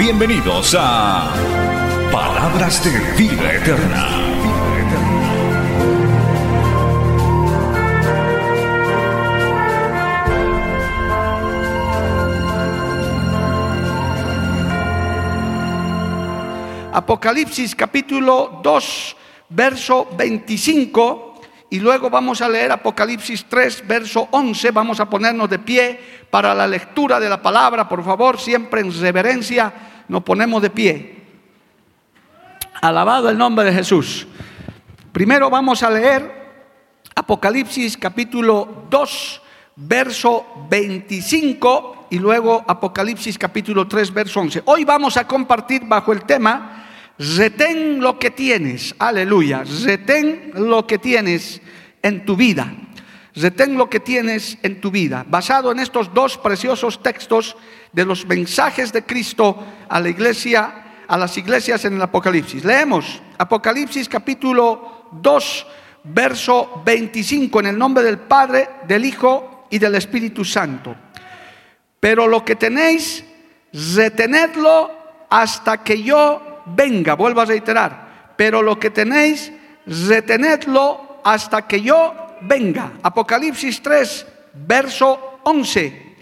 Bienvenidos 0.00 0.74
a 0.78 1.30
Palabras 2.10 2.82
de 2.82 2.90
Vida 3.22 3.52
Eterna. 3.52 4.06
Apocalipsis 16.94 17.74
capítulo 17.76 18.58
2, 18.62 19.16
verso 19.50 20.08
25. 20.16 21.34
Y 21.68 21.78
luego 21.78 22.08
vamos 22.08 22.40
a 22.40 22.48
leer 22.48 22.72
Apocalipsis 22.72 23.44
3, 23.44 23.86
verso 23.86 24.28
11. 24.30 24.70
Vamos 24.70 24.98
a 24.98 25.10
ponernos 25.10 25.50
de 25.50 25.58
pie 25.58 26.00
para 26.30 26.54
la 26.54 26.66
lectura 26.66 27.20
de 27.20 27.28
la 27.28 27.42
palabra. 27.42 27.86
Por 27.86 28.02
favor, 28.02 28.40
siempre 28.40 28.80
en 28.80 28.98
reverencia 28.98 29.89
nos 30.10 30.24
ponemos 30.24 30.60
de 30.60 30.70
pie. 30.70 31.14
Alabado 32.82 33.30
el 33.30 33.38
nombre 33.38 33.64
de 33.64 33.72
Jesús. 33.72 34.26
Primero 35.12 35.48
vamos 35.48 35.84
a 35.84 35.90
leer 35.90 36.40
Apocalipsis 37.14 37.96
capítulo 37.96 38.86
2, 38.90 39.42
verso 39.76 40.66
25 40.68 42.08
y 42.10 42.18
luego 42.18 42.64
Apocalipsis 42.66 43.38
capítulo 43.38 43.86
3, 43.86 44.12
verso 44.12 44.40
11. 44.40 44.62
Hoy 44.64 44.84
vamos 44.84 45.16
a 45.16 45.28
compartir 45.28 45.84
bajo 45.84 46.12
el 46.12 46.24
tema 46.24 46.88
retén 47.16 48.00
lo 48.00 48.18
que 48.18 48.32
tienes, 48.32 48.96
aleluya, 48.98 49.62
retén 49.84 50.50
lo 50.56 50.88
que 50.88 50.98
tienes 50.98 51.60
en 52.02 52.24
tu 52.24 52.34
vida. 52.34 52.72
Retén 53.34 53.78
lo 53.78 53.88
que 53.88 54.00
tienes 54.00 54.58
en 54.62 54.80
tu 54.80 54.90
vida, 54.90 55.24
basado 55.28 55.70
en 55.70 55.78
estos 55.78 56.12
dos 56.12 56.36
preciosos 56.36 57.02
textos 57.02 57.56
de 57.92 58.04
los 58.04 58.26
mensajes 58.26 58.92
de 58.92 59.04
Cristo 59.04 59.56
a 59.88 60.00
la 60.00 60.08
iglesia, 60.08 61.04
a 61.06 61.16
las 61.16 61.36
iglesias 61.38 61.84
en 61.84 61.94
el 61.94 62.02
Apocalipsis. 62.02 62.64
Leemos 62.64 63.22
Apocalipsis 63.38 64.08
capítulo 64.08 65.06
2, 65.12 65.66
verso 66.04 66.82
25, 66.84 67.60
en 67.60 67.66
el 67.66 67.78
nombre 67.78 68.02
del 68.02 68.18
Padre, 68.18 68.68
del 68.88 69.04
Hijo 69.04 69.66
y 69.70 69.78
del 69.78 69.94
Espíritu 69.94 70.44
Santo. 70.44 70.96
Pero 72.00 72.26
lo 72.26 72.44
que 72.44 72.56
tenéis, 72.56 73.24
retenedlo 73.72 74.90
hasta 75.28 75.84
que 75.84 76.02
yo 76.02 76.62
venga, 76.66 77.14
vuelvo 77.14 77.42
a 77.42 77.44
reiterar, 77.46 78.34
pero 78.36 78.60
lo 78.60 78.78
que 78.78 78.90
tenéis, 78.90 79.52
retenedlo 79.86 81.20
hasta 81.22 81.66
que 81.68 81.80
yo 81.80 82.14
venga. 82.42 82.92
Apocalipsis 83.02 83.80
3, 83.82 84.26
verso 84.66 85.40
11. 85.44 86.16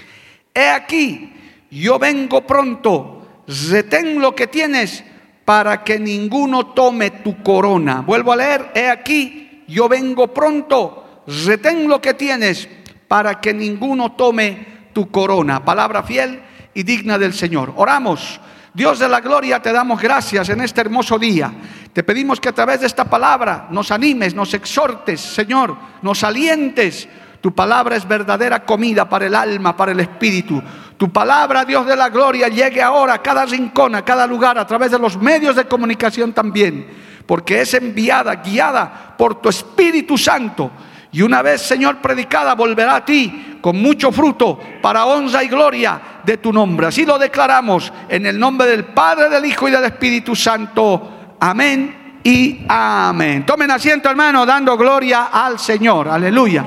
He 0.55 0.69
aquí, 0.69 1.33
yo 1.70 1.98
vengo 1.98 2.47
pronto, 2.47 3.42
retén 3.70 4.20
lo 4.20 4.34
que 4.34 4.46
tienes 4.46 5.05
para 5.44 5.84
que 5.84 5.98
ninguno 5.98 6.66
tome 6.69 7.11
tu 7.11 7.42
corona. 7.42 8.02
Vuelvo 8.02 8.33
a 8.33 8.36
leer, 8.36 8.72
he 8.74 8.89
aquí, 8.89 9.64
yo 9.69 9.89
vengo 9.89 10.33
pronto, 10.34 11.23
retén 11.27 11.89
lo 11.89 12.01
que 12.01 12.14
tienes 12.14 12.68
para 13.06 13.40
que 13.40 13.55
ninguno 13.55 14.12
tome 14.12 14.90
tu 14.92 15.11
corona. 15.11 15.64
Palabra 15.64 16.02
fiel 16.02 16.42
y 16.74 16.83
digna 16.83 17.18
del 17.18 17.33
Señor. 17.33 17.73
Oramos. 17.77 18.40
Dios 18.74 18.98
de 18.98 19.08
la 19.08 19.20
gloria, 19.20 19.61
te 19.61 19.73
damos 19.73 20.00
gracias 20.00 20.50
en 20.50 20.61
este 20.61 20.83
hermoso 20.83 21.18
día. 21.18 21.52
Te 21.92 22.02
pedimos 22.02 22.40
que 22.40 22.48
a 22.48 22.52
través 22.52 22.80
de 22.80 22.86
esta 22.86 23.04
palabra 23.04 23.66
nos 23.70 23.90
animes, 23.90 24.34
nos 24.34 24.54
exhortes, 24.54 25.20
Señor, 25.20 25.76
nos 26.02 26.22
alientes. 26.22 27.08
Tu 27.40 27.54
palabra 27.54 27.96
es 27.96 28.06
verdadera 28.06 28.64
comida 28.64 29.08
para 29.08 29.26
el 29.26 29.34
alma, 29.34 29.76
para 29.76 29.92
el 29.92 30.00
espíritu. 30.00 30.62
Tu 30.96 31.10
palabra, 31.10 31.64
Dios 31.64 31.86
de 31.86 31.96
la 31.96 32.08
gloria, 32.08 32.48
llegue 32.48 32.82
ahora 32.82 33.14
a 33.14 33.22
cada 33.22 33.46
rincón, 33.46 33.94
a 33.94 34.04
cada 34.04 34.26
lugar, 34.26 34.58
a 34.58 34.66
través 34.66 34.90
de 34.90 34.98
los 34.98 35.16
medios 35.16 35.54
de 35.54 35.66
comunicación 35.66 36.32
también, 36.32 36.88
porque 37.26 37.60
es 37.60 37.74
enviada, 37.74 38.36
guiada 38.36 39.14
por 39.16 39.40
tu 39.40 39.48
Espíritu 39.48 40.18
Santo. 40.18 40.70
Y 41.12 41.22
una 41.22 41.40
vez, 41.40 41.62
Señor, 41.62 41.98
predicada, 41.98 42.55
volverá 42.55 42.96
a 42.96 43.05
ti 43.05 43.58
con 43.60 43.80
mucho 43.80 44.12
fruto 44.12 44.58
para 44.82 45.06
honra 45.06 45.42
y 45.42 45.48
gloria 45.48 46.00
de 46.24 46.36
tu 46.36 46.52
nombre. 46.52 46.88
Así 46.88 47.06
lo 47.06 47.18
declaramos 47.18 47.92
en 48.08 48.26
el 48.26 48.38
nombre 48.38 48.66
del 48.66 48.84
Padre, 48.84 49.28
del 49.28 49.46
Hijo 49.46 49.68
y 49.68 49.70
del 49.70 49.84
Espíritu 49.84 50.36
Santo. 50.36 51.17
Amén 51.40 52.20
y 52.24 52.64
amén. 52.68 53.46
Tomen 53.46 53.70
asiento, 53.70 54.10
hermano, 54.10 54.44
dando 54.44 54.76
gloria 54.76 55.28
al 55.32 55.58
Señor. 55.58 56.08
Aleluya. 56.08 56.64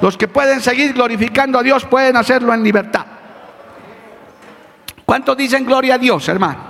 Los 0.00 0.16
que 0.16 0.28
pueden 0.28 0.60
seguir 0.60 0.92
glorificando 0.92 1.58
a 1.58 1.62
Dios 1.62 1.84
pueden 1.84 2.16
hacerlo 2.16 2.52
en 2.54 2.62
libertad. 2.62 3.06
¿Cuántos 5.04 5.36
dicen 5.36 5.64
gloria 5.64 5.94
a 5.94 5.98
Dios, 5.98 6.28
hermano? 6.28 6.68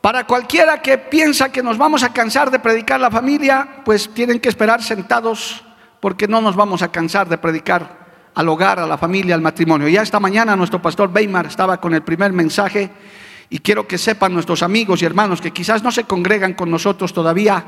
Para 0.00 0.26
cualquiera 0.26 0.82
que 0.82 0.98
piensa 0.98 1.50
que 1.50 1.62
nos 1.62 1.78
vamos 1.78 2.02
a 2.02 2.12
cansar 2.12 2.50
de 2.50 2.58
predicar 2.58 3.00
la 3.00 3.10
familia, 3.10 3.66
pues 3.84 4.12
tienen 4.12 4.38
que 4.38 4.50
esperar 4.50 4.82
sentados 4.82 5.64
porque 5.98 6.28
no 6.28 6.42
nos 6.42 6.54
vamos 6.56 6.82
a 6.82 6.92
cansar 6.92 7.26
de 7.26 7.38
predicar 7.38 8.04
al 8.34 8.48
hogar, 8.48 8.78
a 8.78 8.86
la 8.86 8.98
familia, 8.98 9.34
al 9.34 9.40
matrimonio. 9.40 9.88
Ya 9.88 10.02
esta 10.02 10.20
mañana 10.20 10.56
nuestro 10.56 10.82
pastor 10.82 11.10
Weimar 11.12 11.46
estaba 11.46 11.80
con 11.80 11.94
el 11.94 12.02
primer 12.02 12.32
mensaje 12.32 12.90
y 13.54 13.60
quiero 13.60 13.86
que 13.86 13.98
sepan 13.98 14.34
nuestros 14.34 14.64
amigos 14.64 15.00
y 15.00 15.04
hermanos 15.04 15.40
que 15.40 15.52
quizás 15.52 15.84
no 15.84 15.92
se 15.92 16.02
congregan 16.02 16.54
con 16.54 16.72
nosotros 16.72 17.12
todavía, 17.12 17.64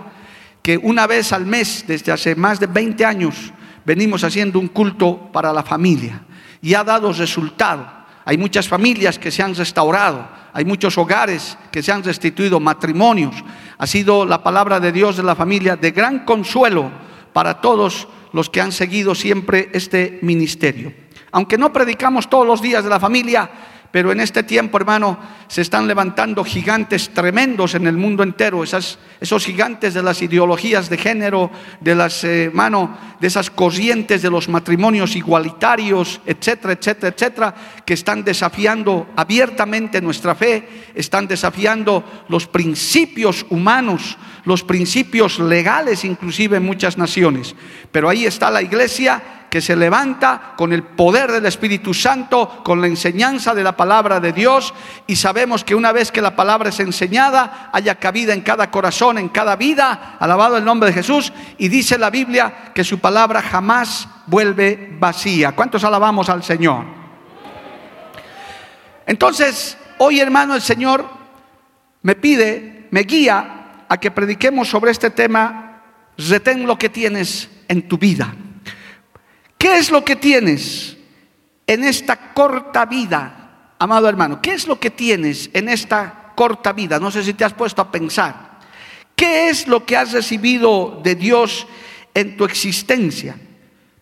que 0.60 0.76
una 0.76 1.06
vez 1.06 1.32
al 1.32 1.46
mes, 1.46 1.84
desde 1.86 2.10
hace 2.10 2.34
más 2.34 2.58
de 2.58 2.66
20 2.66 3.04
años, 3.04 3.52
venimos 3.84 4.24
haciendo 4.24 4.58
un 4.58 4.66
culto 4.66 5.30
para 5.32 5.52
la 5.52 5.62
familia 5.62 6.24
y 6.60 6.74
ha 6.74 6.82
dado 6.82 7.12
resultado. 7.12 7.88
Hay 8.24 8.36
muchas 8.36 8.66
familias 8.66 9.16
que 9.16 9.30
se 9.30 9.44
han 9.44 9.54
restaurado, 9.54 10.28
hay 10.52 10.64
muchos 10.64 10.98
hogares 10.98 11.56
que 11.70 11.84
se 11.84 11.92
han 11.92 12.02
restituido, 12.02 12.58
matrimonios. 12.58 13.36
Ha 13.78 13.86
sido 13.86 14.26
la 14.26 14.42
palabra 14.42 14.80
de 14.80 14.90
Dios 14.90 15.16
de 15.16 15.22
la 15.22 15.36
familia 15.36 15.76
de 15.76 15.92
gran 15.92 16.24
consuelo 16.24 16.90
para 17.32 17.60
todos 17.60 18.08
los 18.32 18.50
que 18.50 18.60
han 18.60 18.72
seguido 18.72 19.14
siempre 19.14 19.70
este 19.72 20.18
ministerio. 20.22 20.92
Aunque 21.30 21.56
no 21.56 21.72
predicamos 21.72 22.28
todos 22.28 22.44
los 22.44 22.60
días 22.60 22.82
de 22.82 22.90
la 22.90 22.98
familia, 22.98 23.48
pero 23.96 24.12
en 24.12 24.20
este 24.20 24.42
tiempo, 24.42 24.76
hermano, 24.76 25.18
se 25.48 25.62
están 25.62 25.88
levantando 25.88 26.44
gigantes 26.44 27.08
tremendos 27.14 27.74
en 27.74 27.86
el 27.86 27.96
mundo 27.96 28.22
entero, 28.22 28.62
esas, 28.62 28.98
esos 29.22 29.46
gigantes 29.46 29.94
de 29.94 30.02
las 30.02 30.20
ideologías 30.20 30.90
de 30.90 30.98
género, 30.98 31.50
de 31.80 31.94
las, 31.94 32.22
eh, 32.22 32.52
de 32.52 33.26
esas 33.26 33.48
corrientes 33.48 34.20
de 34.20 34.28
los 34.28 34.50
matrimonios 34.50 35.16
igualitarios, 35.16 36.20
etcétera, 36.26 36.74
etcétera, 36.74 37.14
etcétera, 37.16 37.54
que 37.86 37.94
están 37.94 38.22
desafiando 38.22 39.06
abiertamente 39.16 40.02
nuestra 40.02 40.34
fe, 40.34 40.68
están 40.94 41.26
desafiando 41.26 42.04
los 42.28 42.46
principios 42.46 43.46
humanos, 43.48 44.18
los 44.46 44.62
principios 44.62 45.38
legales, 45.40 46.04
inclusive 46.04 46.56
en 46.56 46.64
muchas 46.64 46.96
naciones. 46.96 47.54
Pero 47.92 48.08
ahí 48.08 48.24
está 48.24 48.50
la 48.50 48.62
iglesia 48.62 49.22
que 49.50 49.60
se 49.60 49.74
levanta 49.74 50.54
con 50.56 50.72
el 50.72 50.84
poder 50.84 51.32
del 51.32 51.46
Espíritu 51.46 51.92
Santo, 51.92 52.60
con 52.64 52.80
la 52.80 52.86
enseñanza 52.86 53.54
de 53.54 53.64
la 53.64 53.76
palabra 53.76 54.20
de 54.20 54.32
Dios 54.32 54.72
y 55.06 55.16
sabemos 55.16 55.64
que 55.64 55.74
una 55.74 55.92
vez 55.92 56.12
que 56.12 56.22
la 56.22 56.36
palabra 56.36 56.68
es 56.68 56.78
enseñada, 56.78 57.70
haya 57.72 57.96
cabida 57.96 58.34
en 58.34 58.42
cada 58.42 58.70
corazón, 58.70 59.18
en 59.18 59.28
cada 59.28 59.56
vida, 59.56 60.16
alabado 60.20 60.56
el 60.56 60.64
nombre 60.64 60.90
de 60.90 60.94
Jesús 60.94 61.32
y 61.58 61.68
dice 61.68 61.98
la 61.98 62.10
Biblia 62.10 62.70
que 62.72 62.84
su 62.84 62.98
palabra 63.00 63.42
jamás 63.42 64.08
vuelve 64.26 64.94
vacía. 64.98 65.52
¿Cuántos 65.52 65.82
alabamos 65.82 66.28
al 66.28 66.44
Señor? 66.44 66.84
Entonces, 69.06 69.76
hoy 69.98 70.20
hermano, 70.20 70.54
el 70.54 70.62
Señor 70.62 71.04
me 72.02 72.14
pide, 72.14 72.88
me 72.92 73.00
guía 73.00 73.55
a 73.88 73.98
que 73.98 74.10
prediquemos 74.10 74.68
sobre 74.68 74.90
este 74.90 75.10
tema, 75.10 75.82
retén 76.16 76.66
lo 76.66 76.78
que 76.78 76.88
tienes 76.88 77.48
en 77.68 77.88
tu 77.88 77.98
vida. 77.98 78.34
¿Qué 79.58 79.78
es 79.78 79.90
lo 79.90 80.04
que 80.04 80.16
tienes 80.16 80.96
en 81.66 81.84
esta 81.84 82.34
corta 82.34 82.86
vida, 82.86 83.74
amado 83.78 84.08
hermano? 84.08 84.40
¿Qué 84.40 84.52
es 84.52 84.66
lo 84.66 84.78
que 84.78 84.90
tienes 84.90 85.50
en 85.52 85.68
esta 85.68 86.32
corta 86.34 86.72
vida? 86.72 86.98
No 86.98 87.10
sé 87.10 87.24
si 87.24 87.34
te 87.34 87.44
has 87.44 87.54
puesto 87.54 87.82
a 87.82 87.90
pensar. 87.90 88.58
¿Qué 89.14 89.48
es 89.48 89.66
lo 89.66 89.84
que 89.86 89.96
has 89.96 90.12
recibido 90.12 91.00
de 91.02 91.14
Dios 91.14 91.66
en 92.14 92.36
tu 92.36 92.44
existencia? 92.44 93.36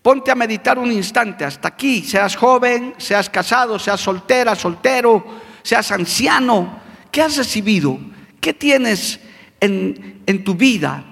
Ponte 0.03 0.31
a 0.31 0.35
meditar 0.35 0.79
un 0.79 0.93
instante 0.93 1.45
hasta 1.45 1.69
aquí, 1.69 2.03
seas 2.03 2.37
joven, 2.37 2.95
seas 2.99 3.31
casado, 3.31 3.79
seas 3.79 4.01
soltera, 4.01 4.55
soltero, 4.55 5.25
seas 5.63 5.91
anciano. 5.93 6.81
¿Qué 7.11 7.23
has 7.23 7.37
recibido? 7.37 7.99
¿Qué 8.41 8.53
tienes 8.53 9.21
en, 9.65 10.45
tu 10.45 10.55
vida? 10.55 11.05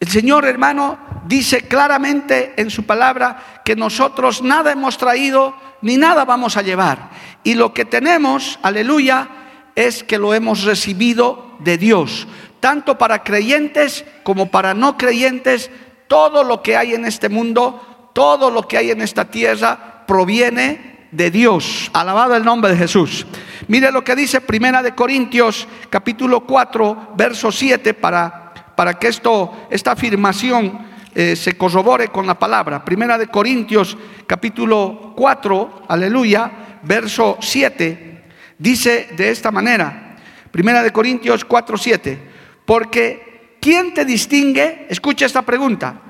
El 0.00 0.08
Señor 0.08 0.44
hermano 0.44 0.98
dice 1.26 1.62
claramente 1.62 2.54
en 2.56 2.70
su 2.70 2.84
palabra 2.84 3.62
que 3.64 3.76
nosotros 3.76 4.42
nada 4.42 4.72
hemos 4.72 4.98
traído 4.98 5.54
ni 5.82 5.96
nada 5.96 6.24
vamos 6.24 6.56
a 6.56 6.62
llevar. 6.62 7.10
Y 7.42 7.54
lo 7.54 7.72
que 7.72 7.84
tenemos, 7.84 8.58
aleluya, 8.62 9.28
es 9.74 10.04
que 10.04 10.18
lo 10.18 10.34
hemos 10.34 10.64
recibido 10.64 11.56
de 11.60 11.78
Dios. 11.78 12.26
Tanto 12.60 12.98
para 12.98 13.22
creyentes 13.22 14.04
como 14.22 14.50
para 14.50 14.74
no 14.74 14.96
creyentes, 14.96 15.70
todo 16.08 16.44
lo 16.44 16.62
que 16.62 16.76
hay 16.76 16.94
en 16.94 17.04
este 17.04 17.28
mundo, 17.28 18.10
todo 18.14 18.50
lo 18.50 18.68
que 18.68 18.78
hay 18.78 18.90
en 18.90 19.02
esta 19.02 19.26
tierra 19.26 20.04
proviene 20.06 20.93
de 21.14 21.30
Dios. 21.30 21.90
Alabado 21.92 22.36
el 22.36 22.44
nombre 22.44 22.72
de 22.72 22.78
Jesús. 22.78 23.26
Mire 23.68 23.90
lo 23.90 24.04
que 24.04 24.16
dice 24.16 24.40
Primera 24.40 24.82
de 24.82 24.94
Corintios 24.94 25.66
capítulo 25.90 26.40
4, 26.40 27.12
verso 27.16 27.50
7 27.50 27.94
para 27.94 28.44
para 28.74 28.98
que 28.98 29.08
esto, 29.08 29.66
esta 29.70 29.92
afirmación 29.92 30.78
eh, 31.14 31.36
se 31.36 31.56
corrobore 31.56 32.08
con 32.08 32.26
la 32.26 32.38
palabra. 32.38 32.84
Primera 32.84 33.18
de 33.18 33.28
Corintios 33.28 33.96
capítulo 34.26 35.12
4, 35.16 35.84
aleluya, 35.88 36.50
verso 36.82 37.38
7, 37.40 38.24
dice 38.58 39.08
de 39.16 39.30
esta 39.30 39.50
manera, 39.50 40.16
Primera 40.50 40.82
de 40.82 40.92
Corintios 40.92 41.44
4, 41.44 41.78
7, 41.78 42.18
porque 42.64 43.56
¿quién 43.60 43.94
te 43.94 44.04
distingue? 44.04 44.86
Escucha 44.88 45.26
esta 45.26 45.42
pregunta. 45.42 46.00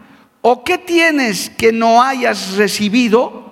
¿O 0.42 0.62
qué 0.62 0.76
tienes 0.76 1.48
que 1.48 1.72
no 1.72 2.02
hayas 2.02 2.56
recibido? 2.56 3.43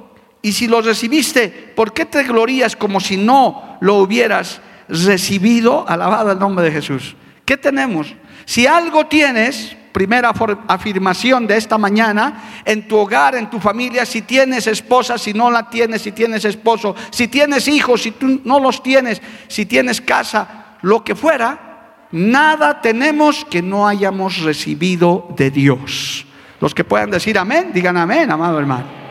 Y 0.43 0.53
si 0.53 0.67
lo 0.67 0.83
recibiste, 0.83 1.49
¿por 1.49 1.93
qué 1.93 2.05
te 2.05 2.25
glorías 2.25 2.75
como 2.75 2.99
si 2.99 3.17
no 3.17 3.79
lo 3.81 3.95
hubieras 3.97 4.61
recibido? 4.89 5.89
Alabado 5.89 6.33
el 6.33 6.39
nombre 6.41 6.65
de 6.65 6.73
Jesús. 6.73 7.15
¿Qué 7.45 7.57
tenemos? 7.57 8.13
Si 8.45 8.67
algo 8.67 9.07
tienes, 9.07 9.77
primera 9.93 10.33
afirmación 10.67 11.47
de 11.47 11.57
esta 11.57 11.79
mañana, 11.79 12.63
en 12.65 12.89
tu 12.89 12.97
hogar, 12.97 13.37
en 13.37 13.49
tu 13.49 13.61
familia, 13.61 14.05
si 14.05 14.23
tienes 14.23 14.67
esposa, 14.67 15.17
si 15.17 15.33
no 15.33 15.49
la 15.49 15.71
tienes, 15.71 16.03
si 16.03 16.11
tienes 16.11 16.45
esposo, 16.45 16.97
si 17.11 17.29
tienes 17.29 17.69
hijos, 17.69 18.03
si 18.03 18.11
tú 18.11 18.41
no 18.45 18.59
los 18.59 18.83
tienes, 18.83 19.23
si 19.47 19.65
tienes 19.65 20.01
casa, 20.01 20.77
lo 20.83 21.05
que 21.05 21.15
fuera, 21.15 22.07
nada 22.11 22.81
tenemos 22.81 23.45
que 23.45 23.63
no 23.63 23.87
hayamos 23.87 24.39
recibido 24.39 25.29
de 25.37 25.53
Dios. 25.53 26.27
Los 26.61 26.75
que 26.75 26.83
puedan 26.83 27.11
decir 27.11 27.39
amén, 27.39 27.71
digan 27.73 27.97
amén, 27.97 28.31
amado 28.31 28.59
hermano. 28.59 29.02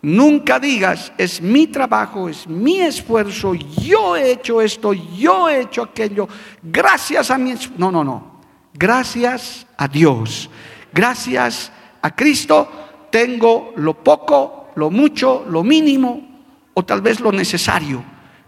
Nunca 0.00 0.60
digas, 0.60 1.12
es 1.18 1.42
mi 1.42 1.66
trabajo, 1.66 2.28
es 2.28 2.46
mi 2.46 2.80
esfuerzo, 2.80 3.54
yo 3.54 4.16
he 4.16 4.30
hecho 4.30 4.62
esto, 4.62 4.92
yo 4.92 5.48
he 5.48 5.62
hecho 5.62 5.82
aquello, 5.82 6.28
gracias 6.62 7.32
a 7.32 7.38
mi... 7.38 7.54
No, 7.76 7.90
no, 7.90 8.04
no. 8.04 8.38
Gracias 8.74 9.66
a 9.76 9.88
Dios, 9.88 10.48
gracias 10.92 11.72
a 12.00 12.14
Cristo, 12.14 12.68
tengo 13.10 13.72
lo 13.74 13.94
poco, 13.94 14.68
lo 14.76 14.88
mucho, 14.88 15.44
lo 15.48 15.64
mínimo 15.64 16.44
o 16.74 16.84
tal 16.84 17.00
vez 17.00 17.18
lo 17.18 17.32
necesario, 17.32 18.04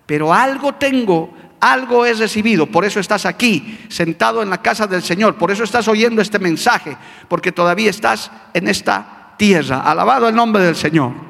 pero 0.06 0.32
algo 0.32 0.74
tengo, 0.74 1.34
algo 1.58 2.06
he 2.06 2.14
recibido, 2.14 2.66
por 2.66 2.84
eso 2.84 3.00
estás 3.00 3.26
aquí, 3.26 3.80
sentado 3.88 4.40
en 4.40 4.50
la 4.50 4.62
casa 4.62 4.86
del 4.86 5.02
Señor, 5.02 5.34
por 5.34 5.50
eso 5.50 5.64
estás 5.64 5.88
oyendo 5.88 6.22
este 6.22 6.38
mensaje, 6.38 6.96
porque 7.26 7.50
todavía 7.50 7.90
estás 7.90 8.30
en 8.54 8.68
esta 8.68 9.34
tierra. 9.36 9.80
Alabado 9.80 10.28
el 10.28 10.34
nombre 10.36 10.62
del 10.62 10.76
Señor. 10.76 11.29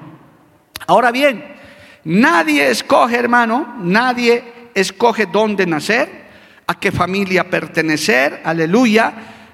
Ahora 0.86 1.10
bien, 1.10 1.44
nadie 2.04 2.70
escoge, 2.70 3.16
hermano, 3.16 3.76
nadie 3.80 4.42
escoge 4.74 5.26
dónde 5.26 5.66
nacer, 5.66 6.20
a 6.66 6.78
qué 6.78 6.92
familia 6.92 7.48
pertenecer, 7.50 8.40
aleluya. 8.44 9.12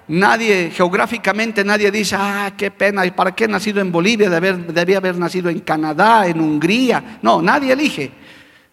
Nadie, 0.09 0.71
geográficamente, 0.71 1.65
nadie 1.65 1.91
dice, 1.91 2.15
ah, 2.17 2.53
qué 2.57 2.71
pena, 2.71 3.05
¿y 3.05 3.11
para 3.11 3.35
qué 3.35 3.45
he 3.45 3.49
nacido 3.49 3.81
en 3.81 3.91
Bolivia? 3.91 4.31
debía 4.31 4.99
haber 4.99 5.19
nacido 5.19 5.51
en 5.51 5.61
Canadá, 5.61 6.29
en 6.29 6.41
Hungría. 6.41 7.19
No, 7.23 7.43
nadie 7.43 7.73
elige. 7.73 8.13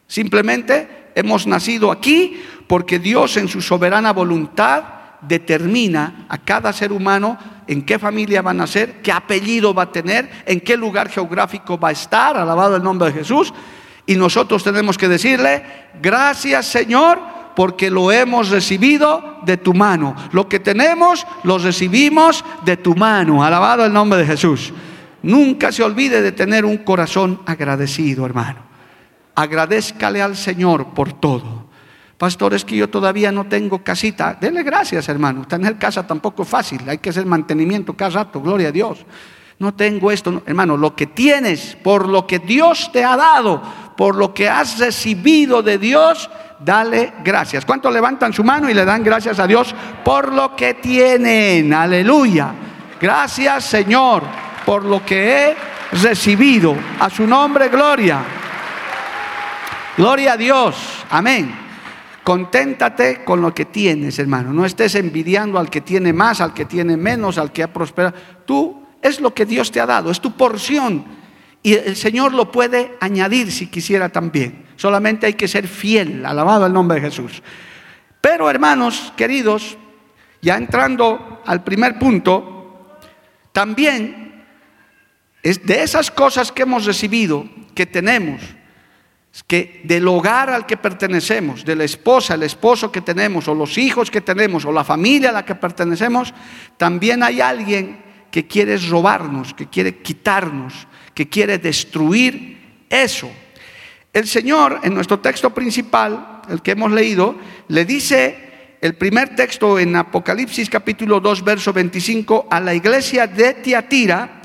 Simplemente 0.06 1.10
hemos 1.16 1.48
nacido 1.48 1.92
aquí 1.92 2.40
porque 2.68 3.00
Dios 3.00 3.38
en 3.38 3.48
su 3.48 3.62
soberana 3.62 4.14
voluntad 4.14 4.84
determina 5.22 6.26
a 6.30 6.38
cada 6.38 6.72
ser 6.74 6.92
humano 6.92 7.38
en 7.68 7.84
qué 7.84 8.00
familia 8.00 8.42
va 8.42 8.52
a 8.52 8.56
nacer, 8.56 9.02
qué 9.02 9.12
apellido 9.12 9.74
va 9.74 9.84
a 9.84 9.92
tener, 9.92 10.30
en 10.46 10.60
qué 10.60 10.78
lugar 10.78 11.10
geográfico 11.10 11.78
va 11.78 11.90
a 11.90 11.94
estar, 11.94 12.38
alabado 12.38 12.76
el 12.76 12.84
nombre 12.84 13.08
de 13.08 13.20
Jesús. 13.20 13.54
Y 14.06 14.16
nosotros 14.16 14.64
tenemos 14.64 14.98
que 14.98 15.08
decirle, 15.08 15.64
gracias 16.02 16.66
Señor, 16.66 17.20
porque 17.56 17.90
lo 17.90 18.12
hemos 18.12 18.50
recibido 18.50 19.40
de 19.46 19.58
tu 19.58 19.74
mano. 19.74 20.16
Lo 20.32 20.48
que 20.50 20.60
tenemos, 20.60 21.26
lo 21.44 21.58
recibimos 21.58 22.44
de 22.66 22.78
tu 22.78 22.96
mano. 22.96 23.44
Alabado 23.44 23.86
el 23.86 23.94
nombre 23.94 24.20
de 24.20 24.26
Jesús. 24.26 24.74
Nunca 25.22 25.72
se 25.72 25.84
olvide 25.84 26.22
de 26.22 26.32
tener 26.32 26.66
un 26.66 26.78
corazón 26.78 27.42
agradecido, 27.46 28.26
hermano. 28.26 28.60
Agradezcale 29.36 30.22
al 30.22 30.36
Señor 30.36 30.94
por 30.94 31.14
todo. 31.14 31.63
Pastor, 32.18 32.54
es 32.54 32.64
que 32.64 32.76
yo 32.76 32.90
todavía 32.90 33.32
no 33.32 33.46
tengo 33.46 33.84
casita. 33.84 34.38
Dele 34.40 34.64
gracias, 34.64 35.10
hermano. 35.10 35.46
Tener 35.46 35.78
casa 35.78 36.06
tampoco 36.06 36.44
es 36.44 36.50
fácil. 36.50 36.82
Hay 36.88 37.00
que 37.00 37.10
hacer 37.10 37.26
mantenimiento 37.26 37.94
cada 37.94 38.12
rato. 38.12 38.40
Gloria 38.40 38.70
a 38.70 38.72
Dios. 38.72 39.06
No 39.60 39.74
tengo 39.74 40.12
esto. 40.12 40.44
hermano, 40.46 40.78
lo 40.78 40.96
que 40.96 41.08
tienes, 41.08 41.78
por 41.84 42.08
lo 42.08 42.28
que 42.28 42.40
Dios 42.40 42.92
te 42.92 43.04
ha 43.04 43.16
dado, 43.16 43.62
por 43.96 44.16
lo 44.16 44.34
que 44.34 44.50
has 44.50 44.80
recibido 44.80 45.62
de 45.62 45.78
Dios, 45.78 46.30
dale 46.60 47.14
gracias. 47.24 47.66
¿Cuántos 47.66 47.94
levantan 47.94 48.34
su 48.34 48.44
mano 48.44 48.70
y 48.70 48.74
le 48.74 48.86
dan 48.86 49.04
gracias 49.04 49.40
a 49.40 49.48
Dios 49.48 49.74
por 50.04 50.34
lo 50.34 50.56
que 50.56 50.76
tienen? 50.76 51.74
Aleluya. 51.74 52.54
Gracias, 53.00 53.66
Señor, 53.66 54.24
por 54.66 54.86
lo 54.86 55.06
que 55.06 55.50
he 55.50 55.56
recibido. 56.02 56.76
A 57.00 57.10
su 57.10 57.28
nombre, 57.28 57.70
gloria. 57.70 58.20
Gloria 59.98 60.34
a 60.34 60.38
Dios. 60.38 61.06
Amén. 61.10 61.63
Conténtate 62.24 63.24
con 63.24 63.42
lo 63.42 63.54
que 63.54 63.66
tienes, 63.66 64.18
hermano. 64.18 64.54
No 64.54 64.66
estés 64.66 64.96
envidiando 64.96 65.60
al 65.60 65.70
que 65.70 65.82
tiene 65.82 66.14
más, 66.14 66.40
al 66.40 66.54
que 66.54 66.66
tiene 66.66 66.96
menos, 66.96 67.38
al 67.38 67.52
que 67.52 67.64
ha 67.64 67.74
prosperado. 67.74 68.16
Tú 68.46 68.84
es 69.02 69.20
lo 69.20 69.34
que 69.34 69.46
Dios 69.46 69.72
te 69.72 69.82
ha 69.82 69.86
dado, 69.86 70.10
es 70.10 70.22
tu 70.22 70.32
porción. 70.32 71.04
Y 71.62 71.74
el 71.74 71.96
Señor 71.96 72.34
lo 72.34 72.52
puede 72.52 72.98
añadir 73.02 73.52
si 73.52 73.68
quisiera 73.68 74.10
también. 74.10 74.66
Solamente 74.78 75.26
hay 75.26 75.34
que 75.34 75.48
ser 75.48 75.68
fiel, 75.68 76.26
alabado 76.26 76.66
el 76.66 76.74
nombre 76.74 77.00
de 77.00 77.10
Jesús. 77.10 77.44
Pero 78.22 78.50
hermanos 78.50 79.14
queridos, 79.18 79.78
ya 80.42 80.56
entrando 80.56 81.42
al 81.46 81.64
primer 81.64 82.00
punto, 82.00 82.98
también 83.52 84.46
es 85.42 85.66
de 85.66 85.84
esas 85.84 86.10
cosas 86.10 86.52
que 86.52 86.64
hemos 86.64 86.86
recibido, 86.86 87.48
que 87.76 87.86
tenemos, 87.86 88.42
que 89.42 89.82
del 89.84 90.08
hogar 90.08 90.52
al 90.52 90.68
que 90.68 90.78
pertenecemos, 90.78 91.66
de 91.66 91.76
la 91.76 91.86
esposa, 91.86 92.36
el 92.36 92.44
esposo 92.44 92.92
que 92.92 93.02
tenemos, 93.02 93.48
o 93.48 93.56
los 93.56 93.80
hijos 93.80 94.12
que 94.12 94.22
tenemos, 94.22 94.64
o 94.66 94.72
la 94.72 94.84
familia 94.84 95.30
a 95.30 95.34
la 95.34 95.46
que 95.46 95.56
pertenecemos, 95.56 96.32
también 96.78 97.24
hay 97.24 97.42
alguien 97.42 98.04
que 98.30 98.46
quiere 98.46 98.78
robarnos, 98.78 99.56
que 99.56 99.68
quiere 99.68 99.98
quitarnos, 99.98 100.88
que 101.16 101.30
quiere 101.30 101.58
destruir 101.58 102.86
eso. 102.90 103.32
El 104.12 104.28
Señor, 104.28 104.82
en 104.84 104.94
nuestro 104.94 105.20
texto 105.20 105.50
principal, 105.52 106.42
el 106.48 106.62
que 106.62 106.72
hemos 106.72 106.92
leído, 106.92 107.36
le 107.70 107.86
dice 107.86 108.78
el 108.82 108.94
primer 108.96 109.36
texto 109.36 109.80
en 109.80 109.96
Apocalipsis 109.96 110.70
capítulo 110.70 111.20
2, 111.20 111.44
verso 111.44 111.74
25, 111.74 112.48
a 112.52 112.60
la 112.60 112.76
iglesia 112.76 113.26
de 113.26 113.56
Tiatira, 113.56 114.42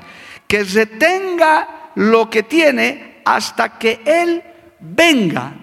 que 0.47 0.63
retenga 0.63 1.91
lo 1.95 2.27
que 2.27 2.41
tiene 2.41 3.21
hasta 3.25 3.77
que 3.77 4.01
Él 4.05 4.41
venga, 4.79 5.53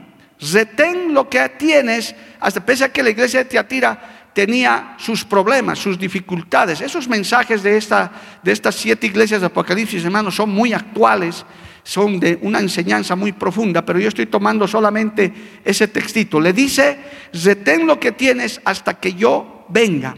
retén 0.41 1.15
lo 1.15 1.29
que 1.29 1.49
tienes, 1.51 2.15
hasta 2.41 2.65
pese 2.65 2.85
a 2.85 2.93
que 2.93 3.03
la 3.03 3.11
iglesia 3.11 3.41
de 3.41 3.51
Tiatira 3.51 4.31
tenía 4.33 4.97
sus 4.99 5.25
problemas, 5.25 5.79
sus 5.79 5.99
dificultades. 5.99 6.83
Esos 6.83 7.09
mensajes 7.09 7.63
de, 7.63 7.79
esta, 7.79 8.13
de 8.43 8.53
estas 8.53 8.75
siete 8.75 9.07
iglesias 9.07 9.41
de 9.41 9.47
Apocalipsis, 9.47 10.05
hermanos, 10.05 10.35
son 10.35 10.51
muy 10.51 10.75
actuales, 10.75 11.47
son 11.83 12.21
de 12.21 12.39
una 12.43 12.61
enseñanza 12.61 13.17
muy 13.17 13.33
profunda, 13.33 13.85
pero 13.87 13.99
yo 13.99 14.09
estoy 14.09 14.27
tomando 14.27 14.69
solamente 14.69 15.61
ese 15.65 15.89
textito. 15.89 16.39
Le 16.39 16.53
dice, 16.53 16.99
retén 17.33 17.87
lo 17.87 17.99
que 17.99 18.13
tienes 18.13 18.61
hasta 18.65 19.01
que 19.01 19.15
yo 19.15 19.65
venga. 19.71 20.15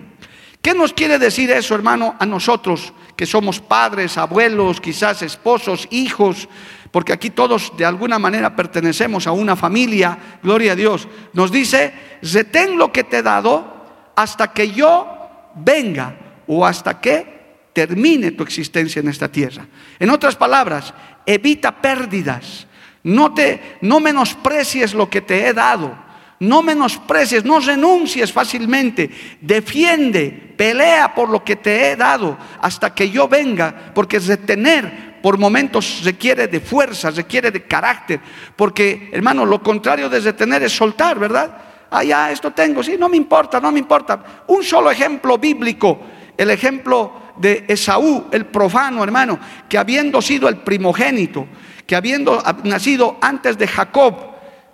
¿Qué 0.60 0.74
nos 0.74 0.92
quiere 0.92 1.18
decir 1.18 1.50
eso, 1.52 1.74
hermano, 1.74 2.16
a 2.18 2.26
nosotros 2.26 2.92
que 3.14 3.26
somos 3.26 3.60
padres, 3.60 4.18
abuelos, 4.18 4.80
quizás 4.80 5.22
esposos, 5.22 5.86
hijos, 5.90 6.48
porque 6.90 7.12
aquí 7.12 7.30
todos 7.30 7.76
de 7.76 7.84
alguna 7.84 8.18
manera 8.18 8.56
pertenecemos 8.56 9.26
a 9.26 9.32
una 9.32 9.56
familia, 9.56 10.18
gloria 10.42 10.72
a 10.72 10.76
Dios, 10.76 11.08
nos 11.32 11.52
dice, 11.52 11.92
retén 12.22 12.78
lo 12.78 12.92
que 12.92 13.04
te 13.04 13.18
he 13.18 13.22
dado 13.22 14.12
hasta 14.16 14.52
que 14.52 14.70
yo 14.70 15.06
venga 15.54 16.16
o 16.46 16.64
hasta 16.64 17.00
que 17.00 17.38
termine 17.72 18.32
tu 18.32 18.42
existencia 18.42 19.00
en 19.00 19.08
esta 19.08 19.30
tierra. 19.30 19.66
En 19.98 20.10
otras 20.10 20.34
palabras, 20.34 20.92
evita 21.26 21.80
pérdidas. 21.80 22.66
No 23.04 23.32
te 23.32 23.78
no 23.82 24.00
menosprecies 24.00 24.94
lo 24.94 25.08
que 25.08 25.20
te 25.20 25.46
he 25.46 25.54
dado. 25.54 26.08
No 26.40 26.62
menosprecies, 26.62 27.44
no 27.44 27.60
renuncies 27.60 28.32
fácilmente. 28.32 29.10
Defiende, 29.40 30.54
pelea 30.56 31.14
por 31.14 31.28
lo 31.28 31.42
que 31.44 31.56
te 31.56 31.90
he 31.90 31.96
dado 31.96 32.38
hasta 32.60 32.94
que 32.94 33.10
yo 33.10 33.28
venga, 33.28 33.92
porque 33.94 34.20
retener 34.20 35.07
por 35.22 35.38
momentos 35.38 36.02
requiere 36.04 36.48
de 36.48 36.60
fuerza, 36.60 37.10
requiere 37.10 37.50
de 37.50 37.64
carácter, 37.64 38.20
porque 38.54 39.10
hermano, 39.12 39.44
lo 39.44 39.62
contrario 39.62 40.08
de 40.08 40.20
retener 40.20 40.62
es 40.62 40.76
soltar, 40.76 41.18
¿verdad? 41.18 41.50
Ah, 41.90 42.04
ya, 42.04 42.30
esto 42.30 42.50
tengo, 42.50 42.82
sí, 42.82 42.96
no 42.98 43.08
me 43.08 43.16
importa, 43.16 43.60
no 43.60 43.72
me 43.72 43.78
importa. 43.78 44.44
Un 44.48 44.62
solo 44.62 44.90
ejemplo 44.90 45.38
bíblico, 45.38 46.00
el 46.36 46.50
ejemplo 46.50 47.12
de 47.36 47.64
Esaú, 47.68 48.26
el 48.30 48.46
profano, 48.46 49.02
hermano, 49.02 49.38
que 49.68 49.78
habiendo 49.78 50.20
sido 50.20 50.48
el 50.48 50.58
primogénito, 50.58 51.46
que 51.86 51.96
habiendo 51.96 52.42
nacido 52.64 53.16
antes 53.20 53.56
de 53.56 53.66
Jacob, 53.66 54.14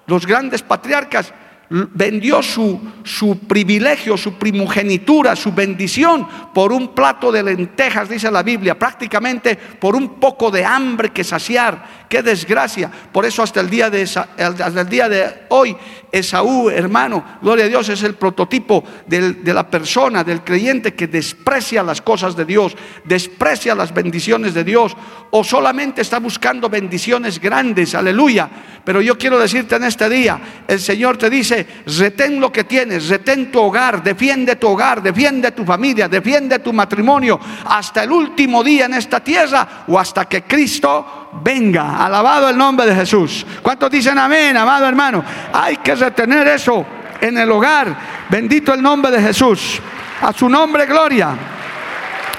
los 0.06 0.26
grandes 0.26 0.62
patriarcas, 0.62 1.32
vendió 1.74 2.40
su, 2.40 2.80
su, 3.02 3.38
privilegio, 3.38 4.16
su 4.16 4.34
primogenitura, 4.34 5.34
su 5.34 5.52
bendición 5.52 6.26
por 6.54 6.72
un 6.72 6.94
plato 6.94 7.32
de 7.32 7.42
lentejas, 7.42 8.08
dice 8.08 8.30
la 8.30 8.44
Biblia, 8.44 8.78
prácticamente 8.78 9.56
por 9.56 9.96
un 9.96 10.20
poco 10.20 10.52
de 10.52 10.64
hambre 10.64 11.10
que 11.10 11.24
saciar. 11.24 12.04
Qué 12.08 12.22
desgracia. 12.22 12.88
Por 13.10 13.24
eso 13.24 13.42
hasta 13.42 13.60
el 13.60 13.68
día 13.68 13.90
de, 13.90 14.02
hasta 14.02 14.80
el 14.80 14.88
día 14.88 15.08
de 15.08 15.46
hoy, 15.48 15.76
Esaú, 16.12 16.70
hermano, 16.70 17.24
gloria 17.42 17.64
a 17.64 17.68
Dios, 17.68 17.88
es 17.88 18.04
el 18.04 18.14
prototipo 18.14 18.84
de 19.06 19.52
la 19.52 19.68
persona, 19.68 20.22
del 20.22 20.44
creyente 20.44 20.94
que 20.94 21.08
desprecia 21.08 21.82
las 21.82 22.00
cosas 22.00 22.36
de 22.36 22.44
Dios, 22.44 22.76
desprecia 23.04 23.74
las 23.74 23.92
bendiciones 23.92 24.54
de 24.54 24.62
Dios, 24.62 24.96
o 25.32 25.42
solamente 25.42 26.02
está 26.02 26.20
buscando 26.20 26.68
bendiciones 26.68 27.40
grandes, 27.40 27.96
aleluya. 27.96 28.48
Pero 28.84 29.00
yo 29.00 29.18
quiero 29.18 29.40
decirte 29.40 29.74
en 29.74 29.84
este 29.84 30.08
día, 30.08 30.38
el 30.68 30.78
Señor 30.78 31.16
te 31.16 31.30
dice, 31.30 31.63
retén 31.87 32.40
lo 32.40 32.52
que 32.52 32.64
tienes, 32.64 33.09
retén 33.09 33.50
tu 33.50 33.61
hogar, 33.61 34.02
defiende 34.02 34.56
tu 34.56 34.68
hogar, 34.68 35.02
defiende 35.02 35.52
tu 35.52 35.64
familia, 35.64 36.09
defiende 36.09 36.59
tu 36.59 36.73
matrimonio 36.73 37.38
hasta 37.66 38.04
el 38.04 38.12
último 38.12 38.62
día 38.62 38.87
en 38.87 38.94
esta 38.94 39.21
tierra 39.21 39.85
o 39.87 39.99
hasta 39.99 40.26
que 40.26 40.42
Cristo 40.42 41.30
venga. 41.42 42.04
Alabado 42.04 42.49
el 42.49 42.56
nombre 42.56 42.87
de 42.87 42.94
Jesús. 42.94 43.47
¿Cuántos 43.62 43.90
dicen 43.90 44.18
amén, 44.18 44.56
amado 44.56 44.87
hermano? 44.87 45.25
Hay 45.52 45.76
que 45.78 45.94
retener 45.94 46.49
eso 46.49 46.85
en 47.21 47.38
el 47.38 47.50
hogar. 47.50 47.97
Bendito 48.28 48.75
el 48.75 48.83
nombre 48.83 49.11
de 49.11 49.21
Jesús. 49.21 49.80
A 50.21 50.33
su 50.33 50.49
nombre, 50.49 50.87
gloria. 50.87 51.37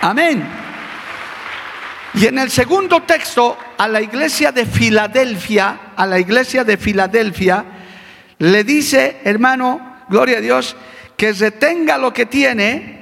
Amén. 0.01 0.47
Y 2.15 2.27
en 2.27 2.39
el 2.39 2.49
segundo 2.49 3.01
texto, 3.01 3.57
a 3.77 3.87
la 3.87 4.01
iglesia 4.01 4.51
de 4.51 4.65
Filadelfia, 4.65 5.91
a 5.95 6.05
la 6.05 6.17
iglesia 6.17 6.63
de 6.63 6.77
Filadelfia, 6.77 7.65
le 8.39 8.63
dice, 8.63 9.17
hermano, 9.23 9.97
gloria 10.09 10.37
a 10.37 10.41
Dios, 10.41 10.75
que 11.15 11.31
retenga 11.33 11.97
lo 11.97 12.13
que 12.13 12.25
tiene 12.25 12.95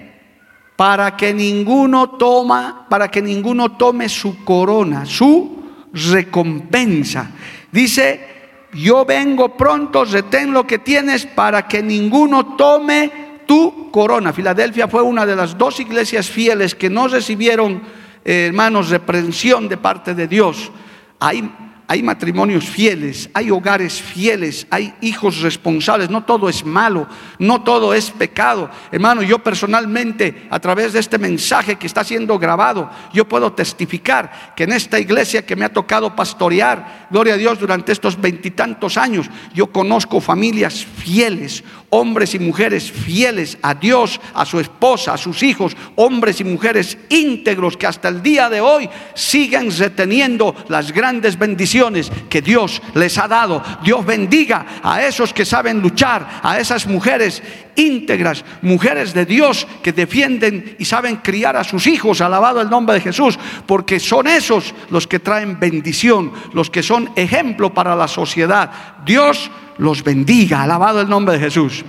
para 0.76 1.16
que 1.16 1.34
ninguno 1.34 2.12
toma, 2.12 2.86
para 2.90 3.10
que 3.10 3.22
ninguno 3.22 3.78
tome 3.78 4.10
su 4.10 4.44
corona, 4.44 5.06
su 5.06 5.64
recompensa. 5.94 7.32
Dice, 7.72 8.34
yo 8.74 9.06
vengo 9.06 9.56
pronto, 9.56 10.06
retén 10.06 10.52
lo 10.52 10.66
que 10.66 10.80
tienes 10.80 11.26
para 11.26 11.68
que 11.68 11.82
ninguno 11.82 12.56
tome 12.56 13.12
tu 13.46 13.92
corona. 13.92 14.34
Filadelfia 14.34 14.88
fue 14.88 15.02
una 15.02 15.26
de 15.26 15.36
las 15.36 15.58
dos 15.58 15.80
iglesias 15.80 16.30
fieles 16.30 16.76
que 16.76 16.90
no 16.90 17.08
recibieron, 17.08 17.82
eh, 18.26 18.48
hermanos, 18.48 18.90
reprensión 18.90 19.68
de 19.70 19.78
parte 19.78 20.16
de 20.16 20.28
Dios. 20.28 20.72
Hay 21.20 21.50
hay 21.94 22.02
matrimonios 22.02 22.66
fieles, 22.66 23.30
hay 23.36 23.52
hogares 23.52 24.02
fieles, 24.02 24.66
hay 24.72 24.96
hijos 25.02 25.42
responsables. 25.42 26.10
No 26.10 26.24
todo 26.24 26.50
es 26.50 26.66
malo, 26.66 27.08
no 27.38 27.62
todo 27.62 27.94
es 27.94 28.10
pecado. 28.10 28.68
Hermano, 28.92 29.22
yo 29.22 29.44
personalmente, 29.44 30.48
a 30.50 30.60
través 30.60 30.94
de 30.94 31.00
este 31.00 31.20
mensaje 31.20 31.76
que 31.76 31.86
está 31.86 32.04
siendo 32.04 32.40
grabado, 32.40 32.90
yo 33.14 33.28
puedo 33.30 33.54
testificar 33.54 34.56
que 34.56 34.64
en 34.64 34.72
esta 34.72 35.00
iglesia 35.00 35.46
que 35.46 35.56
me 35.56 35.66
ha 35.66 35.72
tocado 35.72 36.16
pastorear, 36.16 37.10
gloria 37.12 37.36
a 37.36 37.38
Dios, 37.38 37.60
durante 37.60 37.92
estos 37.92 38.20
veintitantos 38.20 38.98
años, 38.98 39.30
yo 39.54 39.68
conozco 39.68 40.20
familias 40.20 40.84
fieles, 40.84 41.64
hombres 41.92 42.34
y 42.34 42.40
mujeres 42.40 42.92
fieles 42.92 43.56
a 43.62 43.76
Dios, 43.76 44.20
a 44.34 44.48
su 44.48 44.60
esposa, 44.60 45.14
a 45.14 45.18
sus 45.18 45.44
hijos, 45.44 45.78
hombres 45.96 46.42
y 46.42 46.44
mujeres 46.44 46.98
íntegros 47.10 47.78
que 47.78 47.86
hasta 47.86 48.08
el 48.08 48.24
día 48.24 48.50
de 48.50 48.62
hoy 48.62 48.90
siguen 49.14 49.70
reteniendo 49.78 50.56
las 50.70 50.92
grandes 50.92 51.38
bendiciones 51.38 51.83
que 52.30 52.42
Dios 52.42 52.82
les 52.94 53.18
ha 53.18 53.28
dado. 53.28 53.64
Dios 53.84 54.06
bendiga 54.06 54.66
a 54.84 55.04
esos 55.04 55.34
que 55.34 55.46
saben 55.46 55.82
luchar, 55.82 56.42
a 56.44 56.60
esas 56.60 56.88
mujeres 56.88 57.42
íntegras, 57.76 58.46
mujeres 58.62 59.14
de 59.14 59.26
Dios 59.26 59.68
que 59.82 59.94
defienden 59.94 60.76
y 60.80 60.86
saben 60.86 61.18
criar 61.18 61.58
a 61.58 61.64
sus 61.64 61.88
hijos, 61.88 62.22
alabado 62.22 62.62
el 62.62 62.70
nombre 62.70 62.96
de 62.96 63.02
Jesús, 63.02 63.38
porque 63.66 64.00
son 64.00 64.28
esos 64.28 64.74
los 64.90 65.08
que 65.08 65.20
traen 65.20 65.60
bendición, 65.60 66.32
los 66.54 66.70
que 66.70 66.84
son 66.84 67.10
ejemplo 67.16 67.74
para 67.74 67.96
la 67.96 68.08
sociedad. 68.08 68.72
Dios 69.06 69.50
los 69.78 70.04
bendiga. 70.04 70.64
Alabado 70.64 71.02
el 71.02 71.10
nombre 71.10 71.36
de 71.36 71.46
Jesús. 71.46 71.84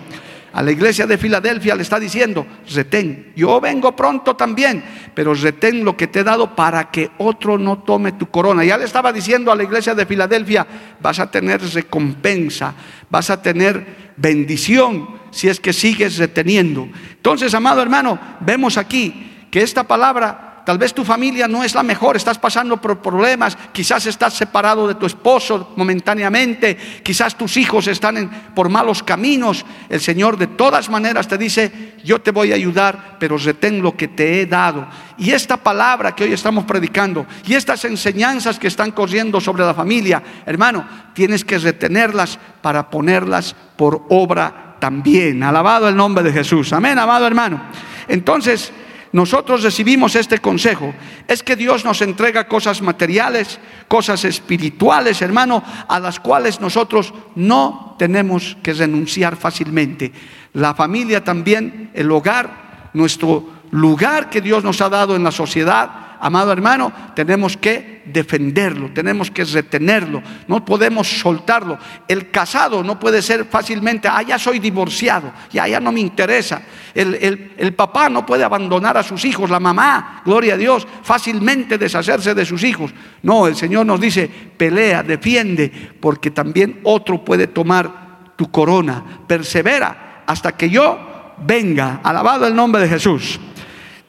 A 0.55 0.63
la 0.63 0.71
iglesia 0.71 1.05
de 1.05 1.19
Filadelfia 1.19 1.75
le 1.75 1.83
está 1.83 1.99
diciendo, 1.99 2.47
retén, 2.73 3.33
yo 3.35 3.61
vengo 3.61 3.97
pronto 3.97 4.37
también, 4.37 4.85
pero 5.13 5.35
retén 5.35 5.85
lo 5.85 5.97
que 5.97 6.07
te 6.07 6.21
he 6.21 6.25
dado 6.25 6.55
para 6.55 6.93
que 6.93 7.11
otro 7.19 7.59
no 7.59 7.81
tome 7.81 8.13
tu 8.13 8.31
corona. 8.31 8.65
Ya 8.65 8.79
le 8.79 8.85
estaba 8.85 9.13
diciendo 9.13 9.51
a 9.51 9.57
la 9.57 9.65
iglesia 9.65 9.97
de 9.97 10.07
Filadelfia, 10.07 10.65
vas 11.01 11.19
a 11.19 11.29
tener 11.29 11.61
recompensa, 11.61 12.73
vas 13.11 13.31
a 13.31 13.43
tener 13.43 14.15
bendición 14.17 15.09
si 15.33 15.49
es 15.49 15.59
que 15.59 15.73
sigues 15.73 16.19
reteniendo. 16.19 16.89
Entonces, 17.11 17.53
amado 17.53 17.83
hermano, 17.83 18.17
vemos 18.39 18.79
aquí 18.79 19.49
que 19.51 19.61
esta 19.61 19.83
palabra 19.83 20.54
Tal 20.65 20.79
vez 20.79 20.95
tu 20.95 21.05
familia 21.05 21.47
no 21.47 21.63
es 21.63 21.75
la 21.75 21.83
mejor, 21.83 22.17
estás 22.17 22.39
pasando 22.39 22.81
por 22.81 23.03
problemas, 23.03 23.57
quizás 23.73 24.07
estás 24.07 24.33
separado 24.33 24.89
de 24.89 24.95
tu 24.95 25.05
esposo 25.05 25.73
momentáneamente, 25.77 26.77
quizás 27.03 27.37
tus 27.37 27.59
hijos 27.59 27.87
están 27.87 28.53
por 28.55 28.71
malos 28.71 29.03
caminos. 29.03 29.65
El 29.91 30.01
Señor 30.01 30.39
de 30.39 30.47
todas 30.47 30.89
maneras 30.89 31.29
te 31.29 31.37
dice, 31.37 31.95
yo 32.03 32.23
te 32.23 32.31
voy 32.31 32.53
a 32.53 32.55
ayudar, 32.55 33.17
pero 33.19 33.37
retén 33.37 33.83
lo 33.83 33.95
que 33.95 34.09
te 34.09 34.41
he 34.41 34.47
dado. 34.47 34.87
Y 35.19 35.33
esta 35.33 35.59
palabra 35.59 36.15
que 36.15 36.25
hoy 36.25 36.33
estamos 36.33 36.65
predicando 36.65 37.27
y 37.47 37.55
estas 37.55 37.85
enseñanzas 37.85 38.59
que 38.59 38.69
están 38.69 38.93
corriendo 38.93 39.43
sobre 39.43 39.65
la 39.65 39.75
familia, 39.75 40.23
hermano, 40.47 40.89
tienes 41.13 41.45
que 41.45 41.59
retenerlas 41.59 42.39
para 42.63 42.89
ponerlas 42.89 43.55
por 43.77 44.07
obra 44.09 44.77
también. 44.79 45.43
Alabado 45.43 45.89
el 45.89 45.97
nombre 45.97 46.25
de 46.25 46.33
Jesús. 46.33 46.73
Amén, 46.73 46.99
amado 46.99 47.27
hermano. 47.27 47.63
Entonces, 48.09 48.73
nosotros 49.15 49.63
recibimos 49.63 50.17
este 50.17 50.41
consejo, 50.41 50.93
es 51.29 51.45
que 51.45 51.55
Dios 51.55 51.85
nos 51.85 52.03
entrega 52.03 52.49
cosas 52.49 52.83
materiales, 52.83 53.61
cosas 53.87 54.25
espirituales, 54.25 55.23
hermano, 55.23 55.63
a 55.87 56.01
las 56.01 56.19
cuales 56.19 56.61
nosotros 56.61 57.15
no 57.37 57.95
tenemos 57.97 58.57
que 58.61 58.73
renunciar 58.73 59.37
fácilmente. 59.37 60.13
La 60.55 60.75
familia 60.75 61.23
también, 61.23 61.93
el 61.95 62.11
hogar, 62.11 62.91
nuestro 62.93 63.51
lugar 63.71 64.31
que 64.31 64.41
Dios 64.41 64.65
nos 64.65 64.81
ha 64.81 64.89
dado 64.89 65.15
en 65.15 65.23
la 65.23 65.31
sociedad, 65.31 66.14
amado 66.21 66.53
hermano, 66.53 66.93
tenemos 67.15 67.57
que 67.57 68.03
defenderlo, 68.05 68.91
tenemos 68.93 69.31
que 69.31 69.45
retenerlo, 69.45 70.23
no 70.49 70.65
podemos 70.65 71.09
soltarlo. 71.09 71.79
El 72.07 72.31
casado 72.31 72.83
no 72.83 72.99
puede 72.99 73.23
ser 73.23 73.47
fácilmente, 73.47 74.09
ah, 74.09 74.23
ya 74.23 74.39
soy 74.39 74.59
divorciado, 74.59 75.33
ya, 75.53 75.67
ya 75.67 75.81
no 75.81 75.93
me 75.93 76.01
interesa. 76.01 76.63
El, 76.95 77.53
el 77.57 77.75
papá 77.75 78.09
no 78.09 78.27
puede 78.27 78.45
abandonar 78.45 78.97
a 78.97 79.03
sus 79.03 79.25
hijos, 79.25 79.51
la 79.51 79.61
mamá, 79.61 80.23
gloria 80.25 80.55
a 80.55 80.59
Dios, 80.59 80.87
fácilmente 81.03 81.79
deshacerse 81.79 82.35
de 82.35 82.45
sus 82.45 82.63
hijos. 82.65 82.93
No, 83.23 83.47
el 83.47 83.57
Señor 83.57 83.87
nos 83.87 84.01
dice, 84.01 84.29
pelea, 84.57 85.03
defiende, 85.03 85.73
porque 86.01 86.31
también 86.31 86.81
otro 86.85 87.25
puede 87.25 87.47
tomar 87.47 88.35
tu 88.37 88.51
corona. 88.51 89.03
Persevera 89.27 90.23
hasta 90.27 90.53
que 90.53 90.71
yo 90.71 91.35
venga. 91.39 92.01
Alabado 92.03 92.47
el 92.47 92.55
nombre 92.55 92.83
de 92.83 92.89
Jesús. 92.89 93.39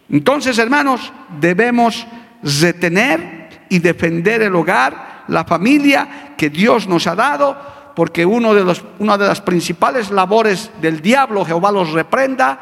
Entonces, 0.09 0.57
hermanos, 0.57 1.11
debemos 1.39 2.05
retener 2.43 3.65
y 3.69 3.79
defender 3.79 4.41
el 4.41 4.55
hogar, 4.55 5.23
la 5.27 5.45
familia 5.45 6.33
que 6.37 6.49
Dios 6.49 6.87
nos 6.87 7.07
ha 7.07 7.15
dado, 7.15 7.57
porque 7.95 8.25
uno 8.25 8.53
de 8.53 8.63
los, 8.63 8.83
una 8.99 9.17
de 9.17 9.27
las 9.27 9.41
principales 9.41 10.11
labores 10.11 10.69
del 10.81 11.01
diablo, 11.01 11.45
Jehová 11.45 11.71
los 11.71 11.91
reprenda, 11.91 12.59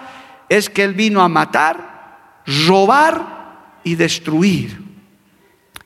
es 0.48 0.70
que 0.70 0.84
él 0.84 0.94
vino 0.94 1.22
a 1.22 1.28
matar, 1.28 2.42
robar 2.68 3.80
y 3.84 3.96
destruir. 3.96 4.82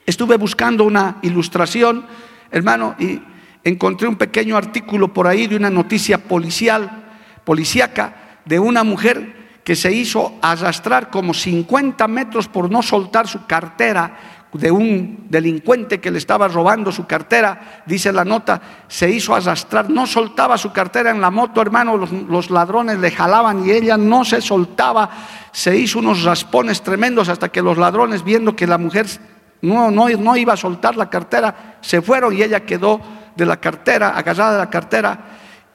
Estuve 0.06 0.38
buscando 0.38 0.84
una 0.84 1.18
ilustración, 1.22 2.06
hermano, 2.52 2.96
y 3.00 3.22
encontré 3.64 4.08
un 4.08 4.16
pequeño 4.16 4.56
artículo 4.56 5.14
por 5.14 5.28
ahí 5.28 5.48
de 5.48 5.56
una 5.56 5.70
noticia 5.70 6.18
policial, 6.18 7.06
policíaca, 7.44 8.40
de 8.46 8.60
una 8.60 8.84
mujer 8.84 9.37
que 9.68 9.76
se 9.76 9.92
hizo 9.92 10.36
arrastrar 10.42 11.10
como 11.10 11.34
50 11.34 12.08
metros 12.08 12.48
por 12.48 12.72
no 12.72 12.82
soltar 12.82 13.28
su 13.28 13.46
cartera 13.46 14.48
de 14.54 14.72
un 14.72 15.26
delincuente 15.28 16.00
que 16.00 16.10
le 16.10 16.20
estaba 16.20 16.48
robando 16.48 16.90
su 16.90 17.06
cartera, 17.06 17.84
dice 17.86 18.14
la 18.14 18.24
nota, 18.24 18.62
se 18.88 19.10
hizo 19.10 19.36
arrastrar, 19.36 19.90
no 19.90 20.08
soltaba 20.08 20.58
su 20.58 20.72
cartera 20.72 21.12
en 21.12 21.20
la 21.20 21.32
moto, 21.32 21.62
hermano, 21.62 21.98
los, 21.98 22.50
ladrones 22.50 23.00
le 23.00 23.12
jalaban 23.12 23.68
y 23.68 23.72
ella 23.72 23.98
no 23.98 24.24
se 24.24 24.40
soltaba, 24.40 25.10
se 25.52 25.76
hizo 25.76 26.00
unos 26.00 26.24
raspones 26.24 26.82
tremendos 26.82 27.28
hasta 27.28 27.50
que 27.50 27.62
los 27.62 27.78
ladrones, 27.78 28.24
viendo 28.24 28.56
que 28.56 28.68
la 28.68 28.78
mujer 28.78 29.08
no, 29.62 29.92
no, 29.92 30.08
no 30.08 30.38
iba 30.38 30.54
a 30.54 30.58
soltar 30.58 30.96
la 30.96 31.10
cartera, 31.10 31.76
se 31.82 32.02
fueron 32.02 32.34
y 32.34 32.42
ella 32.42 32.62
quedó 32.62 33.02
de 33.36 33.46
la 33.46 33.58
cartera, 33.58 34.18
agarrada 34.18 34.54
de 34.54 34.60
la 34.60 34.70
cartera, 34.70 35.20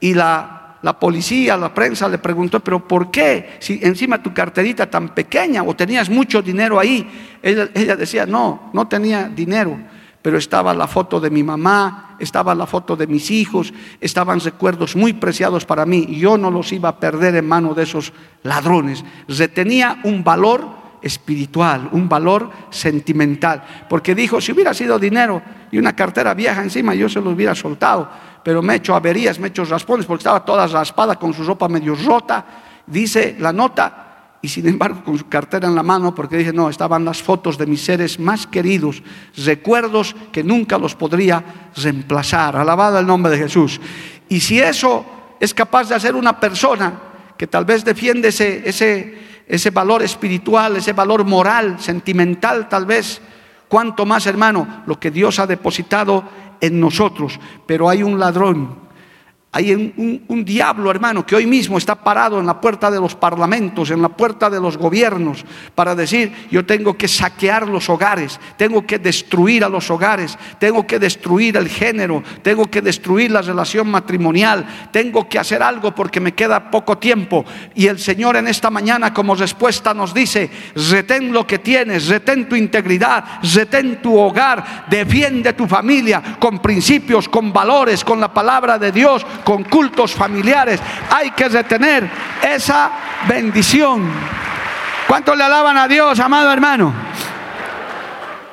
y 0.01 0.15
la 0.15 0.62
la 0.83 0.99
policía, 0.99 1.57
la 1.57 1.73
prensa 1.73 2.09
le 2.09 2.19
preguntó, 2.19 2.61
pero 2.61 2.87
¿por 2.87 3.11
qué? 3.11 3.57
Si 3.61 3.79
encima 3.83 4.23
tu 4.23 4.35
carterita 4.35 4.91
tan 4.91 5.11
pequeña 5.11 5.63
o 5.63 5.75
tenías 5.75 6.11
mucho 6.11 6.43
dinero 6.43 6.79
ahí. 6.79 7.39
Ella, 7.41 7.97
decía, 7.97 8.27
no, 8.27 8.71
no 8.73 8.89
tenía 8.89 9.29
dinero, 9.29 9.79
pero 10.21 10.39
estaba 10.39 10.75
la 10.75 10.89
foto 10.89 11.21
de 11.21 11.31
mi 11.31 11.45
mamá, 11.45 12.17
estaba 12.19 12.55
la 12.55 12.67
foto 12.67 12.97
de 12.97 13.07
mis 13.07 13.31
hijos, 13.31 13.73
estaban 14.01 14.41
recuerdos 14.41 14.97
muy 14.97 15.13
preciados 15.13 15.65
para 15.65 15.87
mí 15.87 16.07
yo 16.19 16.37
no 16.37 16.51
los 16.51 16.73
iba 16.73 16.89
a 16.89 17.01
perder 17.01 17.37
en 17.37 17.47
manos 17.47 17.77
de 17.77 17.85
esos 17.85 18.13
ladrones. 18.43 19.05
Retenía 19.29 20.01
un 20.03 20.25
valor 20.25 20.83
espiritual, 21.01 21.89
un 21.93 22.09
valor 22.09 22.51
sentimental, 22.71 23.65
porque 23.89 24.15
dijo, 24.15 24.41
si 24.41 24.53
hubiera 24.53 24.75
sido 24.75 24.99
dinero 24.99 25.43
y 25.71 25.79
una 25.79 25.95
cartera 25.95 26.35
vieja 26.35 26.63
encima, 26.63 26.95
yo 26.95 27.09
se 27.09 27.21
los 27.21 27.35
hubiera 27.35 27.55
soltado 27.55 28.09
pero 28.43 28.63
me 28.63 28.75
he 28.75 28.77
hecho 28.77 28.95
averías, 28.95 29.39
me 29.39 29.47
he 29.47 29.51
hecho 29.51 29.65
raspones 29.65 30.07
porque 30.07 30.21
estaba 30.21 30.45
toda 30.45 30.67
raspada 30.67 31.17
con 31.17 31.33
su 31.33 31.45
ropa 31.45 31.69
medio 31.69 31.95
rota. 31.95 32.45
Dice 32.87 33.37
la 33.39 33.53
nota, 33.53 34.13
y 34.43 34.49
sin 34.49 34.67
embargo 34.67 35.05
con 35.05 35.17
su 35.17 35.29
cartera 35.29 35.69
en 35.69 35.75
la 35.75 35.85
mano, 35.85 36.15
porque 36.15 36.37
dije, 36.37 36.53
no, 36.53 36.69
estaban 36.69 37.05
las 37.05 37.23
fotos 37.23 37.57
de 37.57 37.67
mis 37.67 37.85
seres 37.85 38.19
más 38.19 38.47
queridos, 38.49 39.03
recuerdos 39.37 40.17
que 40.33 40.43
nunca 40.43 40.79
los 40.79 40.97
podría 40.97 41.71
reemplazar. 41.77 42.57
Alabado 42.57 42.99
el 42.99 43.07
nombre 43.07 43.31
de 43.31 43.39
Jesús. 43.39 43.81
Y 44.29 44.41
si 44.41 44.61
eso 44.61 45.07
es 45.39 45.55
capaz 45.55 45.89
de 45.89 45.95
hacer 45.95 46.17
una 46.17 46.41
persona 46.41 46.93
que 47.37 47.47
tal 47.47 47.65
vez 47.65 47.85
defiende 47.85 48.29
ese, 48.29 48.69
ese, 48.69 49.19
ese 49.47 49.71
valor 49.71 50.03
espiritual, 50.03 50.77
ese 50.77 50.93
valor 50.93 51.25
moral, 51.25 51.79
sentimental 51.79 52.69
tal 52.69 52.87
vez, 52.87 53.21
cuanto 53.69 54.05
más 54.05 54.27
hermano, 54.27 54.83
lo 54.87 54.99
que 54.99 55.11
Dios 55.11 55.39
ha 55.39 55.47
depositado 55.47 56.25
en 56.63 56.81
nosotros, 56.81 57.39
pero 57.67 57.91
hay 57.91 58.03
un 58.03 58.19
ladrón 58.19 58.82
hay 59.55 59.75
un, 60.29 60.45
diablo, 60.47 60.91
hermano, 60.91 61.27
que 61.27 61.37
hoy 61.37 61.45
mismo 61.45 61.77
está 61.77 61.95
parado 61.95 62.41
en 62.41 62.47
la 62.47 62.59
puerta 62.59 62.91
de 62.91 62.99
los 62.99 63.15
parlamentos, 63.15 63.91
en 63.91 64.01
la 64.01 64.09
puerta 64.09 64.49
de 64.49 64.59
los 64.59 64.79
gobiernos, 64.79 65.45
para 65.75 65.95
decir, 65.95 66.33
yo 66.51 66.65
tengo 66.65 66.97
que 66.97 67.07
saquear 67.07 67.69
los 67.69 67.91
hogares, 67.91 68.41
tengo 68.57 68.87
que 68.87 68.99
destruir 68.99 69.63
a 69.63 69.69
los 69.69 69.91
hogares, 69.91 70.39
tengo 70.59 70.87
que 70.87 70.99
destruir 70.99 71.59
el 71.59 71.69
género, 71.69 72.23
tengo 72.41 72.71
que 72.71 72.81
destruir 72.81 73.31
la 73.31 73.43
relación 73.43 73.91
matrimonial, 73.91 74.89
tengo 74.91 75.29
que 75.29 75.39
hacer 75.39 75.63
algo 75.63 75.95
porque 75.95 76.19
me 76.19 76.33
queda 76.33 76.71
poco 76.71 76.97
tiempo. 76.97 77.45
Y 77.75 77.89
el 77.89 77.99
Señor 77.99 78.37
en 78.37 78.49
esta 78.49 78.71
mañana 78.71 79.13
como 79.13 79.35
respuesta 79.35 79.93
nos 79.93 80.15
dice, 80.15 80.51
retén 80.91 81.31
lo 81.31 81.47
que 81.47 81.59
tienes, 81.59 82.09
retén 82.09 82.49
tu 82.49 82.57
integridad, 82.57 83.23
retén 83.55 84.01
tu 84.01 84.19
hogar, 84.19 84.87
defiende 84.89 85.53
tu 85.53 85.67
familia 85.67 86.39
con 86.39 86.61
principios, 86.61 87.29
con 87.29 87.53
valores, 87.53 88.03
con 88.03 88.19
la 88.19 88.33
palabra 88.33 88.79
de 88.79 88.91
Dios 88.91 89.27
con 89.45 89.65
cultos 89.65 90.13
familiares. 90.15 90.81
Hay 91.11 91.31
que 91.33 91.49
retener 91.49 92.09
esa 92.43 92.91
bendición. 93.29 94.09
¿Cuánto 95.07 95.35
le 95.35 95.45
alaban 95.45 95.77
a 95.77 95.89
Dios, 95.89 96.19
amado 96.21 96.53
hermano? 96.53 96.93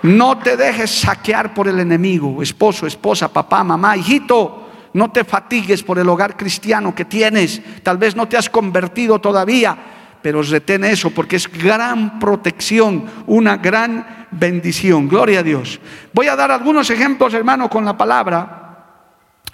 No 0.02 0.38
te 0.38 0.56
dejes 0.56 0.92
saquear 1.02 1.54
por 1.54 1.68
el 1.68 1.80
enemigo, 1.80 2.42
esposo, 2.42 2.88
esposa, 2.88 3.28
papá, 3.28 3.64
mamá, 3.64 3.98
hijito. 3.98 4.70
No 4.94 5.12
te 5.12 5.24
fatigues 5.24 5.84
por 5.84 6.00
el 6.00 6.10
hogar 6.10 6.36
cristiano 6.36 6.96
que 6.96 7.06
tienes. 7.06 7.62
Tal 7.84 7.98
vez 7.98 8.16
no 8.16 8.28
te 8.28 8.38
has 8.38 8.50
convertido 8.50 9.20
todavía, 9.20 9.78
pero 10.22 10.42
retén 10.42 10.84
eso 10.84 11.12
porque 11.12 11.36
es 11.36 11.48
gran 11.52 12.20
protección, 12.20 13.06
una 13.28 13.58
gran 13.58 14.28
bendición. 14.32 15.08
Gloria 15.08 15.40
a 15.40 15.44
Dios. 15.44 15.80
Voy 16.14 16.28
a 16.28 16.36
dar 16.36 16.52
algunos 16.52 16.90
ejemplos, 16.90 17.34
hermano, 17.34 17.70
con 17.70 17.86
la 17.86 17.98
palabra 17.98 18.59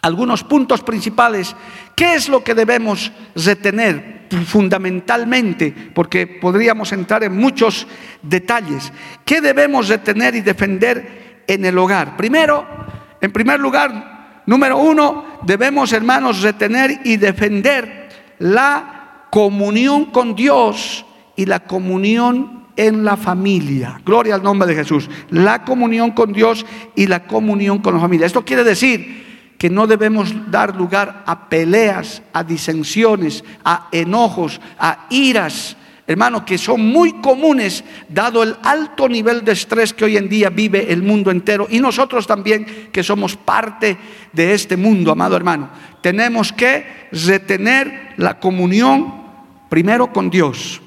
algunos 0.06 0.44
puntos 0.44 0.84
principales. 0.84 1.56
¿Qué 1.96 2.14
es 2.14 2.30
lo 2.30 2.44
que 2.44 2.54
debemos 2.54 3.12
retener 3.36 4.28
fundamentalmente? 4.46 5.74
Porque 5.96 6.28
podríamos 6.28 6.92
entrar 6.92 7.24
en 7.24 7.36
muchos 7.36 7.88
detalles. 8.22 8.94
¿Qué 9.26 9.42
debemos 9.42 9.88
retener 9.88 10.36
y 10.36 10.42
defender 10.42 11.44
en 11.48 11.66
el 11.66 11.76
hogar? 11.80 12.16
Primero, 12.18 12.68
en 13.20 13.32
primer 13.32 13.60
lugar, 13.60 14.44
número 14.46 14.78
uno, 14.78 15.40
debemos, 15.42 15.92
hermanos, 15.92 16.44
retener 16.44 17.02
y 17.04 17.18
defender 17.18 18.10
la 18.38 19.26
comunión 19.32 20.06
con 20.12 20.36
Dios 20.36 21.04
y 21.36 21.48
la 21.48 21.62
comunión 21.62 22.68
en 22.76 23.04
la 23.04 23.18
familia. 23.18 24.00
Gloria 24.06 24.36
al 24.36 24.44
nombre 24.44 24.68
de 24.68 24.76
Jesús. 24.76 25.10
La 25.32 25.64
comunión 25.64 26.12
con 26.12 26.32
Dios 26.32 26.64
y 26.96 27.08
la 27.08 27.24
comunión 27.24 27.80
con 27.80 27.96
la 27.96 28.00
familia. 28.00 28.28
Esto 28.28 28.46
quiere 28.46 28.64
decir 28.64 29.25
que 29.58 29.70
no 29.70 29.88
debemos 29.88 30.34
dar 30.52 30.76
lugar 30.76 31.24
a 31.26 31.50
peleas, 31.50 32.22
a 32.34 32.44
disensiones, 32.44 33.44
a 33.64 33.88
enojos, 33.92 34.60
a 34.78 35.08
iras, 35.10 35.78
hermano, 36.08 36.46
que 36.46 36.58
son 36.58 36.86
muy 36.86 37.14
comunes 37.22 37.84
dado 38.10 38.44
el 38.44 38.56
alto 38.64 39.10
nivel 39.10 39.44
de 39.44 39.54
estrés 39.54 39.94
que 39.94 40.06
hoy 40.06 40.18
en 40.18 40.30
día 40.30 40.50
vive 40.50 40.92
el 40.92 41.02
mundo 41.02 41.32
entero 41.32 41.68
y 41.70 41.80
nosotros 41.80 42.28
también 42.28 42.90
que 42.92 43.04
somos 43.04 43.36
parte 43.36 43.98
de 44.32 44.54
este 44.54 44.78
mundo, 44.78 45.12
amado 45.12 45.36
hermano. 45.36 45.70
Tenemos 46.02 46.52
que 46.52 47.08
retener 47.12 48.14
la 48.18 48.40
comunión 48.40 49.26
primero 49.70 50.12
con 50.12 50.30
Dios. 50.30 50.82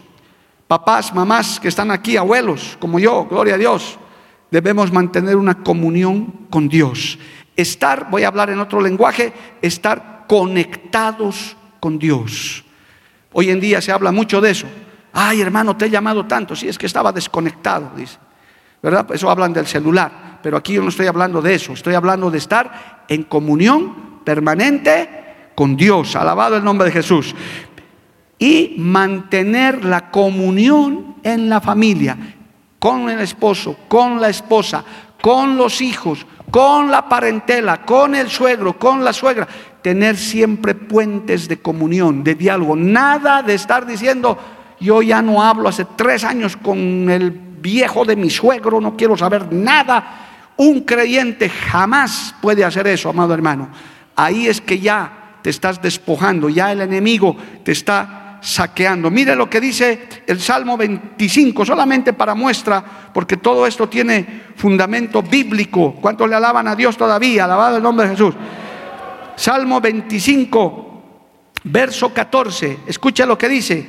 Papás, 0.68 1.14
mamás 1.14 1.58
que 1.58 1.68
están 1.68 1.90
aquí, 1.90 2.16
abuelos 2.16 2.76
como 2.78 2.98
yo, 2.98 3.24
gloria 3.24 3.54
a 3.54 3.58
Dios, 3.58 3.98
debemos 4.50 4.92
mantener 4.92 5.36
una 5.36 5.62
comunión 5.62 6.46
con 6.50 6.68
Dios. 6.68 7.18
Estar, 7.58 8.08
voy 8.08 8.22
a 8.22 8.28
hablar 8.28 8.50
en 8.50 8.60
otro 8.60 8.80
lenguaje, 8.80 9.32
estar 9.60 10.26
conectados 10.28 11.56
con 11.80 11.98
Dios. 11.98 12.64
Hoy 13.32 13.50
en 13.50 13.58
día 13.58 13.80
se 13.80 13.90
habla 13.90 14.12
mucho 14.12 14.40
de 14.40 14.52
eso. 14.52 14.68
Ay, 15.12 15.40
hermano, 15.40 15.76
te 15.76 15.86
he 15.86 15.90
llamado 15.90 16.24
tanto. 16.24 16.54
Si 16.54 16.68
es 16.68 16.78
que 16.78 16.86
estaba 16.86 17.10
desconectado, 17.10 17.90
dice. 17.96 18.16
¿Verdad? 18.80 19.08
Eso 19.12 19.28
hablan 19.28 19.52
del 19.52 19.66
celular. 19.66 20.38
Pero 20.40 20.56
aquí 20.56 20.74
yo 20.74 20.82
no 20.82 20.88
estoy 20.88 21.08
hablando 21.08 21.42
de 21.42 21.56
eso. 21.56 21.72
Estoy 21.72 21.94
hablando 21.94 22.30
de 22.30 22.38
estar 22.38 23.04
en 23.08 23.24
comunión 23.24 24.20
permanente 24.24 25.50
con 25.56 25.76
Dios. 25.76 26.14
Alabado 26.14 26.56
el 26.56 26.62
nombre 26.62 26.86
de 26.86 26.92
Jesús. 26.92 27.34
Y 28.38 28.76
mantener 28.78 29.84
la 29.84 30.12
comunión 30.12 31.16
en 31.24 31.48
la 31.48 31.60
familia. 31.60 32.16
Con 32.78 33.10
el 33.10 33.18
esposo, 33.18 33.76
con 33.88 34.20
la 34.20 34.28
esposa, 34.28 34.84
con 35.20 35.56
los 35.56 35.80
hijos, 35.80 36.24
con 36.50 36.90
la 36.90 37.08
parentela, 37.08 37.82
con 37.84 38.14
el 38.14 38.28
suegro, 38.28 38.78
con 38.78 39.04
la 39.04 39.12
suegra, 39.12 39.46
tener 39.82 40.16
siempre 40.16 40.74
puentes 40.74 41.48
de 41.48 41.60
comunión, 41.60 42.24
de 42.24 42.34
diálogo. 42.34 42.76
Nada 42.76 43.42
de 43.42 43.54
estar 43.54 43.86
diciendo, 43.86 44.38
yo 44.80 45.02
ya 45.02 45.22
no 45.22 45.42
hablo 45.42 45.68
hace 45.68 45.86
tres 45.96 46.24
años 46.24 46.56
con 46.56 47.10
el 47.10 47.30
viejo 47.30 48.04
de 48.04 48.16
mi 48.16 48.30
suegro, 48.30 48.80
no 48.80 48.96
quiero 48.96 49.16
saber 49.16 49.52
nada. 49.52 50.26
Un 50.56 50.80
creyente 50.80 51.48
jamás 51.48 52.34
puede 52.40 52.64
hacer 52.64 52.86
eso, 52.86 53.10
amado 53.10 53.34
hermano. 53.34 53.68
Ahí 54.16 54.48
es 54.48 54.60
que 54.60 54.80
ya 54.80 55.38
te 55.42 55.50
estás 55.50 55.80
despojando, 55.80 56.48
ya 56.48 56.72
el 56.72 56.80
enemigo 56.80 57.36
te 57.64 57.72
está 57.72 58.27
saqueando. 58.40 59.10
Mire 59.10 59.34
lo 59.34 59.48
que 59.48 59.60
dice 59.60 60.08
el 60.26 60.40
Salmo 60.40 60.76
25, 60.76 61.64
solamente 61.64 62.12
para 62.12 62.34
muestra, 62.34 62.82
porque 63.12 63.36
todo 63.36 63.66
esto 63.66 63.88
tiene 63.88 64.42
fundamento 64.56 65.22
bíblico. 65.22 65.96
¿Cuántos 66.00 66.28
le 66.28 66.36
alaban 66.36 66.68
a 66.68 66.76
Dios 66.76 66.96
todavía? 66.96 67.44
Alabado 67.44 67.76
el 67.76 67.82
nombre 67.82 68.06
de 68.06 68.12
Jesús. 68.12 68.34
Salmo 69.36 69.80
25, 69.80 71.02
verso 71.64 72.12
14. 72.12 72.80
Escucha 72.86 73.26
lo 73.26 73.38
que 73.38 73.48
dice. 73.48 73.86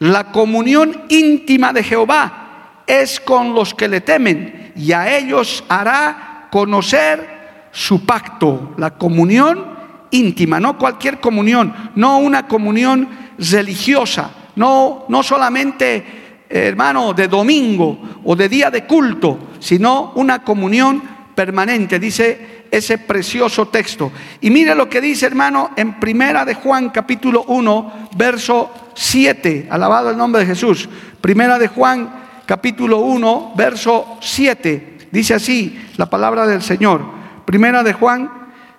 La 0.00 0.30
comunión 0.30 1.04
íntima 1.08 1.72
de 1.72 1.82
Jehová 1.82 2.82
es 2.86 3.20
con 3.20 3.54
los 3.54 3.74
que 3.74 3.88
le 3.88 4.00
temen 4.00 4.72
y 4.76 4.92
a 4.92 5.16
ellos 5.16 5.64
hará 5.68 6.48
conocer 6.50 7.68
su 7.72 8.06
pacto. 8.06 8.74
La 8.76 8.90
comunión 8.94 9.76
íntima, 10.10 10.60
no 10.60 10.78
cualquier 10.78 11.20
comunión, 11.20 11.74
no 11.94 12.18
una 12.18 12.46
comunión 12.46 13.08
religiosa, 13.38 14.30
no, 14.56 15.04
no 15.08 15.22
solamente, 15.22 16.44
hermano, 16.48 17.12
de 17.12 17.28
domingo 17.28 18.20
o 18.24 18.34
de 18.34 18.48
día 18.48 18.70
de 18.70 18.84
culto, 18.84 19.50
sino 19.60 20.12
una 20.16 20.42
comunión 20.42 21.02
permanente. 21.34 21.98
Dice 21.98 22.64
ese 22.70 22.98
precioso 22.98 23.68
texto. 23.68 24.12
Y 24.40 24.50
mire 24.50 24.74
lo 24.74 24.88
que 24.88 25.00
dice, 25.00 25.26
hermano, 25.26 25.70
en 25.76 25.98
Primera 26.00 26.44
de 26.44 26.54
Juan 26.54 26.90
capítulo 26.90 27.44
1, 27.44 28.10
verso 28.16 28.70
7. 28.94 29.68
Alabado 29.70 30.10
el 30.10 30.16
nombre 30.16 30.40
de 30.40 30.48
Jesús. 30.48 30.88
Primera 31.20 31.58
de 31.58 31.68
Juan 31.68 32.10
capítulo 32.44 32.98
1, 32.98 33.54
verso 33.56 34.18
7. 34.20 34.98
Dice 35.10 35.34
así 35.34 35.78
la 35.96 36.10
palabra 36.10 36.46
del 36.46 36.62
Señor. 36.62 37.02
Primera 37.44 37.82
de 37.82 37.92
Juan 37.92 38.30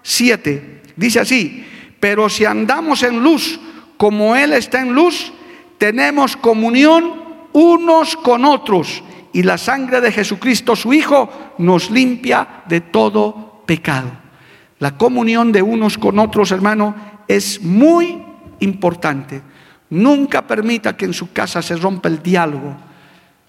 7. 0.03 0.81
Dice 0.95 1.19
así, 1.19 1.65
pero 1.99 2.29
si 2.29 2.45
andamos 2.45 3.03
en 3.03 3.23
luz 3.23 3.59
como 3.99 4.33
Él 4.33 4.53
está 4.53 4.79
en 4.79 4.93
luz, 4.93 5.33
tenemos 5.77 6.37
comunión 6.37 7.21
unos 7.51 8.15
con 8.15 8.45
otros 8.45 9.03
y 9.33 9.43
la 9.43 9.57
sangre 9.57 9.99
de 9.99 10.13
Jesucristo, 10.13 10.73
su 10.77 10.93
Hijo, 10.93 11.29
nos 11.57 11.91
limpia 11.91 12.63
de 12.69 12.79
todo 12.79 13.61
pecado. 13.65 14.09
La 14.79 14.95
comunión 14.97 15.51
de 15.51 15.61
unos 15.61 15.97
con 15.97 16.17
otros, 16.17 16.51
hermano, 16.51 16.95
es 17.27 17.61
muy 17.61 18.23
importante. 18.61 19.41
Nunca 19.89 20.47
permita 20.47 20.95
que 20.95 21.03
en 21.03 21.13
su 21.13 21.33
casa 21.33 21.61
se 21.61 21.75
rompa 21.75 22.07
el 22.07 22.23
diálogo. 22.23 22.77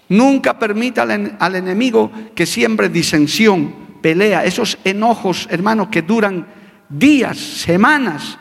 Nunca 0.09 0.59
permita 0.59 1.03
al, 1.03 1.55
enemigo 1.55 2.11
que 2.35 2.45
siembre 2.45 2.89
disensión, 2.89 3.73
pelea, 4.01 4.43
esos 4.43 4.77
enojos, 4.83 5.47
hermano, 5.49 5.89
que 5.89 6.01
duran 6.01 6.45
días, 6.89 7.37
semanas, 7.37 8.37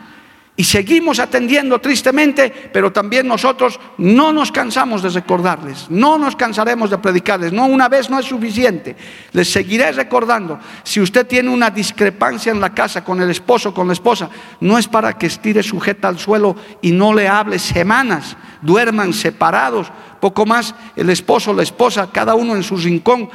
y 0.61 0.65
seguimos 0.65 1.19
atendiendo 1.21 1.79
tristemente, 1.79 2.53
pero 2.71 2.93
también 2.93 3.27
nosotros 3.27 3.81
no 3.97 4.31
nos 4.31 4.53
cansamos 4.53 5.03
de 5.03 5.09
recordarles, 5.09 5.87
no 5.89 6.19
nos 6.19 6.37
cansaremos 6.37 6.91
de 6.91 6.99
predicarles, 6.99 7.51
no 7.51 7.65
una 7.65 7.89
vez 7.89 8.11
no 8.11 8.19
es 8.19 8.27
suficiente, 8.27 8.95
les 9.33 9.51
seguiré 9.51 9.91
recordando. 9.93 10.59
Si 10.83 11.01
usted 11.01 11.27
tiene 11.27 11.49
una 11.49 11.71
discrepancia 11.71 12.53
en 12.53 12.61
la 12.61 12.75
casa 12.75 13.03
con 13.03 13.23
el 13.23 13.31
esposo, 13.31 13.73
con 13.73 13.87
la 13.87 13.95
esposa, 13.95 14.29
no 14.61 14.77
es 14.77 14.87
para 14.87 15.17
que 15.17 15.29
estire 15.29 15.63
sujeta 15.63 16.09
al 16.09 16.19
suelo 16.19 16.55
y 16.83 16.93
no 16.93 17.15
le 17.15 17.27
hable 17.27 17.59
semanas, 17.59 18.37
duerman 18.61 19.15
separados, 19.15 19.91
poco 20.21 20.45
más 20.45 20.75
el 20.95 21.09
esposo, 21.09 21.55
la 21.55 21.63
esposa, 21.63 22.11
cada 22.13 22.35
uno 22.35 22.55
en 22.55 22.63
su 22.63 22.77
rincón, 22.77 23.31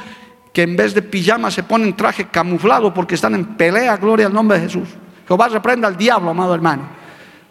que 0.52 0.62
en 0.62 0.76
vez 0.76 0.94
de 0.94 1.02
pijama 1.02 1.50
se 1.50 1.64
ponen 1.64 1.96
traje 1.96 2.28
camuflado 2.28 2.94
porque 2.94 3.16
están 3.16 3.34
en 3.34 3.56
pelea, 3.56 3.96
gloria 3.96 4.26
al 4.26 4.32
nombre 4.32 4.60
de 4.60 4.66
Jesús. 4.66 4.88
Jehová 5.26 5.48
reprenda 5.48 5.88
al 5.88 5.96
diablo, 5.96 6.30
amado 6.30 6.54
hermano. 6.54 7.04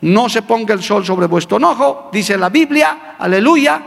No 0.05 0.29
se 0.29 0.43
ponga 0.43 0.75
el 0.75 0.83
sol 0.83 1.03
sobre 1.03 1.25
vuestro 1.25 1.57
enojo, 1.57 2.11
dice 2.13 2.37
la 2.37 2.49
Biblia, 2.49 3.15
aleluya, 3.17 3.81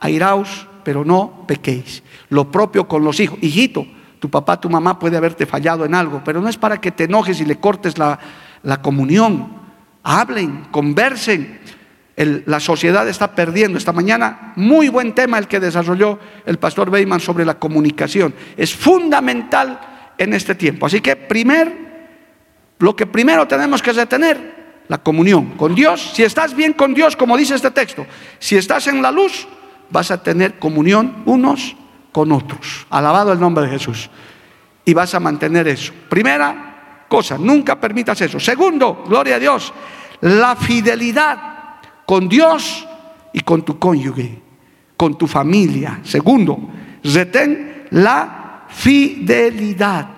airaos, 0.00 0.66
pero 0.82 1.04
no 1.04 1.44
pequéis. 1.46 2.02
Lo 2.30 2.50
propio 2.50 2.88
con 2.88 3.04
los 3.04 3.20
hijos. 3.20 3.38
Hijito, 3.42 3.86
tu 4.18 4.30
papá, 4.30 4.58
tu 4.58 4.70
mamá 4.70 4.98
puede 4.98 5.18
haberte 5.18 5.44
fallado 5.44 5.84
en 5.84 5.94
algo, 5.94 6.22
pero 6.24 6.40
no 6.40 6.48
es 6.48 6.56
para 6.56 6.80
que 6.80 6.90
te 6.90 7.04
enojes 7.04 7.38
y 7.42 7.44
le 7.44 7.60
cortes 7.60 7.98
la, 7.98 8.18
comunión. 8.80 9.52
Hablen, 10.02 10.68
conversen. 10.70 11.60
la 12.16 12.58
sociedad 12.58 13.06
está 13.06 13.34
perdiendo. 13.34 13.76
Esta 13.76 13.92
mañana, 13.92 14.54
muy 14.56 14.88
buen 14.88 15.14
tema 15.14 15.36
el 15.36 15.48
que 15.48 15.60
desarrolló 15.60 16.18
el 16.46 16.58
pastor 16.58 16.90
Beyman 16.90 17.20
sobre 17.20 17.44
la 17.44 17.58
comunicación. 17.58 18.32
Es 18.56 18.74
fundamental 18.74 19.78
en 20.16 20.32
este 20.32 20.54
tiempo. 20.54 20.86
Así 20.86 21.02
que, 21.02 21.14
primer, 21.14 21.76
lo 22.78 22.96
que 22.96 23.04
primero 23.04 23.46
tenemos 23.46 23.82
que 23.82 23.92
retener 23.92 24.51
la 24.88 24.98
comunión 24.98 25.52
con 25.56 25.74
Dios. 25.74 26.12
Si 26.14 26.22
estás 26.22 26.54
bien 26.54 26.72
con 26.72 26.94
Dios, 26.94 27.16
como 27.16 27.36
dice 27.36 27.54
este 27.54 27.70
texto, 27.70 28.06
si 28.38 28.56
estás 28.56 28.86
en 28.86 29.02
la 29.02 29.10
luz, 29.10 29.46
vas 29.90 30.10
a 30.10 30.22
tener 30.22 30.58
comunión 30.58 31.22
unos 31.26 31.76
con 32.12 32.32
otros. 32.32 32.86
Alabado 32.90 33.32
el 33.32 33.40
nombre 33.40 33.64
de 33.64 33.70
Jesús. 33.70 34.10
Y 34.84 34.94
vas 34.94 35.14
a 35.14 35.20
mantener 35.20 35.68
eso. 35.68 35.92
Primera 36.08 37.06
cosa, 37.08 37.38
nunca 37.38 37.78
permitas 37.78 38.20
eso. 38.20 38.40
Segundo, 38.40 39.04
gloria 39.06 39.36
a 39.36 39.38
Dios, 39.38 39.72
la 40.22 40.56
fidelidad 40.56 41.52
con 42.06 42.28
Dios 42.28 42.86
y 43.32 43.40
con 43.40 43.64
tu 43.64 43.78
cónyuge, 43.78 44.40
con 44.96 45.16
tu 45.16 45.26
familia. 45.26 46.00
Segundo, 46.02 46.58
retén 47.04 47.86
la 47.90 48.64
fidelidad. 48.68 50.08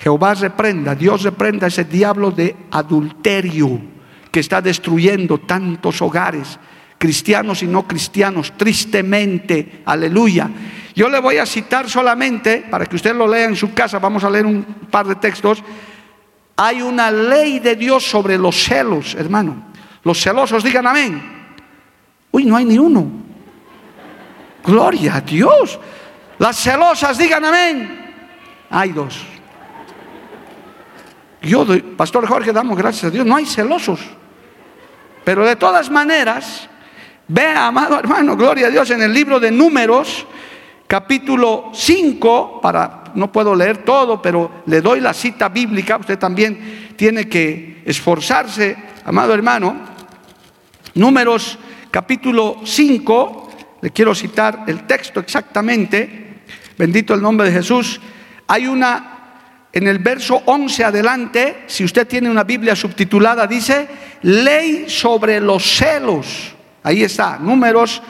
Jehová 0.00 0.32
reprenda, 0.32 0.94
Dios 0.94 1.22
reprenda 1.22 1.66
ese 1.66 1.84
diablo 1.84 2.30
de 2.30 2.56
adulterio 2.70 3.78
que 4.30 4.40
está 4.40 4.62
destruyendo 4.62 5.38
tantos 5.38 6.00
hogares, 6.00 6.58
cristianos 6.96 7.62
y 7.62 7.66
no 7.66 7.86
cristianos, 7.86 8.54
tristemente, 8.56 9.82
aleluya. 9.84 10.48
Yo 10.94 11.10
le 11.10 11.20
voy 11.20 11.36
a 11.36 11.44
citar 11.44 11.90
solamente, 11.90 12.66
para 12.70 12.86
que 12.86 12.96
usted 12.96 13.14
lo 13.14 13.28
lea 13.28 13.44
en 13.44 13.56
su 13.56 13.74
casa, 13.74 13.98
vamos 13.98 14.24
a 14.24 14.30
leer 14.30 14.46
un 14.46 14.64
par 14.90 15.06
de 15.06 15.16
textos, 15.16 15.62
hay 16.56 16.80
una 16.80 17.10
ley 17.10 17.58
de 17.58 17.76
Dios 17.76 18.02
sobre 18.02 18.38
los 18.38 18.56
celos, 18.56 19.14
hermano. 19.14 19.64
Los 20.02 20.22
celosos 20.22 20.64
digan 20.64 20.86
amén. 20.86 21.22
Uy, 22.30 22.46
no 22.46 22.56
hay 22.56 22.64
ni 22.64 22.78
uno. 22.78 23.06
Gloria 24.64 25.16
a 25.16 25.20
Dios. 25.20 25.78
Las 26.38 26.56
celosas 26.56 27.18
digan 27.18 27.44
amén. 27.44 28.14
Hay 28.70 28.92
dos. 28.92 29.26
Yo, 31.42 31.66
Pastor 31.96 32.26
Jorge, 32.26 32.52
damos 32.52 32.76
gracias 32.76 33.04
a 33.04 33.10
Dios, 33.10 33.24
no 33.24 33.36
hay 33.36 33.46
celosos. 33.46 34.00
Pero 35.24 35.46
de 35.46 35.56
todas 35.56 35.90
maneras, 35.90 36.68
vea, 37.28 37.66
amado 37.66 37.98
hermano, 37.98 38.36
gloria 38.36 38.66
a 38.66 38.70
Dios, 38.70 38.90
en 38.90 39.02
el 39.02 39.14
libro 39.14 39.40
de 39.40 39.50
Números, 39.50 40.26
capítulo 40.86 41.70
5, 41.72 42.60
para, 42.60 43.04
no 43.14 43.32
puedo 43.32 43.54
leer 43.54 43.78
todo, 43.78 44.20
pero 44.20 44.62
le 44.66 44.80
doy 44.80 45.00
la 45.00 45.14
cita 45.14 45.48
bíblica, 45.48 45.96
usted 45.96 46.18
también 46.18 46.94
tiene 46.96 47.28
que 47.28 47.82
esforzarse, 47.86 48.76
amado 49.04 49.32
hermano. 49.32 49.76
Números, 50.94 51.58
capítulo 51.90 52.58
5, 52.64 53.50
le 53.80 53.90
quiero 53.90 54.14
citar 54.14 54.64
el 54.66 54.86
texto 54.86 55.20
exactamente, 55.20 56.42
bendito 56.76 57.14
el 57.14 57.22
nombre 57.22 57.46
de 57.46 57.54
Jesús. 57.54 58.00
Hay 58.46 58.66
una 58.66 59.19
en 59.72 59.86
el 59.86 59.98
verso 59.98 60.42
11 60.46 60.84
adelante, 60.84 61.64
si 61.66 61.84
usted 61.84 62.06
tiene 62.06 62.28
una 62.28 62.44
Biblia 62.44 62.74
subtitulada, 62.74 63.46
dice, 63.46 63.88
ley 64.22 64.86
sobre 64.88 65.40
los 65.40 65.62
celos. 65.76 66.54
Ahí 66.82 67.04
está, 67.04 67.38
números 67.38 68.02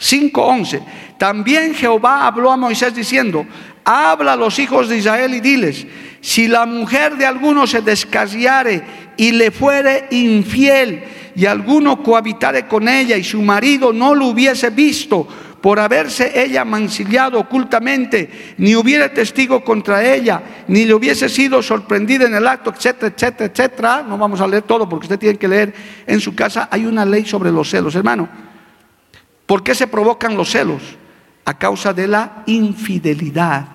5.11. 0.00 0.82
También 1.18 1.74
Jehová 1.74 2.26
habló 2.26 2.52
a 2.52 2.56
Moisés 2.56 2.94
diciendo, 2.94 3.46
habla 3.84 4.34
a 4.34 4.36
los 4.36 4.58
hijos 4.58 4.88
de 4.88 4.98
Israel 4.98 5.32
y 5.34 5.40
diles, 5.40 5.86
si 6.20 6.48
la 6.48 6.66
mujer 6.66 7.16
de 7.16 7.24
alguno 7.24 7.66
se 7.66 7.80
descasiare 7.80 8.82
y 9.16 9.32
le 9.32 9.50
fuere 9.50 10.08
infiel 10.10 11.04
y 11.34 11.46
alguno 11.46 12.02
cohabitare 12.02 12.66
con 12.66 12.88
ella 12.88 13.16
y 13.16 13.24
su 13.24 13.40
marido 13.40 13.92
no 13.92 14.14
lo 14.14 14.26
hubiese 14.26 14.70
visto, 14.70 15.28
por 15.66 15.80
haberse 15.80 16.44
ella 16.44 16.64
mancillado 16.64 17.40
ocultamente, 17.40 18.54
ni 18.58 18.76
hubiera 18.76 19.12
testigo 19.12 19.64
contra 19.64 20.14
ella, 20.14 20.40
ni 20.68 20.84
le 20.84 20.94
hubiese 20.94 21.28
sido 21.28 21.60
sorprendida 21.60 22.24
en 22.24 22.36
el 22.36 22.46
acto, 22.46 22.70
etcétera, 22.70 23.12
etcétera, 23.12 23.50
etcétera. 23.52 24.04
No 24.08 24.16
vamos 24.16 24.40
a 24.40 24.46
leer 24.46 24.62
todo 24.62 24.88
porque 24.88 25.06
usted 25.06 25.18
tiene 25.18 25.36
que 25.36 25.48
leer 25.48 25.74
en 26.06 26.20
su 26.20 26.36
casa. 26.36 26.68
Hay 26.70 26.86
una 26.86 27.04
ley 27.04 27.26
sobre 27.26 27.50
los 27.50 27.68
celos, 27.68 27.96
hermano. 27.96 28.28
¿Por 29.44 29.64
qué 29.64 29.74
se 29.74 29.88
provocan 29.88 30.36
los 30.36 30.52
celos? 30.52 30.82
A 31.44 31.58
causa 31.58 31.92
de 31.92 32.06
la 32.06 32.44
infidelidad. 32.46 33.66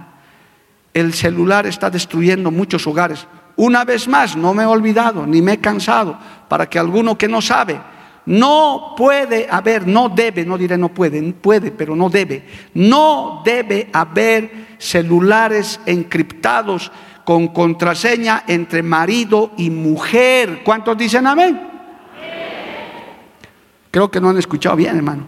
El 0.94 1.14
celular 1.14 1.68
está 1.68 1.90
destruyendo 1.90 2.52
muchos 2.52 2.88
hogares. 2.88 3.28
Una 3.58 3.84
vez 3.84 4.08
más, 4.08 4.38
no 4.38 4.54
me 4.54 4.64
he 4.64 4.66
olvidado 4.66 5.28
ni 5.28 5.42
me 5.42 5.52
he 5.56 5.58
cansado 5.58 6.18
para 6.48 6.70
que 6.70 6.80
alguno 6.80 7.18
que 7.18 7.28
no 7.28 7.42
sabe 7.42 7.82
no 8.26 8.94
puede 8.96 9.48
haber, 9.50 9.88
no 9.88 10.10
debe, 10.10 10.46
no 10.46 10.58
diré 10.58 10.78
no 10.78 10.90
puede, 10.90 11.22
puede, 11.34 11.72
pero 11.72 11.96
no 11.96 12.10
debe. 12.10 12.44
No 12.74 13.42
debe 13.44 13.90
haber 13.92 14.76
celulares 14.78 15.80
encriptados 15.86 16.92
con 17.26 17.48
contraseña 17.48 18.44
entre 18.48 18.84
marido 18.84 19.52
y 19.58 19.70
mujer. 19.70 20.62
¿Cuántos 20.64 20.98
dicen 20.98 21.26
amén? 21.26 21.60
Creo 23.90 24.10
que 24.10 24.22
no 24.22 24.30
han 24.30 24.38
escuchado 24.38 24.76
bien, 24.76 24.96
hermano. 24.96 25.28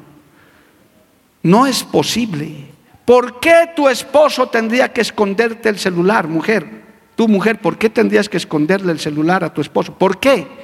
No 1.42 1.66
es 1.66 1.84
posible. 1.84 2.68
¿Por 3.06 3.40
qué 3.40 3.72
tu 3.76 3.90
esposo 3.90 4.48
tendría 4.48 4.94
que 4.94 5.02
esconderte 5.02 5.68
el 5.68 5.78
celular, 5.78 6.28
mujer? 6.28 6.84
Tu 7.16 7.28
mujer, 7.28 7.60
¿por 7.60 7.78
qué 7.78 7.90
tendrías 7.90 8.30
que 8.30 8.38
esconderle 8.38 8.92
el 8.92 9.00
celular 9.00 9.44
a 9.44 9.54
tu 9.54 9.62
esposo? 9.62 9.94
¿Por 9.98 10.20
qué? 10.20 10.63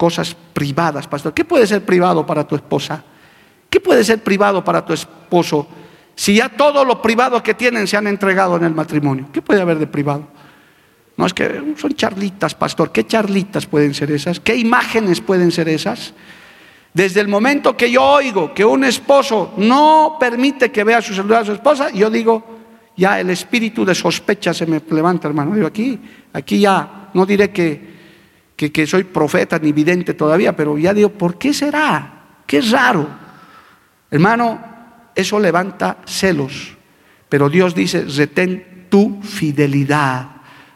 Cosas 0.00 0.34
privadas, 0.54 1.06
pastor. 1.06 1.34
¿Qué 1.34 1.44
puede 1.44 1.66
ser 1.66 1.84
privado 1.84 2.24
para 2.24 2.48
tu 2.48 2.56
esposa? 2.56 3.04
¿Qué 3.68 3.80
puede 3.80 4.02
ser 4.02 4.20
privado 4.20 4.64
para 4.64 4.82
tu 4.82 4.94
esposo? 4.94 5.68
Si 6.14 6.36
ya 6.36 6.48
todo 6.48 6.86
lo 6.86 7.02
privado 7.02 7.42
que 7.42 7.52
tienen 7.52 7.86
se 7.86 7.98
han 7.98 8.06
entregado 8.06 8.56
en 8.56 8.64
el 8.64 8.74
matrimonio, 8.74 9.28
¿qué 9.30 9.42
puede 9.42 9.60
haber 9.60 9.78
de 9.78 9.86
privado? 9.86 10.26
No 11.18 11.26
es 11.26 11.34
que 11.34 11.74
son 11.76 11.92
charlitas, 11.92 12.54
pastor. 12.54 12.90
¿Qué 12.90 13.06
charlitas 13.06 13.66
pueden 13.66 13.92
ser 13.92 14.10
esas? 14.10 14.40
¿Qué 14.40 14.56
imágenes 14.56 15.20
pueden 15.20 15.52
ser 15.52 15.68
esas? 15.68 16.14
Desde 16.94 17.20
el 17.20 17.28
momento 17.28 17.76
que 17.76 17.90
yo 17.90 18.02
oigo 18.02 18.54
que 18.54 18.64
un 18.64 18.84
esposo 18.84 19.52
no 19.58 20.16
permite 20.18 20.72
que 20.72 20.82
vea 20.82 21.02
su 21.02 21.12
celular 21.12 21.42
a 21.42 21.44
su 21.44 21.52
esposa, 21.52 21.90
yo 21.90 22.08
digo, 22.08 22.42
ya 22.96 23.20
el 23.20 23.28
espíritu 23.28 23.84
de 23.84 23.94
sospecha 23.94 24.54
se 24.54 24.64
me 24.64 24.80
levanta, 24.90 25.28
hermano. 25.28 25.54
Digo, 25.54 25.66
aquí, 25.66 26.00
aquí 26.32 26.60
ya, 26.60 27.10
no 27.12 27.26
diré 27.26 27.50
que, 27.50 27.99
que, 28.68 28.86
soy 28.86 29.04
profeta 29.04 29.58
ni 29.58 29.72
vidente 29.72 30.12
todavía, 30.12 30.54
pero 30.54 30.76
ya 30.76 30.92
digo, 30.92 31.08
¿por 31.08 31.38
qué 31.38 31.54
será? 31.54 32.24
Qué 32.46 32.60
raro. 32.60 33.08
Hermano, 34.10 34.60
eso 35.14 35.40
levanta 35.40 35.98
celos. 36.04 36.76
Pero 37.28 37.48
Dios 37.48 37.74
dice, 37.74 38.04
retén 38.04 38.86
tu 38.90 39.22
fidelidad. 39.22 40.26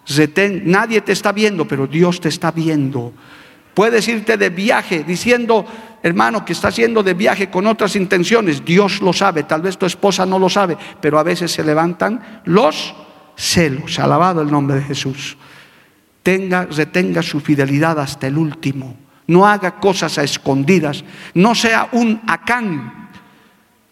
Retén, 0.06 0.62
nadie 0.64 1.02
te 1.02 1.12
está 1.12 1.32
viendo, 1.32 1.66
pero 1.66 1.86
Dios 1.86 2.20
te 2.20 2.30
está 2.30 2.50
viendo. 2.50 3.12
Puedes 3.74 4.06
irte 4.08 4.36
de 4.36 4.50
viaje 4.50 5.04
diciendo, 5.04 5.66
hermano, 6.02 6.44
que 6.44 6.52
estás 6.52 6.76
yendo 6.76 7.02
de 7.02 7.12
viaje 7.12 7.50
con 7.50 7.66
otras 7.66 7.96
intenciones. 7.96 8.64
Dios 8.64 9.02
lo 9.02 9.12
sabe, 9.12 9.42
tal 9.42 9.62
vez 9.62 9.76
tu 9.76 9.84
esposa 9.84 10.24
no 10.24 10.38
lo 10.38 10.48
sabe, 10.48 10.78
pero 11.00 11.18
a 11.18 11.22
veces 11.22 11.50
se 11.50 11.64
levantan 11.64 12.42
los 12.44 12.94
celos. 13.36 13.98
Alabado 13.98 14.40
el 14.40 14.50
nombre 14.50 14.76
de 14.76 14.82
Jesús. 14.82 15.36
Tenga, 16.24 16.66
retenga 16.66 17.22
su 17.22 17.38
fidelidad 17.38 18.00
hasta 18.00 18.26
el 18.26 18.36
último. 18.36 18.96
No 19.28 19.46
haga 19.46 19.78
cosas 19.78 20.18
a 20.18 20.24
escondidas. 20.24 21.04
No 21.34 21.54
sea 21.54 21.88
un 21.92 22.20
acán 22.26 23.04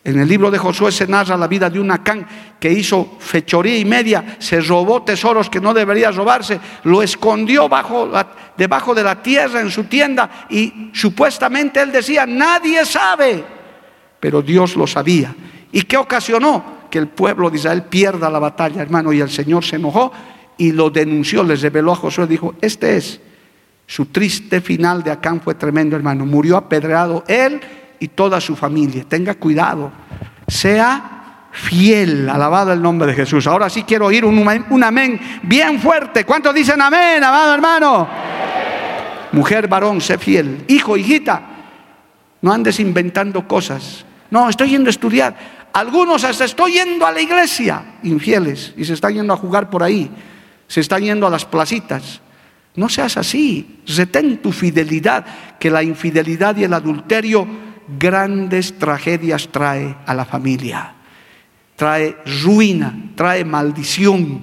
en 0.05 0.19
el 0.19 0.27
libro 0.27 0.51
de 0.51 0.59
Josué 0.59 0.91
se 0.91 1.07
narra 1.07 1.37
la 1.37 1.47
vida 1.47 1.71
de 1.71 1.79
un 1.79 1.91
Acán 1.91 2.27
que 2.59 2.73
hizo 2.73 3.19
fechoría 3.21 3.79
y 3.79 3.85
media, 3.85 4.37
se 4.41 4.61
robó 4.61 5.03
tesoros 5.03 5.49
que 5.49 5.61
no 5.61 5.73
debería 5.73 6.11
robarse, 6.11 6.59
lo 6.85 7.03
escondió 7.03 7.69
bajo 7.69 8.11
debajo 8.57 8.95
de 8.97 9.05
la 9.05 9.23
tierra 9.23 9.61
en 9.61 9.71
su 9.71 9.85
tienda 9.85 10.47
y 10.51 10.91
supuestamente 10.93 11.81
él 11.81 11.93
decía, 11.93 12.27
nadie 12.27 12.85
sabe, 12.85 13.45
pero 14.19 14.43
Dios 14.43 14.75
lo 14.75 14.89
sabía. 14.89 15.35
¿Y 15.71 15.83
qué 15.83 15.97
ocasionó? 15.97 16.83
Que 16.91 16.99
el 16.99 17.07
pueblo 17.07 17.49
de 17.49 17.59
Israel 17.59 17.85
pierda 17.85 18.29
la 18.29 18.41
batalla, 18.41 18.83
hermano, 18.83 19.13
y 19.13 19.21
el 19.21 19.31
Señor 19.31 19.65
se 19.65 19.77
enojó 19.77 20.13
y 20.63 20.71
lo 20.71 20.91
denunció, 20.91 21.43
les 21.43 21.61
reveló 21.61 21.91
a 21.91 21.97
Josué, 21.97 22.25
dijo, 22.29 22.55
este 22.61 22.97
es 22.97 23.21
su 23.85 24.07
triste 24.07 24.61
final 24.61 25.03
de 25.03 25.11
Acán 25.11 25.41
fue 25.41 25.57
tremendo, 25.57 25.97
hermano, 25.97 26.25
murió 26.25 26.57
apedreado 26.57 27.25
él 27.27 27.61
y 27.99 28.07
toda 28.07 28.41
su 28.41 28.55
familia. 28.55 29.05
Tenga 29.09 29.35
cuidado, 29.35 29.91
sea 30.47 31.49
fiel, 31.51 32.29
alabado 32.29 32.73
el 32.73 32.81
nombre 32.81 33.09
de 33.09 33.15
Jesús. 33.15 33.49
Ahora 33.49 33.69
sí 33.69 33.83
quiero 33.83 34.07
oír 34.07 34.25
un, 34.25 34.85
amén 34.85 35.21
bien 35.43 35.81
fuerte. 35.81 36.25
¿Cuántos 36.25 36.55
dicen 36.55 36.81
amén, 36.81 37.25
amado 37.25 37.55
hermano? 37.55 38.09
Mujer, 39.33 39.67
varón, 39.67 40.01
sé 40.01 40.17
fiel. 40.17 40.65
Hijo, 40.69 40.97
hijita, 40.97 41.43
no 42.41 42.53
andes 42.53 42.79
inventando 42.79 43.49
cosas. 43.49 44.07
No, 44.31 44.49
estoy 44.49 44.71
yendo 44.71 44.91
a 44.91 44.91
estudiar. 44.91 45.37
Algunos 45.73 46.23
hasta 46.23 46.45
estoy 46.45 46.75
yendo 46.75 47.05
a 47.05 47.11
la 47.11 47.21
iglesia, 47.21 47.97
infieles, 48.05 48.75
y 48.77 48.85
se 48.85 48.93
están 48.93 49.15
yendo 49.15 49.33
a 49.33 49.37
jugar 49.37 49.69
por 49.69 49.83
ahí. 49.83 50.09
Se 50.73 50.81
están 50.81 51.03
yendo 51.03 51.27
a 51.27 51.31
las 51.31 51.45
placitas. 51.45 52.23
No 52.77 52.89
seas 52.89 53.19
así. 53.19 53.81
Retén 53.87 54.41
tu 54.41 54.53
fidelidad, 54.53 55.27
que 55.61 55.71
la 55.71 55.83
infidelidad 55.83 56.57
y 56.57 56.65
el 56.65 56.73
adulterio 56.73 57.47
grandes 57.99 58.79
tragedias 58.79 59.49
trae 59.53 59.95
a 60.07 60.15
la 60.15 60.25
familia. 60.25 60.95
Trae 61.77 62.17
ruina, 62.43 63.13
trae 63.15 63.45
maldición. 63.45 64.41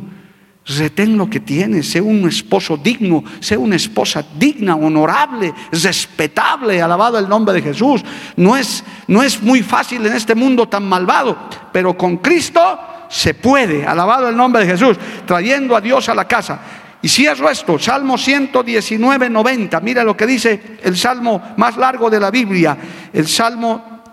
Retén 0.67 1.17
lo 1.17 1.27
que 1.27 1.39
tienes, 1.39 1.89
sé 1.89 1.99
un 1.99 2.27
esposo 2.27 2.77
digno, 2.77 3.23
sé 3.39 3.57
una 3.57 3.77
esposa 3.77 4.23
digna, 4.37 4.75
honorable, 4.75 5.51
respetable, 5.71 6.79
alabado 6.79 7.17
el 7.17 7.27
nombre 7.27 7.55
de 7.55 7.63
Jesús. 7.63 8.03
No 8.35 8.55
es, 8.55 8.83
no 9.07 9.23
es 9.23 9.41
muy 9.41 9.63
fácil 9.63 10.05
en 10.05 10.13
este 10.13 10.35
mundo 10.35 10.67
tan 10.67 10.87
malvado, 10.87 11.49
pero 11.73 11.97
con 11.97 12.17
Cristo 12.17 12.79
se 13.10 13.34
puede, 13.34 13.86
alabado 13.86 14.30
el 14.30 14.38
nombre 14.38 14.63
de 14.63 14.72
Jesús, 14.72 14.98
trayendo 15.26 15.76
a 15.76 15.82
Dios 15.82 16.08
a 16.10 16.15
la 16.15 16.28
casa. 16.28 16.60
Y 17.02 17.10
cierro 17.10 17.50
esto, 17.50 17.80
Salmo 17.80 18.17
119, 18.17 19.30
90. 19.30 19.80
Mira 19.80 20.04
lo 20.04 20.15
que 20.15 20.28
dice 20.28 20.78
el 20.84 20.98
salmo 20.98 21.54
más 21.58 21.78
largo 21.78 22.10
de 22.10 22.19
la 22.19 22.30
Biblia, 22.30 22.78
el 23.12 23.28
Salmo 23.28 24.04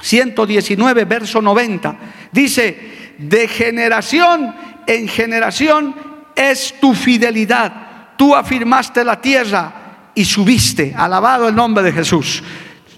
119, 0.00 1.04
verso 1.04 1.40
90. 1.40 1.96
Dice, 2.32 3.14
de 3.18 3.48
generación 3.48 4.54
en 4.86 5.08
generación 5.08 5.94
es 6.34 6.74
tu 6.80 6.94
fidelidad. 6.94 7.72
Tú 8.16 8.34
afirmaste 8.34 9.04
la 9.04 9.20
tierra 9.20 10.10
y 10.14 10.24
subiste. 10.24 10.94
Alabado 10.96 11.48
el 11.48 11.54
nombre 11.54 11.84
de 11.84 11.92
Jesús. 11.92 12.42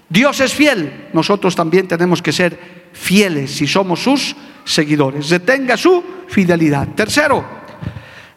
Dios 0.09 0.39
es 0.39 0.53
fiel. 0.53 1.09
Nosotros 1.13 1.55
también 1.55 1.87
tenemos 1.87 2.21
que 2.21 2.31
ser 2.31 2.78
fieles 2.99 3.51
si 3.51 3.65
somos 3.65 4.03
sus 4.03 4.35
seguidores. 4.65 5.29
Detenga 5.29 5.77
su 5.77 6.03
fidelidad. 6.27 6.89
Tercero, 6.89 7.59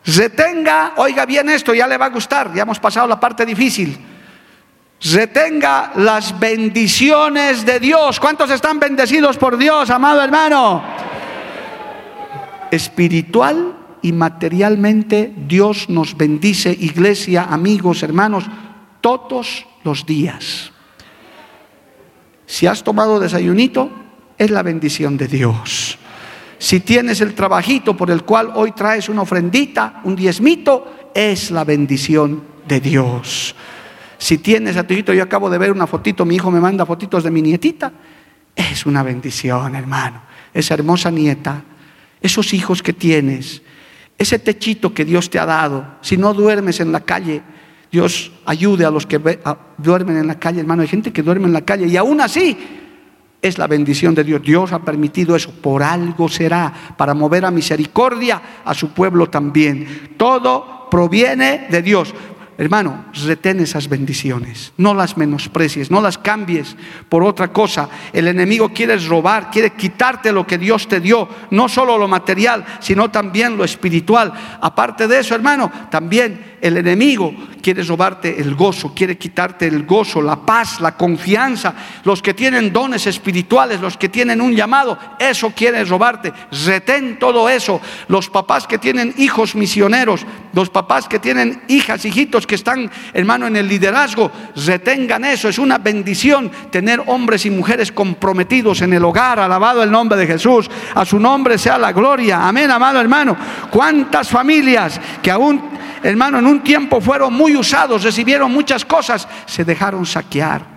Retenga, 0.04 0.94
oiga 0.96 1.24
bien 1.26 1.48
esto, 1.48 1.72
ya 1.74 1.86
le 1.86 1.96
va 1.96 2.06
a 2.06 2.10
gustar, 2.10 2.52
ya 2.52 2.62
hemos 2.62 2.80
pasado 2.80 3.06
la 3.06 3.20
parte 3.20 3.46
difícil. 3.46 3.96
Retenga 5.00 5.92
las 5.96 6.38
bendiciones 6.38 7.64
de 7.64 7.80
Dios. 7.80 8.18
¿Cuántos 8.20 8.50
están 8.50 8.78
bendecidos 8.78 9.36
por 9.36 9.56
Dios, 9.56 9.90
amado 9.90 10.22
hermano? 10.22 10.82
Espiritual 12.70 13.76
y 14.00 14.12
materialmente 14.12 15.32
Dios 15.36 15.88
nos 15.88 16.16
bendice, 16.16 16.70
iglesia, 16.70 17.46
amigos, 17.50 18.02
hermanos, 18.02 18.44
todos 19.00 19.66
los 19.84 20.06
días. 20.06 20.72
Si 22.46 22.66
has 22.66 22.82
tomado 22.82 23.20
desayunito, 23.20 23.90
es 24.42 24.50
la 24.50 24.62
bendición 24.62 25.16
de 25.16 25.28
Dios. 25.28 25.98
Si 26.58 26.80
tienes 26.80 27.20
el 27.20 27.34
trabajito 27.34 27.96
por 27.96 28.10
el 28.10 28.24
cual 28.24 28.50
hoy 28.54 28.72
traes 28.72 29.08
una 29.08 29.22
ofrendita, 29.22 30.00
un 30.04 30.16
diezmito, 30.16 31.10
es 31.14 31.52
la 31.52 31.64
bendición 31.64 32.42
de 32.66 32.80
Dios. 32.80 33.54
Si 34.18 34.38
tienes 34.38 34.76
a 34.76 34.86
tu 34.86 34.94
hijito, 34.94 35.12
yo 35.12 35.22
acabo 35.22 35.48
de 35.48 35.58
ver 35.58 35.70
una 35.70 35.86
fotito, 35.86 36.24
mi 36.24 36.36
hijo 36.36 36.50
me 36.50 36.60
manda 36.60 36.84
fotitos 36.84 37.22
de 37.22 37.30
mi 37.30 37.40
nietita, 37.40 37.92
es 38.54 38.84
una 38.84 39.02
bendición, 39.04 39.76
hermano. 39.76 40.22
Esa 40.52 40.74
hermosa 40.74 41.10
nieta, 41.10 41.62
esos 42.20 42.52
hijos 42.52 42.82
que 42.82 42.92
tienes, 42.92 43.62
ese 44.18 44.40
techito 44.40 44.92
que 44.92 45.04
Dios 45.04 45.30
te 45.30 45.38
ha 45.38 45.46
dado, 45.46 45.98
si 46.00 46.16
no 46.16 46.34
duermes 46.34 46.80
en 46.80 46.90
la 46.90 47.00
calle, 47.00 47.42
Dios 47.92 48.32
ayude 48.44 48.84
a 48.84 48.90
los 48.90 49.06
que 49.06 49.20
duermen 49.78 50.16
en 50.16 50.26
la 50.26 50.38
calle, 50.38 50.60
hermano. 50.60 50.82
Hay 50.82 50.88
gente 50.88 51.12
que 51.12 51.22
duerme 51.22 51.46
en 51.46 51.52
la 51.52 51.60
calle 51.60 51.86
y 51.86 51.96
aún 51.96 52.20
así 52.20 52.56
es 53.42 53.58
la 53.58 53.66
bendición 53.66 54.14
de 54.14 54.22
Dios. 54.22 54.40
Dios 54.40 54.72
ha 54.72 54.78
permitido 54.78 55.34
eso. 55.34 55.50
Por 55.50 55.82
algo 55.82 56.28
será, 56.28 56.72
para 56.96 57.12
mover 57.12 57.44
a 57.44 57.50
misericordia 57.50 58.40
a 58.64 58.72
su 58.72 58.90
pueblo 58.90 59.28
también. 59.28 60.14
Todo 60.16 60.88
proviene 60.88 61.66
de 61.68 61.82
Dios. 61.82 62.14
Hermano, 62.58 63.06
retén 63.24 63.60
esas 63.60 63.88
bendiciones, 63.88 64.72
no 64.76 64.92
las 64.92 65.16
menosprecies, 65.16 65.90
no 65.90 66.00
las 66.00 66.18
cambies 66.18 66.76
por 67.08 67.24
otra 67.24 67.48
cosa. 67.48 67.88
El 68.12 68.28
enemigo 68.28 68.68
quiere 68.68 68.96
robar, 68.98 69.50
quiere 69.50 69.70
quitarte 69.70 70.30
lo 70.30 70.46
que 70.46 70.58
Dios 70.58 70.86
te 70.86 71.00
dio, 71.00 71.26
no 71.50 71.68
solo 71.68 71.96
lo 71.96 72.06
material, 72.06 72.64
sino 72.78 73.10
también 73.10 73.56
lo 73.56 73.64
espiritual. 73.64 74.32
Aparte 74.60 75.08
de 75.08 75.18
eso, 75.18 75.34
hermano, 75.34 75.72
también 75.90 76.58
el 76.60 76.76
enemigo 76.76 77.34
quiere 77.62 77.82
robarte 77.82 78.40
el 78.40 78.54
gozo, 78.54 78.92
quiere 78.94 79.16
quitarte 79.16 79.66
el 79.66 79.86
gozo, 79.86 80.20
la 80.20 80.36
paz, 80.36 80.80
la 80.80 80.96
confianza. 80.96 81.74
Los 82.04 82.20
que 82.20 82.34
tienen 82.34 82.72
dones 82.72 83.06
espirituales, 83.06 83.80
los 83.80 83.96
que 83.96 84.08
tienen 84.08 84.40
un 84.40 84.54
llamado, 84.54 84.98
eso 85.18 85.52
quiere 85.56 85.84
robarte. 85.84 86.32
Retén 86.66 87.18
todo 87.18 87.48
eso. 87.48 87.80
Los 88.08 88.28
papás 88.28 88.66
que 88.66 88.78
tienen 88.78 89.14
hijos 89.16 89.54
misioneros, 89.54 90.26
los 90.52 90.68
papás 90.68 91.08
que 91.08 91.18
tienen 91.18 91.62
hijas, 91.68 92.04
hijitos 92.04 92.46
que 92.46 92.56
están, 92.56 92.90
hermano, 93.14 93.46
en 93.46 93.56
el 93.56 93.68
liderazgo, 93.68 94.30
retengan 94.56 95.24
eso. 95.24 95.48
Es 95.48 95.58
una 95.58 95.78
bendición 95.78 96.50
tener 96.70 97.02
hombres 97.06 97.46
y 97.46 97.50
mujeres 97.50 97.92
comprometidos 97.92 98.82
en 98.82 98.92
el 98.92 99.04
hogar. 99.04 99.38
Alabado 99.38 99.82
el 99.82 99.90
nombre 99.90 100.18
de 100.18 100.26
Jesús. 100.26 100.68
A 100.94 101.04
su 101.04 101.18
nombre 101.18 101.56
sea 101.56 101.78
la 101.78 101.92
gloria. 101.92 102.46
Amén, 102.46 102.70
amado 102.70 103.00
hermano. 103.00 103.36
¿Cuántas 103.70 104.28
familias 104.28 105.00
que 105.22 105.30
aún, 105.30 105.62
hermano, 106.02 106.38
en 106.38 106.46
un 106.46 106.62
tiempo 106.62 107.00
fueron 107.00 107.32
muy 107.32 107.56
usados, 107.56 108.02
recibieron 108.02 108.52
muchas 108.52 108.84
cosas, 108.84 109.28
se 109.46 109.64
dejaron 109.64 110.06
saquear? 110.06 110.72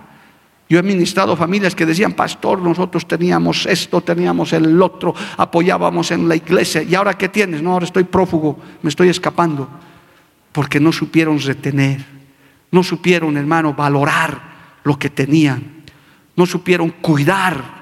Yo 0.68 0.80
he 0.80 0.82
ministrado 0.82 1.36
familias 1.36 1.76
que 1.76 1.86
decían, 1.86 2.12
pastor, 2.12 2.60
nosotros 2.60 3.06
teníamos 3.06 3.66
esto, 3.66 4.00
teníamos 4.00 4.52
el 4.52 4.82
otro, 4.82 5.14
apoyábamos 5.36 6.10
en 6.10 6.28
la 6.28 6.34
iglesia. 6.34 6.82
¿Y 6.82 6.94
ahora 6.94 7.14
qué 7.14 7.28
tienes? 7.28 7.62
No, 7.62 7.72
ahora 7.72 7.84
estoy 7.84 8.04
prófugo, 8.04 8.58
me 8.82 8.90
estoy 8.90 9.08
escapando 9.08 9.68
porque 10.50 10.80
no 10.80 10.90
supieron 10.90 11.38
retener, 11.38 12.04
no 12.70 12.82
supieron, 12.82 13.36
hermano, 13.36 13.74
valorar 13.74 14.56
lo 14.82 14.98
que 14.98 15.10
tenían, 15.10 15.84
no 16.34 16.46
supieron 16.46 16.90
cuidar. 16.90 17.75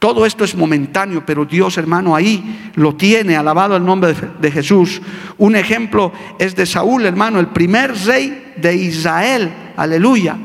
Todo 0.00 0.24
esto 0.24 0.44
es 0.44 0.56
momentáneo, 0.56 1.24
pero 1.26 1.44
Dios, 1.44 1.76
hermano, 1.76 2.16
ahí 2.16 2.72
lo 2.74 2.96
tiene, 2.96 3.36
alabado 3.36 3.76
el 3.76 3.84
nombre 3.84 4.16
de 4.40 4.50
Jesús. 4.50 5.02
Un 5.36 5.56
ejemplo 5.56 6.10
es 6.38 6.56
de 6.56 6.64
Saúl, 6.64 7.04
hermano, 7.04 7.38
el 7.38 7.48
primer 7.48 7.94
rey 8.06 8.54
de 8.56 8.74
Israel, 8.74 9.52
aleluya, 9.76 10.38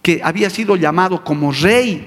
que 0.00 0.22
había 0.24 0.48
sido 0.48 0.76
llamado 0.76 1.22
como 1.22 1.52
rey. 1.52 2.06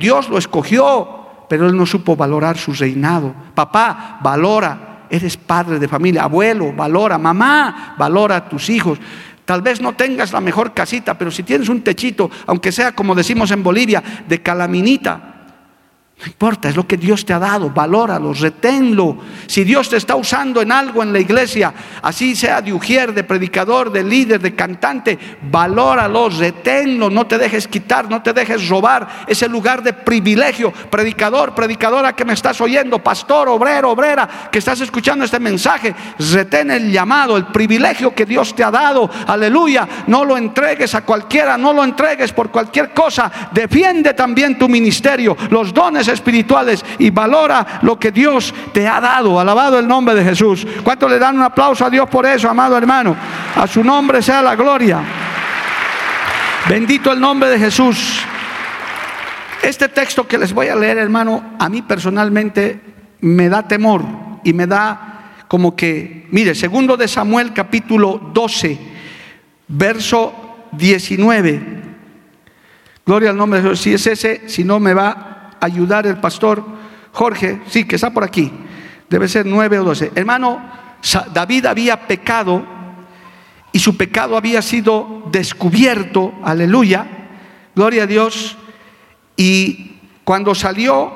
Dios 0.00 0.30
lo 0.30 0.38
escogió, 0.38 1.06
pero 1.50 1.66
él 1.66 1.76
no 1.76 1.84
supo 1.84 2.16
valorar 2.16 2.56
su 2.56 2.72
reinado. 2.72 3.34
Papá, 3.54 4.20
valora, 4.22 5.04
eres 5.10 5.36
padre 5.36 5.78
de 5.78 5.86
familia, 5.86 6.22
abuelo, 6.22 6.72
valora, 6.72 7.18
mamá, 7.18 7.94
valora 7.98 8.36
a 8.36 8.48
tus 8.48 8.70
hijos. 8.70 8.98
Tal 9.44 9.60
vez 9.60 9.82
no 9.82 9.92
tengas 9.92 10.32
la 10.32 10.40
mejor 10.40 10.72
casita, 10.72 11.18
pero 11.18 11.30
si 11.30 11.42
tienes 11.42 11.68
un 11.68 11.82
techito, 11.82 12.30
aunque 12.46 12.72
sea 12.72 12.92
como 12.92 13.14
decimos 13.14 13.50
en 13.50 13.62
Bolivia, 13.62 14.02
de 14.26 14.40
calaminita, 14.40 15.34
no 16.20 16.26
importa, 16.26 16.68
es 16.68 16.74
lo 16.74 16.84
que 16.84 16.96
Dios 16.96 17.24
te 17.24 17.32
ha 17.32 17.38
dado, 17.38 17.70
valóralo, 17.70 18.32
reténlo. 18.32 19.18
Si 19.46 19.62
Dios 19.62 19.88
te 19.88 19.96
está 19.96 20.16
usando 20.16 20.60
en 20.60 20.72
algo 20.72 21.00
en 21.04 21.12
la 21.12 21.20
iglesia, 21.20 21.72
así 22.02 22.34
sea 22.34 22.60
de 22.60 22.72
ujier, 22.72 23.14
de 23.14 23.22
predicador, 23.22 23.92
de 23.92 24.02
líder, 24.02 24.40
de 24.40 24.52
cantante, 24.56 25.16
valóralo, 25.42 26.28
reténlo, 26.28 27.08
no 27.08 27.28
te 27.28 27.38
dejes 27.38 27.68
quitar, 27.68 28.10
no 28.10 28.20
te 28.20 28.32
dejes 28.32 28.68
robar 28.68 29.26
ese 29.28 29.48
lugar 29.48 29.80
de 29.80 29.92
privilegio. 29.92 30.72
Predicador, 30.72 31.54
predicadora 31.54 32.16
que 32.16 32.24
me 32.24 32.32
estás 32.32 32.60
oyendo, 32.60 32.98
pastor, 32.98 33.48
obrero, 33.48 33.92
obrera, 33.92 34.48
que 34.50 34.58
estás 34.58 34.80
escuchando 34.80 35.24
este 35.24 35.38
mensaje, 35.38 35.94
retén 36.18 36.72
el 36.72 36.90
llamado, 36.90 37.36
el 37.36 37.46
privilegio 37.46 38.12
que 38.12 38.26
Dios 38.26 38.56
te 38.56 38.64
ha 38.64 38.72
dado. 38.72 39.08
Aleluya, 39.28 39.86
no 40.08 40.24
lo 40.24 40.36
entregues 40.36 40.96
a 40.96 41.02
cualquiera, 41.02 41.56
no 41.56 41.72
lo 41.72 41.84
entregues 41.84 42.32
por 42.32 42.50
cualquier 42.50 42.92
cosa. 42.92 43.30
Defiende 43.52 44.14
también 44.14 44.58
tu 44.58 44.68
ministerio, 44.68 45.36
los 45.50 45.72
dones 45.72 46.07
espirituales 46.08 46.84
y 46.98 47.10
valora 47.10 47.80
lo 47.82 47.98
que 47.98 48.12
Dios 48.12 48.54
te 48.72 48.86
ha 48.86 49.00
dado. 49.00 49.38
Alabado 49.38 49.78
el 49.78 49.86
nombre 49.86 50.14
de 50.14 50.24
Jesús. 50.24 50.66
¿Cuánto 50.82 51.08
le 51.08 51.18
dan 51.18 51.36
un 51.36 51.42
aplauso 51.42 51.84
a 51.84 51.90
Dios 51.90 52.08
por 52.08 52.26
eso, 52.26 52.48
amado 52.48 52.76
hermano? 52.76 53.16
A 53.56 53.66
su 53.66 53.82
nombre 53.84 54.22
sea 54.22 54.42
la 54.42 54.56
gloria. 54.56 55.00
Bendito 56.68 57.12
el 57.12 57.20
nombre 57.20 57.48
de 57.48 57.58
Jesús. 57.58 58.20
Este 59.62 59.88
texto 59.88 60.26
que 60.26 60.38
les 60.38 60.52
voy 60.52 60.68
a 60.68 60.76
leer, 60.76 60.98
hermano, 60.98 61.54
a 61.58 61.68
mí 61.68 61.82
personalmente 61.82 62.80
me 63.20 63.48
da 63.48 63.66
temor 63.66 64.04
y 64.44 64.52
me 64.52 64.66
da 64.66 65.08
como 65.48 65.74
que, 65.74 66.26
mire, 66.30 66.54
segundo 66.54 66.96
de 66.96 67.08
Samuel 67.08 67.52
capítulo 67.52 68.30
12, 68.32 68.78
verso 69.66 70.66
19. 70.72 71.78
Gloria 73.04 73.30
al 73.30 73.36
nombre 73.36 73.60
de 73.60 73.70
Jesús. 73.70 73.80
Si 73.80 73.94
es 73.94 74.06
ese, 74.06 74.48
si 74.48 74.64
no 74.64 74.78
me 74.78 74.92
va 74.92 75.27
ayudar 75.60 76.06
el 76.06 76.18
pastor 76.18 76.64
Jorge, 77.12 77.60
sí, 77.66 77.84
que 77.84 77.96
está 77.96 78.10
por 78.10 78.24
aquí, 78.24 78.52
debe 79.08 79.28
ser 79.28 79.46
nueve 79.46 79.78
o 79.78 79.84
doce. 79.84 80.12
Hermano, 80.14 80.60
David 81.32 81.66
había 81.66 82.06
pecado 82.06 82.64
y 83.72 83.78
su 83.78 83.96
pecado 83.96 84.36
había 84.36 84.62
sido 84.62 85.24
descubierto, 85.30 86.34
aleluya, 86.42 87.06
gloria 87.74 88.04
a 88.04 88.06
Dios, 88.06 88.56
y 89.36 89.96
cuando 90.24 90.54
salió 90.54 91.12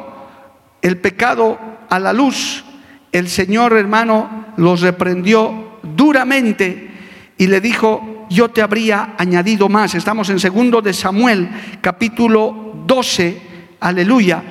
el 0.81 0.99
pecado 0.99 1.59
a 1.89 1.99
la 1.99 2.13
luz, 2.13 2.65
el 3.13 3.29
Señor 3.29 3.75
hermano 3.75 4.47
los 4.57 4.81
reprendió 4.81 5.79
duramente 5.83 6.91
y 7.37 7.47
le 7.47 7.61
dijo, 7.61 8.27
yo 8.31 8.51
te 8.51 8.63
habría 8.63 9.15
añadido 9.19 9.69
más. 9.69 9.95
Estamos 9.95 10.31
en 10.31 10.41
segundo 10.41 10.81
de 10.81 10.93
Samuel, 10.93 11.49
capítulo 11.81 12.73
12, 12.87 13.52
Aleluya. 13.83 14.43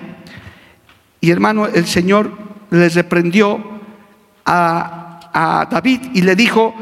Y 1.22 1.32
hermano, 1.32 1.66
el 1.66 1.88
Señor 1.88 2.32
les 2.70 2.96
reprendió 2.96 3.80
a, 4.46 5.68
David 5.72 6.02
y 6.14 6.22
le 6.24 6.36
dijo, 6.36 6.76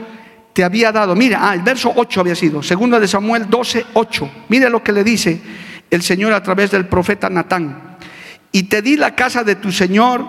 te 0.53 0.63
había 0.63 0.91
dado, 0.91 1.15
mira, 1.15 1.39
ah, 1.43 1.53
el 1.53 1.62
verso 1.62 1.93
8 1.95 2.21
había 2.21 2.33
sido, 2.33 2.63
segunda 2.63 2.99
de 2.99 3.07
Samuel 3.07 3.47
12, 3.47 3.85
8. 3.93 4.31
Mira 4.49 4.69
lo 4.69 4.83
que 4.83 4.91
le 4.91 5.03
dice 5.03 5.39
el 5.91 6.01
Señor 6.01 6.33
a 6.33 6.41
través 6.41 6.71
del 6.71 6.88
profeta 6.88 7.29
Natán. 7.29 7.97
Y 8.51 8.63
te 8.63 8.81
di 8.81 8.97
la 8.97 9.13
casa 9.13 9.43
de 9.43 9.55
tu 9.55 9.71
Señor 9.71 10.25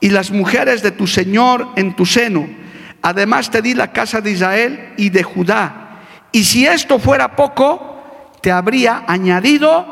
y 0.00 0.08
las 0.08 0.30
mujeres 0.30 0.82
de 0.82 0.92
tu 0.92 1.06
Señor 1.06 1.68
en 1.76 1.94
tu 1.94 2.06
seno. 2.06 2.48
Además 3.02 3.50
te 3.50 3.60
di 3.60 3.74
la 3.74 3.92
casa 3.92 4.22
de 4.22 4.30
Israel 4.30 4.94
y 4.96 5.10
de 5.10 5.22
Judá. 5.22 6.00
Y 6.32 6.44
si 6.44 6.66
esto 6.66 6.98
fuera 6.98 7.36
poco, 7.36 8.32
te 8.40 8.50
habría 8.50 9.04
añadido 9.06 9.84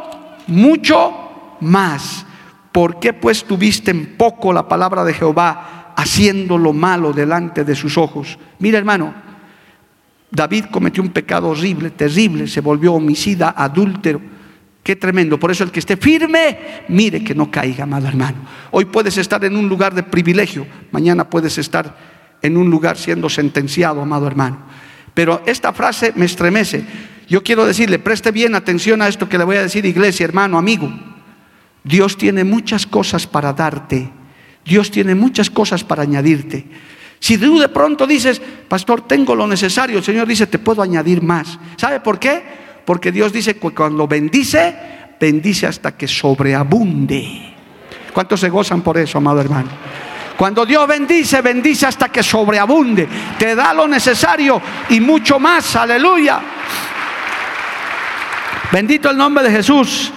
mucho 0.46 1.27
más. 1.60 2.26
¿Por 2.72 3.00
qué 3.00 3.12
pues 3.12 3.44
tuviste 3.44 3.90
en 3.90 4.16
poco 4.16 4.52
la 4.52 4.68
palabra 4.68 5.04
de 5.04 5.14
Jehová 5.14 5.94
haciendo 5.96 6.58
lo 6.58 6.72
malo 6.72 7.12
delante 7.12 7.64
de 7.64 7.74
sus 7.74 7.98
ojos? 7.98 8.38
Mira 8.58 8.78
hermano, 8.78 9.14
David 10.30 10.66
cometió 10.70 11.02
un 11.02 11.10
pecado 11.10 11.48
horrible, 11.48 11.90
terrible, 11.90 12.46
se 12.46 12.60
volvió 12.60 12.94
homicida, 12.94 13.54
adúltero. 13.56 14.20
Qué 14.82 14.96
tremendo. 14.96 15.38
Por 15.38 15.50
eso 15.50 15.64
el 15.64 15.70
que 15.70 15.80
esté 15.80 15.96
firme, 15.96 16.84
mire 16.88 17.22
que 17.22 17.34
no 17.34 17.50
caiga, 17.50 17.84
amado 17.84 18.08
hermano. 18.08 18.38
Hoy 18.70 18.86
puedes 18.86 19.18
estar 19.18 19.44
en 19.44 19.56
un 19.56 19.68
lugar 19.68 19.94
de 19.94 20.02
privilegio, 20.02 20.66
mañana 20.92 21.28
puedes 21.28 21.58
estar 21.58 21.96
en 22.40 22.56
un 22.56 22.70
lugar 22.70 22.96
siendo 22.96 23.28
sentenciado, 23.28 24.00
amado 24.00 24.26
hermano. 24.26 24.58
Pero 25.14 25.42
esta 25.46 25.72
frase 25.72 26.12
me 26.14 26.26
estremece. 26.26 26.84
Yo 27.28 27.42
quiero 27.42 27.66
decirle, 27.66 27.98
preste 27.98 28.30
bien 28.30 28.54
atención 28.54 29.02
a 29.02 29.08
esto 29.08 29.28
que 29.28 29.36
le 29.36 29.44
voy 29.44 29.56
a 29.56 29.62
decir, 29.62 29.84
iglesia, 29.84 30.24
hermano, 30.24 30.56
amigo. 30.56 30.90
Dios 31.88 32.18
tiene 32.18 32.44
muchas 32.44 32.86
cosas 32.86 33.26
para 33.26 33.54
darte. 33.54 34.10
Dios 34.62 34.90
tiene 34.90 35.14
muchas 35.14 35.48
cosas 35.48 35.82
para 35.82 36.02
añadirte. 36.02 36.66
Si 37.18 37.38
tú 37.38 37.58
de 37.58 37.70
pronto 37.70 38.06
dices, 38.06 38.42
pastor, 38.68 39.08
tengo 39.08 39.34
lo 39.34 39.46
necesario, 39.46 39.96
el 39.96 40.04
Señor 40.04 40.28
dice, 40.28 40.46
te 40.46 40.58
puedo 40.58 40.82
añadir 40.82 41.22
más. 41.22 41.58
¿Sabe 41.76 42.00
por 42.00 42.18
qué? 42.18 42.42
Porque 42.84 43.10
Dios 43.10 43.32
dice 43.32 43.56
que 43.56 43.70
cuando 43.70 44.06
bendice, 44.06 44.76
bendice 45.18 45.66
hasta 45.66 45.96
que 45.96 46.06
sobreabunde. 46.06 47.54
¿Cuántos 48.12 48.40
se 48.40 48.50
gozan 48.50 48.82
por 48.82 48.98
eso, 48.98 49.16
amado 49.16 49.40
hermano? 49.40 49.70
Cuando 50.36 50.66
Dios 50.66 50.86
bendice, 50.86 51.40
bendice 51.40 51.86
hasta 51.86 52.10
que 52.10 52.22
sobreabunde. 52.22 53.08
Te 53.38 53.54
da 53.54 53.72
lo 53.72 53.88
necesario 53.88 54.60
y 54.90 55.00
mucho 55.00 55.38
más. 55.40 55.74
Aleluya. 55.74 56.38
Bendito 58.70 59.10
el 59.10 59.16
nombre 59.16 59.42
de 59.44 59.50
Jesús. 59.50 60.12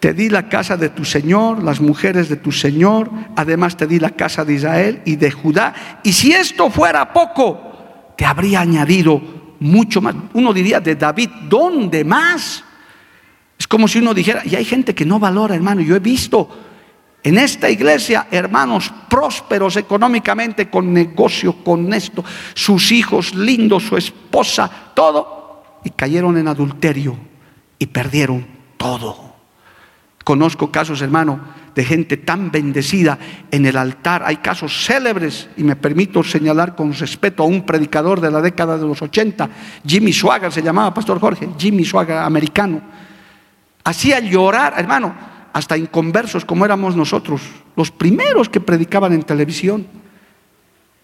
Te 0.00 0.14
di 0.14 0.28
la 0.28 0.48
casa 0.48 0.76
de 0.76 0.90
tu 0.90 1.04
Señor, 1.04 1.62
las 1.62 1.80
mujeres 1.80 2.28
de 2.28 2.36
tu 2.36 2.52
Señor, 2.52 3.10
además 3.34 3.76
te 3.76 3.86
di 3.86 3.98
la 3.98 4.10
casa 4.10 4.44
de 4.44 4.54
Israel 4.54 5.02
y 5.04 5.16
de 5.16 5.30
Judá. 5.30 5.74
Y 6.04 6.12
si 6.12 6.32
esto 6.32 6.70
fuera 6.70 7.12
poco, 7.12 8.14
te 8.16 8.24
habría 8.24 8.60
añadido 8.60 9.20
mucho 9.58 10.00
más. 10.00 10.14
Uno 10.34 10.52
diría 10.52 10.80
de 10.80 10.94
David, 10.94 11.30
¿dónde 11.48 12.04
más? 12.04 12.62
Es 13.58 13.66
como 13.66 13.88
si 13.88 13.98
uno 13.98 14.14
dijera, 14.14 14.42
y 14.44 14.54
hay 14.54 14.64
gente 14.64 14.94
que 14.94 15.04
no 15.04 15.18
valora, 15.18 15.56
hermano. 15.56 15.80
Yo 15.80 15.96
he 15.96 16.00
visto 16.00 16.48
en 17.24 17.36
esta 17.36 17.68
iglesia 17.68 18.28
hermanos 18.30 18.92
prósperos 19.08 19.76
económicamente, 19.76 20.70
con 20.70 20.92
negocio, 20.92 21.64
con 21.64 21.92
esto, 21.92 22.24
sus 22.54 22.92
hijos 22.92 23.34
lindos, 23.34 23.82
su 23.82 23.96
esposa, 23.96 24.70
todo, 24.94 25.64
y 25.84 25.90
cayeron 25.90 26.38
en 26.38 26.46
adulterio 26.46 27.16
y 27.78 27.86
perdieron 27.86 28.46
todo. 28.76 29.27
Conozco 30.28 30.70
casos, 30.70 31.00
hermano, 31.00 31.40
de 31.74 31.82
gente 31.82 32.18
tan 32.18 32.50
bendecida 32.50 33.18
en 33.50 33.64
el 33.64 33.78
altar. 33.78 34.24
Hay 34.26 34.36
casos 34.36 34.84
célebres, 34.84 35.48
y 35.56 35.64
me 35.64 35.74
permito 35.74 36.22
señalar 36.22 36.76
con 36.76 36.92
respeto 36.92 37.42
a 37.42 37.46
un 37.46 37.64
predicador 37.64 38.20
de 38.20 38.30
la 38.30 38.42
década 38.42 38.76
de 38.76 38.86
los 38.86 39.00
80, 39.00 39.48
Jimmy 39.86 40.12
Swagger 40.12 40.52
se 40.52 40.60
llamaba, 40.60 40.92
Pastor 40.92 41.18
Jorge, 41.18 41.48
Jimmy 41.56 41.82
Swagger, 41.82 42.18
americano. 42.18 42.82
Hacía 43.84 44.20
llorar, 44.20 44.74
hermano, 44.76 45.14
hasta 45.54 45.78
inconversos 45.78 46.44
como 46.44 46.66
éramos 46.66 46.94
nosotros, 46.94 47.40
los 47.74 47.90
primeros 47.90 48.50
que 48.50 48.60
predicaban 48.60 49.14
en 49.14 49.22
televisión. 49.22 49.86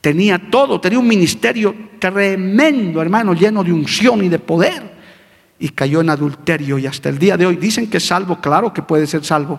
Tenía 0.02 0.50
todo, 0.50 0.82
tenía 0.82 0.98
un 0.98 1.08
ministerio 1.08 1.74
tremendo, 1.98 3.00
hermano, 3.00 3.32
lleno 3.32 3.64
de 3.64 3.72
unción 3.72 4.22
y 4.22 4.28
de 4.28 4.38
poder 4.38 4.93
y 5.64 5.70
cayó 5.70 6.02
en 6.02 6.10
adulterio 6.10 6.76
y 6.76 6.86
hasta 6.86 7.08
el 7.08 7.18
día 7.18 7.38
de 7.38 7.46
hoy 7.46 7.56
dicen 7.56 7.88
que 7.88 7.96
es 7.96 8.06
salvo, 8.06 8.38
claro 8.38 8.74
que 8.74 8.82
puede 8.82 9.06
ser 9.06 9.24
salvo, 9.24 9.58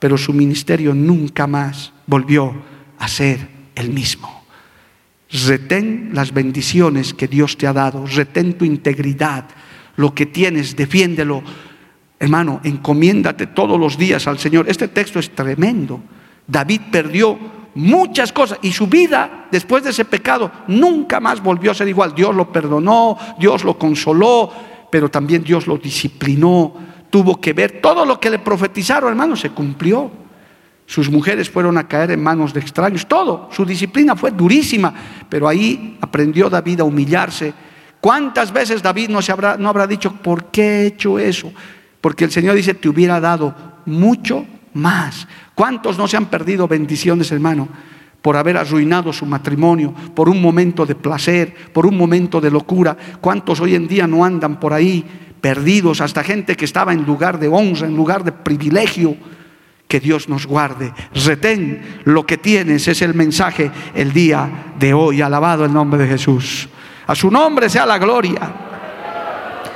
pero 0.00 0.18
su 0.18 0.32
ministerio 0.32 0.92
nunca 0.96 1.46
más 1.46 1.92
volvió 2.08 2.52
a 2.98 3.06
ser 3.06 3.46
el 3.76 3.90
mismo. 3.90 4.42
Retén 5.46 6.10
las 6.12 6.34
bendiciones 6.34 7.14
que 7.14 7.28
Dios 7.28 7.56
te 7.56 7.68
ha 7.68 7.72
dado, 7.72 8.04
retén 8.04 8.58
tu 8.58 8.64
integridad, 8.64 9.44
lo 9.94 10.12
que 10.12 10.26
tienes, 10.26 10.74
defiéndelo. 10.74 11.40
Hermano, 12.18 12.60
encomiéndate 12.64 13.46
todos 13.46 13.78
los 13.78 13.96
días 13.96 14.26
al 14.26 14.40
Señor. 14.40 14.68
Este 14.68 14.88
texto 14.88 15.20
es 15.20 15.30
tremendo. 15.30 16.02
David 16.48 16.80
perdió 16.90 17.38
muchas 17.76 18.32
cosas 18.32 18.58
y 18.60 18.72
su 18.72 18.88
vida 18.88 19.46
después 19.52 19.84
de 19.84 19.90
ese 19.90 20.04
pecado 20.04 20.50
nunca 20.66 21.20
más 21.20 21.40
volvió 21.40 21.70
a 21.70 21.74
ser 21.74 21.86
igual. 21.86 22.12
Dios 22.12 22.34
lo 22.34 22.50
perdonó, 22.50 23.16
Dios 23.38 23.62
lo 23.62 23.78
consoló, 23.78 24.73
pero 24.94 25.10
también 25.10 25.42
Dios 25.42 25.66
lo 25.66 25.76
disciplinó, 25.76 26.72
tuvo 27.10 27.40
que 27.40 27.52
ver 27.52 27.80
todo 27.80 28.04
lo 28.04 28.20
que 28.20 28.30
le 28.30 28.38
profetizaron, 28.38 29.10
hermano, 29.10 29.34
se 29.34 29.50
cumplió. 29.50 30.08
Sus 30.86 31.10
mujeres 31.10 31.50
fueron 31.50 31.76
a 31.78 31.88
caer 31.88 32.12
en 32.12 32.22
manos 32.22 32.54
de 32.54 32.60
extraños, 32.60 33.04
todo. 33.08 33.48
Su 33.50 33.64
disciplina 33.64 34.14
fue 34.14 34.30
durísima, 34.30 34.94
pero 35.28 35.48
ahí 35.48 35.98
aprendió 36.00 36.48
David 36.48 36.78
a 36.78 36.84
humillarse. 36.84 37.52
¿Cuántas 38.00 38.52
veces 38.52 38.84
David 38.84 39.08
no, 39.08 39.20
se 39.20 39.32
habrá, 39.32 39.56
no 39.56 39.68
habrá 39.68 39.88
dicho, 39.88 40.12
¿por 40.12 40.52
qué 40.52 40.62
he 40.62 40.86
hecho 40.86 41.18
eso? 41.18 41.52
Porque 42.00 42.26
el 42.26 42.30
Señor 42.30 42.54
dice, 42.54 42.74
te 42.74 42.88
hubiera 42.88 43.18
dado 43.18 43.52
mucho 43.86 44.46
más. 44.74 45.26
¿Cuántos 45.56 45.98
no 45.98 46.06
se 46.06 46.18
han 46.18 46.26
perdido 46.26 46.68
bendiciones, 46.68 47.32
hermano? 47.32 47.68
Por 48.24 48.38
haber 48.38 48.56
arruinado 48.56 49.12
su 49.12 49.26
matrimonio, 49.26 49.92
por 50.14 50.30
un 50.30 50.40
momento 50.40 50.86
de 50.86 50.94
placer, 50.94 51.54
por 51.74 51.84
un 51.84 51.94
momento 51.94 52.40
de 52.40 52.50
locura. 52.50 52.96
¿Cuántos 53.20 53.60
hoy 53.60 53.74
en 53.74 53.86
día 53.86 54.06
no 54.06 54.24
andan 54.24 54.58
por 54.58 54.72
ahí 54.72 55.04
perdidos? 55.42 56.00
Hasta 56.00 56.24
gente 56.24 56.56
que 56.56 56.64
estaba 56.64 56.94
en 56.94 57.04
lugar 57.04 57.38
de 57.38 57.48
honra, 57.48 57.86
en 57.86 57.94
lugar 57.94 58.24
de 58.24 58.32
privilegio. 58.32 59.14
Que 59.86 60.00
Dios 60.00 60.26
nos 60.30 60.46
guarde. 60.46 60.94
Retén 61.14 62.00
lo 62.04 62.24
que 62.24 62.38
tienes, 62.38 62.88
es 62.88 63.02
el 63.02 63.12
mensaje 63.12 63.70
el 63.94 64.14
día 64.14 64.72
de 64.78 64.94
hoy. 64.94 65.20
Alabado 65.20 65.66
el 65.66 65.74
nombre 65.74 66.00
de 66.00 66.08
Jesús. 66.08 66.66
A 67.06 67.14
su 67.14 67.30
nombre 67.30 67.68
sea 67.68 67.84
la 67.84 67.98
gloria. 67.98 68.40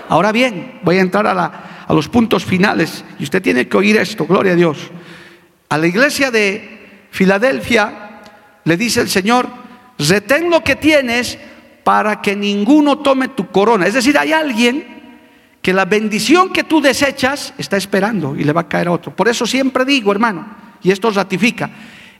Ahora 0.09 0.33
bien, 0.33 0.81
voy 0.85 0.97
a 0.97 1.03
entrar 1.03 1.27
a, 1.27 1.85
a 1.87 1.93
los 1.93 2.09
puntos 2.09 2.47
finales 2.47 3.05
y 3.19 3.25
usted 3.25 3.43
tiene 3.43 3.69
que 3.69 3.77
oír 3.77 3.99
esto, 3.99 4.25
gloria 4.25 4.53
a 4.53 4.57
Dios. 4.57 4.91
A 5.69 5.77
la 5.77 5.87
iglesia 5.87 6.31
de 6.31 7.07
Filadelfia 7.11 8.07
le 8.69 8.77
dice 8.77 9.01
el 9.01 9.09
Señor, 9.09 9.49
retén 9.99 10.51
lo 10.51 10.63
que 10.63 10.77
tienes 10.77 11.39
para 11.83 12.21
que 12.21 12.37
ninguno 12.37 12.99
tome 12.99 13.29
tu 13.29 13.49
corona. 13.49 13.87
Es 13.87 13.95
decir, 13.95 14.19
hay 14.19 14.33
alguien 14.33 14.85
que 15.63 15.73
la 15.73 15.87
bendición 15.87 16.53
que 16.53 16.65
tú 16.65 16.83
desechas 16.83 17.55
está 17.57 17.79
esperando 17.79 18.37
y 18.37 18.45
le 18.45 18.53
va 18.53 18.61
a 18.63 18.69
caer 18.69 18.89
a 18.89 18.93
otro. 18.93 19.17
Por 19.17 19.27
eso 19.27 19.47
siempre 19.47 19.87
digo, 19.87 20.13
hermano, 20.13 20.47
y 20.83 20.91
esto 20.91 21.11
ratifica, 21.11 21.71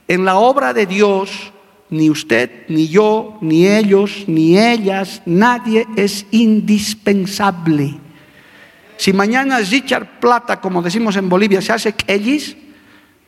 en 0.07 0.25
la 0.25 0.37
obra 0.37 0.73
de 0.73 0.87
Dios, 0.87 1.53
ni 1.91 2.09
usted, 2.09 2.63
ni 2.67 2.87
yo, 2.87 3.37
ni 3.41 3.67
ellos, 3.67 4.23
ni 4.25 4.57
ellas, 4.57 5.21
nadie 5.27 5.85
es 5.95 6.25
indispensable. 6.31 7.95
Si 8.97 9.13
mañana 9.13 9.59
Richard 9.59 10.19
Plata, 10.19 10.59
como 10.59 10.81
decimos 10.81 11.15
en 11.15 11.29
Bolivia, 11.29 11.61
se 11.61 11.73
hace 11.73 11.93
ellis, 12.07 12.57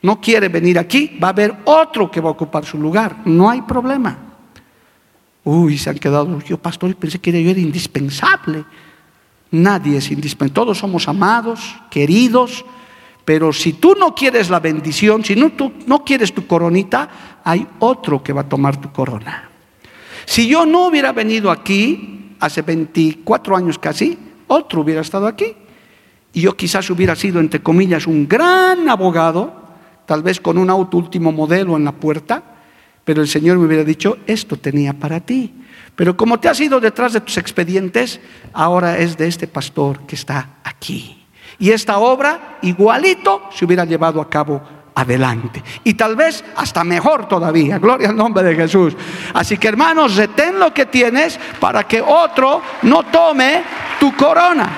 no 0.02 0.20
quiere 0.20 0.49
venir 0.49 0.80
aquí, 0.80 1.18
va 1.22 1.28
a 1.28 1.32
haber 1.32 1.56
otro 1.66 2.10
que 2.10 2.22
va 2.22 2.30
a 2.30 2.34
ocupar 2.34 2.66
su 2.66 2.78
lugar. 2.78 3.22
No 3.26 3.49
hay 3.49 3.62
problema. 3.62 4.18
Uy, 5.43 5.78
se 5.78 5.89
han 5.89 5.97
quedado, 5.97 6.39
yo 6.41 6.58
pastor, 6.58 6.95
pensé 6.95 7.20
que 7.20 7.32
yo 7.32 7.49
era 7.49 7.60
indispensable. 7.60 8.64
Nadie 9.52 9.97
es 9.97 10.12
indispensable. 10.12 10.54
Todos 10.54 10.78
somos 10.78 11.08
amados, 11.08 11.76
queridos, 11.89 12.66
pero 13.26 13.54
si 13.54 13.74
tú 13.74 13.95
no 13.99 14.16
quieres 14.16 14.49
la 14.49 14.60
bendición, 14.60 15.24
si 15.24 15.36
no, 15.36 15.52
tú 15.52 15.72
no 15.86 16.04
quieres 16.04 16.34
tu 16.34 16.47
coronita, 16.47 17.41
hay 17.43 17.68
otro 17.80 18.24
que 18.24 18.34
va 18.34 18.41
a 18.41 18.49
tomar 18.49 18.80
tu 18.80 18.91
corona. 18.91 19.49
Si 20.26 20.47
yo 20.47 20.66
no 20.66 20.88
hubiera 20.88 21.12
venido 21.12 21.52
aquí, 21.52 22.36
hace 22.39 22.62
24 22.62 23.56
años 23.56 23.78
casi, 23.78 24.18
otro 24.47 24.82
hubiera 24.82 25.02
estado 25.02 25.28
aquí. 25.28 25.56
Y 26.34 26.41
yo 26.41 26.56
quizás 26.56 26.89
hubiera 26.89 27.16
sido, 27.16 27.39
entre 27.39 27.62
comillas, 27.62 28.08
un 28.08 28.28
gran 28.28 28.89
abogado, 28.89 29.61
tal 30.12 30.24
vez 30.24 30.41
con 30.41 30.57
un 30.57 30.70
auto 30.70 30.97
último 30.97 31.32
modelo 31.32 31.78
en 31.78 31.86
la 31.86 31.93
puerta, 31.93 32.43
pero 33.05 33.22
el 33.22 33.30
Señor 33.30 33.57
me 33.57 33.66
hubiera 33.66 33.86
dicho, 33.86 34.18
esto 34.28 34.57
tenía 34.57 34.91
para 34.91 35.22
ti. 35.22 35.53
Pero 35.95 36.18
como 36.18 36.38
te 36.38 36.49
has 36.49 36.59
ido 36.59 36.82
detrás 36.82 37.14
de 37.14 37.22
tus 37.22 37.38
expedientes, 37.38 38.20
ahora 38.51 38.97
es 38.97 39.16
de 39.16 39.30
este 39.30 39.47
pastor 39.47 40.01
que 40.01 40.16
está 40.16 40.57
aquí. 40.66 41.26
Y 41.59 41.70
esta 41.70 41.97
obra 41.99 42.57
igualito 42.62 43.43
se 43.55 43.64
hubiera 43.64 43.86
llevado 43.86 44.20
a 44.20 44.30
cabo 44.30 44.62
adelante. 44.95 45.64
Y 45.86 45.93
tal 45.93 46.18
vez 46.18 46.43
hasta 46.57 46.84
mejor 46.84 47.30
todavía. 47.30 47.80
Gloria 47.80 48.09
al 48.09 48.18
nombre 48.18 48.43
de 48.43 48.53
Jesús. 48.53 48.93
Así 49.34 49.57
que 49.57 49.70
hermanos, 49.70 50.18
retén 50.18 50.59
lo 50.59 50.74
que 50.74 50.88
tienes 50.88 51.39
para 51.57 51.86
que 51.86 52.01
otro 52.01 52.62
no 52.82 53.03
tome 53.03 53.64
tu 53.97 54.14
corona. 54.18 54.70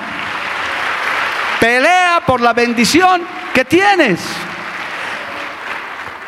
Pelea 1.58 2.22
por 2.24 2.40
la 2.40 2.52
bendición 2.52 3.22
que 3.52 3.64
tienes. 3.64 4.20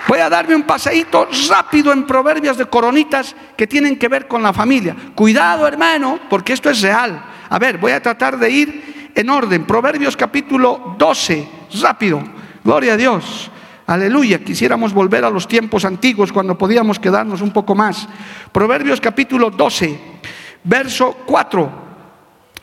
Voy 0.06 0.20
a 0.20 0.28
darme 0.28 0.54
un 0.54 0.62
paseíto 0.62 1.28
rápido 1.48 1.92
en 1.92 2.06
proverbios 2.06 2.56
de 2.56 2.66
coronitas 2.66 3.34
que 3.56 3.66
tienen 3.66 3.98
que 3.98 4.08
ver 4.08 4.28
con 4.28 4.42
la 4.42 4.52
familia. 4.52 4.94
Cuidado, 5.16 5.66
hermano, 5.66 6.20
porque 6.30 6.52
esto 6.52 6.70
es 6.70 6.80
real. 6.80 7.24
A 7.48 7.58
ver, 7.58 7.78
voy 7.78 7.90
a 7.90 8.00
tratar 8.00 8.38
de 8.38 8.50
ir 8.50 9.10
en 9.14 9.30
orden. 9.30 9.66
Proverbios 9.66 10.16
capítulo 10.16 10.94
12, 10.96 11.48
rápido. 11.82 12.22
Gloria 12.62 12.92
a 12.92 12.96
Dios. 12.96 13.50
Aleluya. 13.88 14.44
Quisiéramos 14.44 14.92
volver 14.92 15.24
a 15.24 15.30
los 15.30 15.48
tiempos 15.48 15.84
antiguos 15.84 16.32
cuando 16.32 16.56
podíamos 16.56 17.00
quedarnos 17.00 17.40
un 17.40 17.50
poco 17.50 17.74
más. 17.74 18.08
Proverbios 18.52 19.00
capítulo 19.00 19.50
12, 19.50 20.00
verso 20.62 21.16
4. 21.26 21.86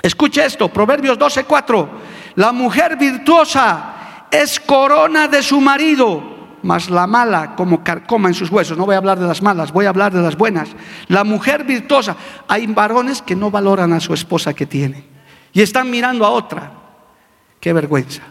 Escuche 0.02 0.46
esto, 0.46 0.70
Proverbios 0.70 1.18
12, 1.18 1.44
4. 1.44 1.90
La 2.36 2.54
mujer 2.54 2.96
virtuosa 2.96 4.28
es 4.32 4.62
corona 4.62 5.28
de 5.28 5.44
su 5.44 5.60
marido 5.60 6.33
mas 6.64 6.90
la 6.90 7.06
mala 7.06 7.56
como 7.56 7.84
carcoma 7.84 8.30
en 8.30 8.34
sus 8.34 8.50
huesos. 8.50 8.78
No 8.78 8.86
voy 8.86 8.96
a 8.96 8.98
hablar 8.98 9.20
de 9.20 9.28
las 9.28 9.42
malas, 9.42 9.72
voy 9.72 9.86
a 9.86 9.90
hablar 9.90 10.14
de 10.14 10.22
las 10.22 10.38
buenas. 10.38 10.70
La 11.08 11.24
mujer 11.24 11.66
virtuosa. 11.66 12.16
Hay 12.48 12.66
varones 12.68 13.22
que 13.22 13.36
no 13.36 13.52
valoran 13.52 13.94
a 13.94 14.00
su 14.00 14.14
esposa 14.14 14.54
que 14.54 14.66
tiene 14.66 15.04
y 15.52 15.62
están 15.62 15.92
mirando 15.92 16.26
a 16.26 16.30
otra. 16.30 16.72
Qué 17.60 17.74
vergüenza. 17.74 18.24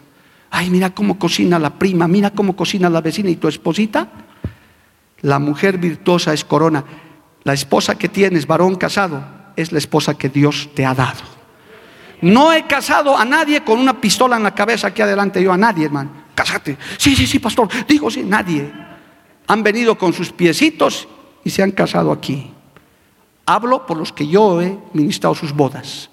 Ay, 0.51 0.71
mira 0.71 0.91
cómo 0.91 1.19
cocina 1.19 1.59
la 1.59 1.71
prima, 1.71 2.09
mira 2.09 2.31
cómo 2.31 2.57
cocina 2.57 2.91
la 2.91 3.01
vecina 3.01 3.31
y 3.31 3.37
tu 3.37 3.49
esposita. 3.49 4.09
La 5.21 5.39
mujer 5.39 5.79
virtuosa 5.79 6.33
es 6.33 6.45
corona. 6.45 6.85
La 7.45 7.53
esposa 7.53 7.97
que 7.97 8.09
tienes, 8.09 8.47
varón 8.47 8.77
casado, 8.77 9.25
es 9.57 9.73
la 9.73 9.79
esposa 9.79 10.15
que 10.15 10.29
Dios 10.29 10.71
te 10.75 10.85
ha 10.87 10.95
dado. 10.95 11.21
No 12.23 12.53
he 12.53 12.67
casado 12.67 13.17
a 13.17 13.25
nadie 13.25 13.63
con 13.63 13.79
una 13.79 14.01
pistola 14.01 14.37
en 14.37 14.45
la 14.45 14.55
cabeza 14.55 14.89
aquí 14.89 15.03
adelante, 15.03 15.43
yo 15.43 15.53
a 15.53 15.59
nadie, 15.59 15.87
hermano 15.87 16.22
cásate. 16.43 16.77
Sí, 16.99 17.15
sí, 17.15 17.27
sí, 17.27 17.39
pastor. 17.39 17.69
Digo, 17.87 18.11
sí, 18.11 18.23
nadie. 18.25 18.71
Han 19.47 19.63
venido 19.63 19.97
con 19.97 20.13
sus 20.13 20.33
piecitos 20.33 21.09
y 21.45 21.51
se 21.51 21.63
han 21.63 21.71
casado 21.71 22.11
aquí. 22.11 22.51
Hablo 23.47 23.87
por 23.87 23.97
los 23.97 24.13
que 24.13 24.27
yo 24.27 24.61
he 24.61 24.77
ministrado 24.93 25.35
sus 25.35 25.53
bodas. 25.53 26.11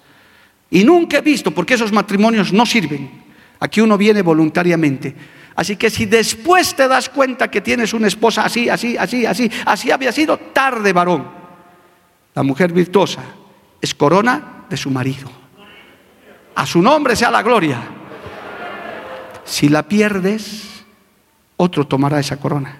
Y 0.70 0.84
nunca 0.84 1.18
he 1.18 1.20
visto, 1.20 1.50
porque 1.50 1.74
esos 1.74 1.92
matrimonios 1.92 2.52
no 2.52 2.64
sirven. 2.64 3.10
Aquí 3.58 3.80
uno 3.80 3.98
viene 3.98 4.22
voluntariamente. 4.22 5.14
Así 5.56 5.76
que 5.76 5.90
si 5.90 6.06
después 6.06 6.74
te 6.74 6.86
das 6.86 7.08
cuenta 7.08 7.50
que 7.50 7.60
tienes 7.60 7.92
una 7.92 8.06
esposa 8.06 8.44
así, 8.44 8.68
así, 8.68 8.96
así, 8.96 9.26
así, 9.26 9.50
así 9.66 9.90
había 9.90 10.12
sido 10.12 10.38
tarde, 10.38 10.92
varón. 10.92 11.28
La 12.34 12.42
mujer 12.44 12.72
virtuosa 12.72 13.22
es 13.80 13.94
corona 13.94 14.64
de 14.70 14.76
su 14.76 14.90
marido. 14.90 15.28
A 16.54 16.64
su 16.66 16.80
nombre 16.80 17.16
sea 17.16 17.30
la 17.30 17.42
gloria. 17.42 17.99
Si 19.50 19.68
la 19.68 19.88
pierdes, 19.88 20.84
otro 21.56 21.84
tomará 21.84 22.20
esa 22.20 22.38
corona, 22.38 22.78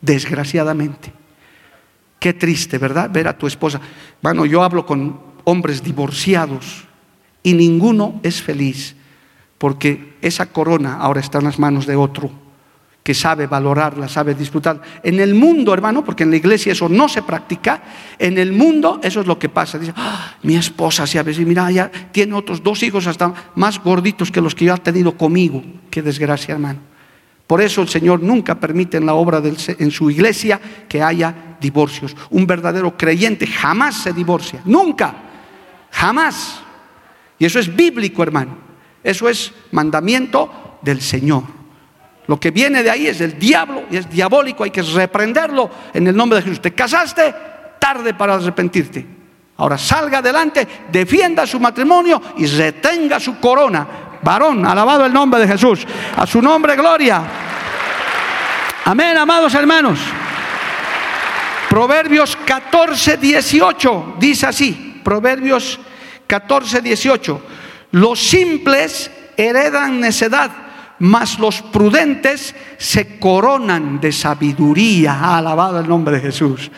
desgraciadamente. 0.00 1.12
Qué 2.18 2.32
triste, 2.32 2.78
¿verdad? 2.78 3.10
Ver 3.10 3.28
a 3.28 3.36
tu 3.36 3.46
esposa. 3.46 3.82
Bueno, 4.22 4.46
yo 4.46 4.62
hablo 4.62 4.86
con 4.86 5.20
hombres 5.44 5.82
divorciados 5.82 6.84
y 7.42 7.52
ninguno 7.52 8.18
es 8.22 8.40
feliz 8.40 8.96
porque 9.58 10.16
esa 10.22 10.46
corona 10.46 10.96
ahora 10.96 11.20
está 11.20 11.36
en 11.36 11.44
las 11.44 11.58
manos 11.58 11.84
de 11.84 11.96
otro 11.96 12.30
que 13.06 13.14
sabe 13.14 13.46
valorarla, 13.46 14.08
sabe 14.08 14.34
disfrutar. 14.34 14.82
En 15.00 15.20
el 15.20 15.32
mundo, 15.32 15.72
hermano, 15.72 16.04
porque 16.04 16.24
en 16.24 16.30
la 16.30 16.38
iglesia 16.38 16.72
eso 16.72 16.88
no 16.88 17.08
se 17.08 17.22
practica, 17.22 17.80
en 18.18 18.36
el 18.36 18.50
mundo 18.52 18.98
eso 19.00 19.20
es 19.20 19.28
lo 19.28 19.38
que 19.38 19.48
pasa. 19.48 19.78
Dice, 19.78 19.92
ah, 19.94 20.34
mi 20.42 20.56
esposa 20.56 21.06
se 21.06 21.16
ha 21.16 21.22
veces, 21.22 21.46
mira, 21.46 21.70
ya 21.70 21.88
tiene 22.10 22.34
otros 22.34 22.64
dos 22.64 22.82
hijos 22.82 23.06
hasta 23.06 23.32
más 23.54 23.80
gorditos 23.80 24.32
que 24.32 24.40
los 24.40 24.56
que 24.56 24.64
yo 24.64 24.74
ha 24.74 24.78
tenido 24.78 25.16
conmigo. 25.16 25.62
Qué 25.88 26.02
desgracia, 26.02 26.54
hermano. 26.54 26.80
Por 27.46 27.60
eso 27.60 27.80
el 27.80 27.88
Señor 27.88 28.24
nunca 28.24 28.58
permite 28.58 28.96
en 28.96 29.06
la 29.06 29.14
obra 29.14 29.40
del, 29.40 29.56
en 29.78 29.92
su 29.92 30.10
iglesia 30.10 30.60
que 30.88 31.00
haya 31.00 31.56
divorcios. 31.60 32.16
Un 32.30 32.44
verdadero 32.44 32.96
creyente 32.96 33.46
jamás 33.46 34.02
se 34.02 34.12
divorcia, 34.12 34.62
nunca, 34.64 35.14
jamás. 35.92 36.60
Y 37.38 37.44
eso 37.44 37.60
es 37.60 37.72
bíblico, 37.72 38.24
hermano. 38.24 38.58
Eso 39.04 39.28
es 39.28 39.52
mandamiento 39.70 40.78
del 40.82 41.00
Señor. 41.00 41.55
Lo 42.26 42.40
que 42.40 42.50
viene 42.50 42.82
de 42.82 42.90
ahí 42.90 43.06
es 43.06 43.20
del 43.20 43.38
diablo 43.38 43.84
y 43.90 43.96
es 43.96 44.10
diabólico, 44.10 44.64
hay 44.64 44.70
que 44.70 44.82
reprenderlo 44.82 45.70
en 45.94 46.06
el 46.06 46.16
nombre 46.16 46.38
de 46.38 46.42
Jesús. 46.42 46.60
Te 46.60 46.74
casaste 46.74 47.34
tarde 47.78 48.14
para 48.14 48.34
arrepentirte. 48.34 49.06
Ahora 49.58 49.78
salga 49.78 50.18
adelante, 50.18 50.66
defienda 50.90 51.46
su 51.46 51.60
matrimonio 51.60 52.20
y 52.36 52.46
retenga 52.46 53.20
su 53.20 53.38
corona. 53.38 53.86
Varón, 54.22 54.66
alabado 54.66 55.06
el 55.06 55.12
nombre 55.12 55.40
de 55.40 55.48
Jesús. 55.48 55.86
A 56.16 56.26
su 56.26 56.42
nombre, 56.42 56.74
gloria. 56.74 57.22
Amén, 58.84 59.16
amados 59.16 59.54
hermanos. 59.54 59.98
Proverbios 61.68 62.36
14, 62.44 63.16
18 63.18 64.16
dice 64.18 64.46
así. 64.46 65.00
Proverbios 65.04 65.78
14, 66.26 66.80
18. 66.80 67.40
Los 67.92 68.18
simples 68.18 69.10
heredan 69.36 70.00
necedad 70.00 70.65
mas 70.98 71.38
los 71.38 71.62
prudentes 71.62 72.54
se 72.78 73.18
coronan 73.18 74.00
de 74.00 74.12
sabiduría. 74.12 75.36
alabado 75.36 75.80
el 75.80 75.88
nombre 75.88 76.16
de 76.16 76.22
Jesús. 76.22 76.70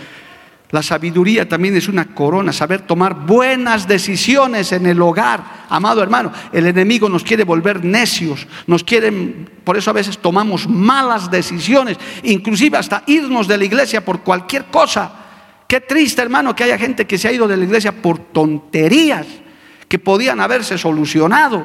La 0.70 0.82
sabiduría 0.82 1.48
también 1.48 1.74
es 1.76 1.88
una 1.88 2.14
corona, 2.14 2.52
saber 2.52 2.82
tomar 2.82 3.14
buenas 3.14 3.88
decisiones 3.88 4.70
en 4.72 4.84
el 4.84 5.00
hogar. 5.00 5.42
Amado 5.70 6.02
hermano, 6.02 6.30
el 6.52 6.66
enemigo 6.66 7.08
nos 7.08 7.24
quiere 7.24 7.44
volver 7.44 7.82
necios, 7.82 8.46
nos 8.66 8.84
quiere, 8.84 9.10
por 9.64 9.78
eso 9.78 9.88
a 9.90 9.94
veces 9.94 10.18
tomamos 10.18 10.68
malas 10.68 11.30
decisiones, 11.30 11.96
inclusive 12.22 12.76
hasta 12.76 13.02
irnos 13.06 13.48
de 13.48 13.56
la 13.56 13.64
iglesia 13.64 14.04
por 14.04 14.20
cualquier 14.20 14.66
cosa. 14.66 15.10
Qué 15.66 15.80
triste 15.80 16.20
hermano 16.20 16.54
que 16.54 16.64
haya 16.64 16.76
gente 16.76 17.06
que 17.06 17.16
se 17.16 17.28
ha 17.28 17.32
ido 17.32 17.48
de 17.48 17.56
la 17.56 17.64
iglesia 17.64 17.92
por 17.92 18.18
tonterías 18.18 19.26
que 19.88 19.98
podían 19.98 20.38
haberse 20.38 20.76
solucionado. 20.76 21.64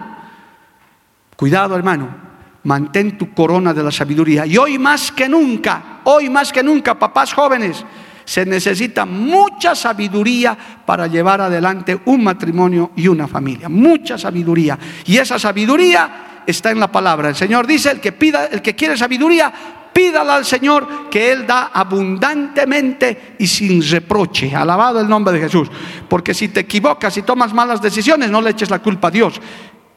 Cuidado 1.35 1.75
hermano, 1.75 2.32
mantén 2.63 3.17
tu 3.17 3.33
corona 3.33 3.73
de 3.73 3.83
la 3.83 3.91
sabiduría. 3.91 4.45
Y 4.45 4.57
hoy 4.57 4.79
más 4.79 5.11
que 5.11 5.27
nunca, 5.27 6.01
hoy 6.05 6.29
más 6.29 6.51
que 6.51 6.63
nunca, 6.63 6.97
papás 6.97 7.33
jóvenes, 7.33 7.83
se 8.25 8.45
necesita 8.45 9.05
mucha 9.05 9.75
sabiduría 9.75 10.57
para 10.85 11.07
llevar 11.07 11.41
adelante 11.41 11.99
un 12.05 12.23
matrimonio 12.23 12.91
y 12.95 13.07
una 13.07 13.27
familia. 13.27 13.67
Mucha 13.67 14.17
sabiduría. 14.17 14.79
Y 15.05 15.17
esa 15.17 15.37
sabiduría 15.37 16.43
está 16.45 16.71
en 16.71 16.79
la 16.79 16.91
palabra. 16.91 17.29
El 17.29 17.35
Señor 17.35 17.67
dice, 17.67 17.91
el 17.91 17.99
que 17.99 18.13
pida, 18.13 18.45
el 18.45 18.61
que 18.61 18.75
quiere 18.75 18.97
sabiduría, 18.97 19.51
pídala 19.91 20.35
al 20.35 20.45
Señor 20.45 21.09
que 21.09 21.31
Él 21.31 21.45
da 21.45 21.71
abundantemente 21.73 23.35
y 23.39 23.47
sin 23.47 23.83
reproche. 23.87 24.55
Alabado 24.55 25.01
el 25.01 25.09
nombre 25.09 25.33
de 25.33 25.41
Jesús. 25.41 25.69
Porque 26.07 26.33
si 26.33 26.47
te 26.47 26.61
equivocas 26.61 27.17
y 27.17 27.23
tomas 27.23 27.53
malas 27.53 27.81
decisiones, 27.81 28.31
no 28.31 28.41
le 28.41 28.51
eches 28.51 28.69
la 28.69 28.79
culpa 28.79 29.09
a 29.09 29.11
Dios. 29.11 29.39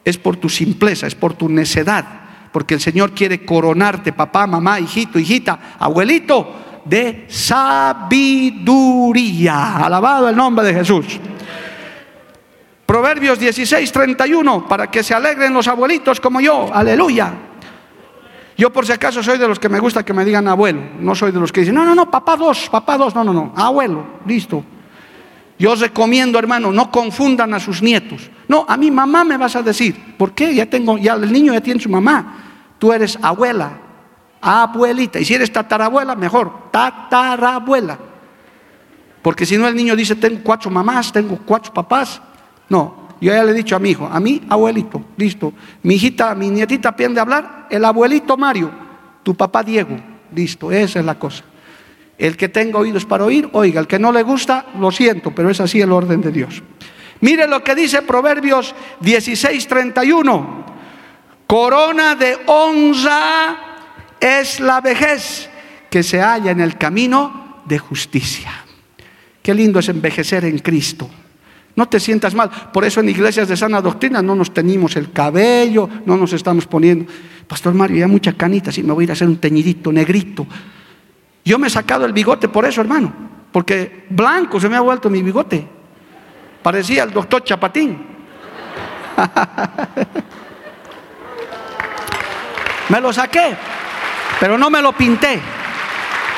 Es 0.03 0.17
por 0.17 0.35
tu 0.35 0.49
simpleza, 0.49 1.07
es 1.07 1.15
por 1.15 1.33
tu 1.33 1.47
necedad. 1.47 2.26
Porque 2.57 2.73
el 2.73 2.81
Señor 2.81 3.11
quiere 3.11 3.45
coronarte, 3.45 4.13
papá, 4.13 4.47
mamá, 4.47 4.79
hijito, 4.79 5.19
hijita, 5.19 5.75
abuelito 5.77 6.55
de 6.83 7.25
sabiduría. 7.27 8.55
Alabado 9.77 10.27
el 10.27 10.35
nombre 10.35 10.65
de 10.65 10.73
Jesús. 10.73 11.05
Proverbios 12.83 13.37
16, 13.37 13.91
31, 13.91 14.67
para 14.67 14.89
que 14.89 15.03
se 15.03 15.13
alegren 15.13 15.53
los 15.53 15.67
abuelitos 15.67 16.19
como 16.19 16.41
yo. 16.41 16.73
Aleluya. 16.73 17.31
Yo 18.57 18.73
por 18.73 18.87
si 18.87 18.91
acaso 18.91 19.21
soy 19.21 19.37
de 19.37 19.47
los 19.47 19.59
que 19.59 19.69
me 19.69 19.79
gusta 19.79 20.03
que 20.03 20.13
me 20.13 20.25
digan 20.25 20.47
abuelo. 20.47 20.81
No 20.99 21.13
soy 21.13 21.31
de 21.31 21.39
los 21.39 21.51
que 21.51 21.59
dicen, 21.59 21.75
no, 21.75 21.85
no, 21.85 21.93
no, 21.93 22.09
papá 22.09 22.35
dos, 22.35 22.69
papá 22.71 22.97
dos. 22.97 23.13
No, 23.13 23.23
no, 23.23 23.33
no, 23.33 23.53
abuelo, 23.55 24.03
listo. 24.25 24.63
Yo 25.59 25.73
os 25.73 25.79
recomiendo, 25.79 26.39
hermano, 26.39 26.71
no 26.71 26.89
confundan 26.89 27.53
a 27.53 27.59
sus 27.59 27.83
nietos. 27.83 28.31
No, 28.47 28.65
a 28.67 28.77
mi 28.77 28.89
mamá 28.89 29.23
me 29.23 29.37
vas 29.37 29.55
a 29.55 29.61
decir. 29.61 30.15
¿Por 30.17 30.33
qué? 30.33 30.55
Ya 30.55 30.65
tengo, 30.65 30.97
ya 30.97 31.13
el 31.13 31.31
niño 31.31 31.53
ya 31.53 31.61
tiene 31.61 31.79
su 31.79 31.89
mamá. 31.89 32.46
Tú 32.79 32.93
eres 32.93 33.17
abuela 33.21 33.87
abuelita. 34.41 35.19
Y 35.19 35.25
si 35.25 35.33
eres 35.33 35.51
tatarabuela, 35.51 36.15
mejor, 36.15 36.71
tatarabuela. 36.71 37.97
Porque 39.21 39.45
si 39.45 39.57
no 39.57 39.67
el 39.67 39.75
niño 39.75 39.95
dice, 39.95 40.15
tengo 40.15 40.39
cuatro 40.43 40.71
mamás, 40.71 41.11
tengo 41.11 41.37
cuatro 41.45 41.73
papás. 41.73 42.21
No, 42.69 43.09
yo 43.19 43.33
ya 43.33 43.43
le 43.43 43.51
he 43.51 43.55
dicho 43.55 43.75
a 43.75 43.79
mi 43.79 43.89
hijo, 43.91 44.07
a 44.07 44.19
mí 44.19 44.41
abuelito, 44.49 45.03
listo. 45.17 45.53
Mi 45.83 45.95
hijita, 45.95 46.33
mi 46.35 46.49
nietita 46.49 46.89
aprende 46.89 47.19
a 47.19 47.23
hablar, 47.23 47.67
el 47.69 47.83
abuelito 47.83 48.37
Mario, 48.37 48.71
tu 49.23 49.35
papá 49.35 49.63
Diego, 49.63 49.97
listo, 50.33 50.71
esa 50.71 50.99
es 50.99 51.05
la 51.05 51.17
cosa. 51.17 51.43
El 52.17 52.35
que 52.35 52.49
tenga 52.49 52.79
oídos 52.79 53.05
para 53.05 53.25
oír, 53.25 53.49
oiga, 53.53 53.79
el 53.79 53.87
que 53.87 53.99
no 53.99 54.11
le 54.11 54.23
gusta, 54.23 54.67
lo 54.79 54.91
siento, 54.91 55.33
pero 55.35 55.49
es 55.49 55.59
así 55.59 55.81
el 55.81 55.91
orden 55.91 56.21
de 56.21 56.31
Dios. 56.31 56.63
Mire 57.19 57.47
lo 57.47 57.63
que 57.63 57.75
dice 57.75 58.01
Proverbios 58.03 58.75
16:31. 59.01 60.76
Corona 61.47 62.15
de 62.15 62.37
honra 62.45 63.57
es 64.19 64.59
la 64.59 64.81
vejez 64.81 65.49
que 65.89 66.03
se 66.03 66.19
halla 66.19 66.51
en 66.51 66.59
el 66.59 66.77
camino 66.77 67.61
de 67.65 67.79
justicia. 67.79 68.51
Qué 69.41 69.55
lindo 69.55 69.79
es 69.79 69.87
envejecer 69.87 70.43
en 70.43 70.59
Cristo. 70.59 71.09
No 71.75 71.87
te 71.87 72.01
sientas 72.01 72.35
mal. 72.35 72.49
Por 72.73 72.83
eso 72.83 72.99
en 72.99 73.07
iglesias 73.07 73.47
de 73.47 73.55
sana 73.55 73.81
doctrina 73.81 74.21
no 74.21 74.35
nos 74.35 74.53
teñimos 74.53 74.97
el 74.97 75.11
cabello, 75.11 75.89
no 76.05 76.17
nos 76.17 76.33
estamos 76.33 76.65
poniendo. 76.65 77.09
Pastor 77.47 77.73
Mario, 77.73 77.97
ya 77.97 78.07
mucha 78.07 78.33
canita, 78.33 78.71
sí, 78.71 78.83
me 78.83 78.91
voy 78.91 79.03
a 79.03 79.05
ir 79.05 79.09
a 79.11 79.13
hacer 79.13 79.27
un 79.27 79.37
teñidito 79.37 79.91
negrito. 79.91 80.45
Yo 81.45 81.57
me 81.57 81.67
he 81.67 81.69
sacado 81.69 82.05
el 82.05 82.11
bigote 82.11 82.49
por 82.49 82.65
eso, 82.65 82.81
hermano. 82.81 83.13
Porque 83.53 84.05
blanco 84.09 84.59
se 84.59 84.67
me 84.67 84.75
ha 84.75 84.81
vuelto 84.81 85.09
mi 85.09 85.23
bigote. 85.23 85.65
Parecía 86.61 87.03
el 87.03 87.11
doctor 87.11 87.41
Chapatín. 87.43 88.05
me 92.89 93.01
lo 93.01 93.11
saqué 93.13 93.55
pero 94.39 94.57
no 94.57 94.69
me 94.69 94.81
lo 94.81 94.93
pinté. 94.93 95.39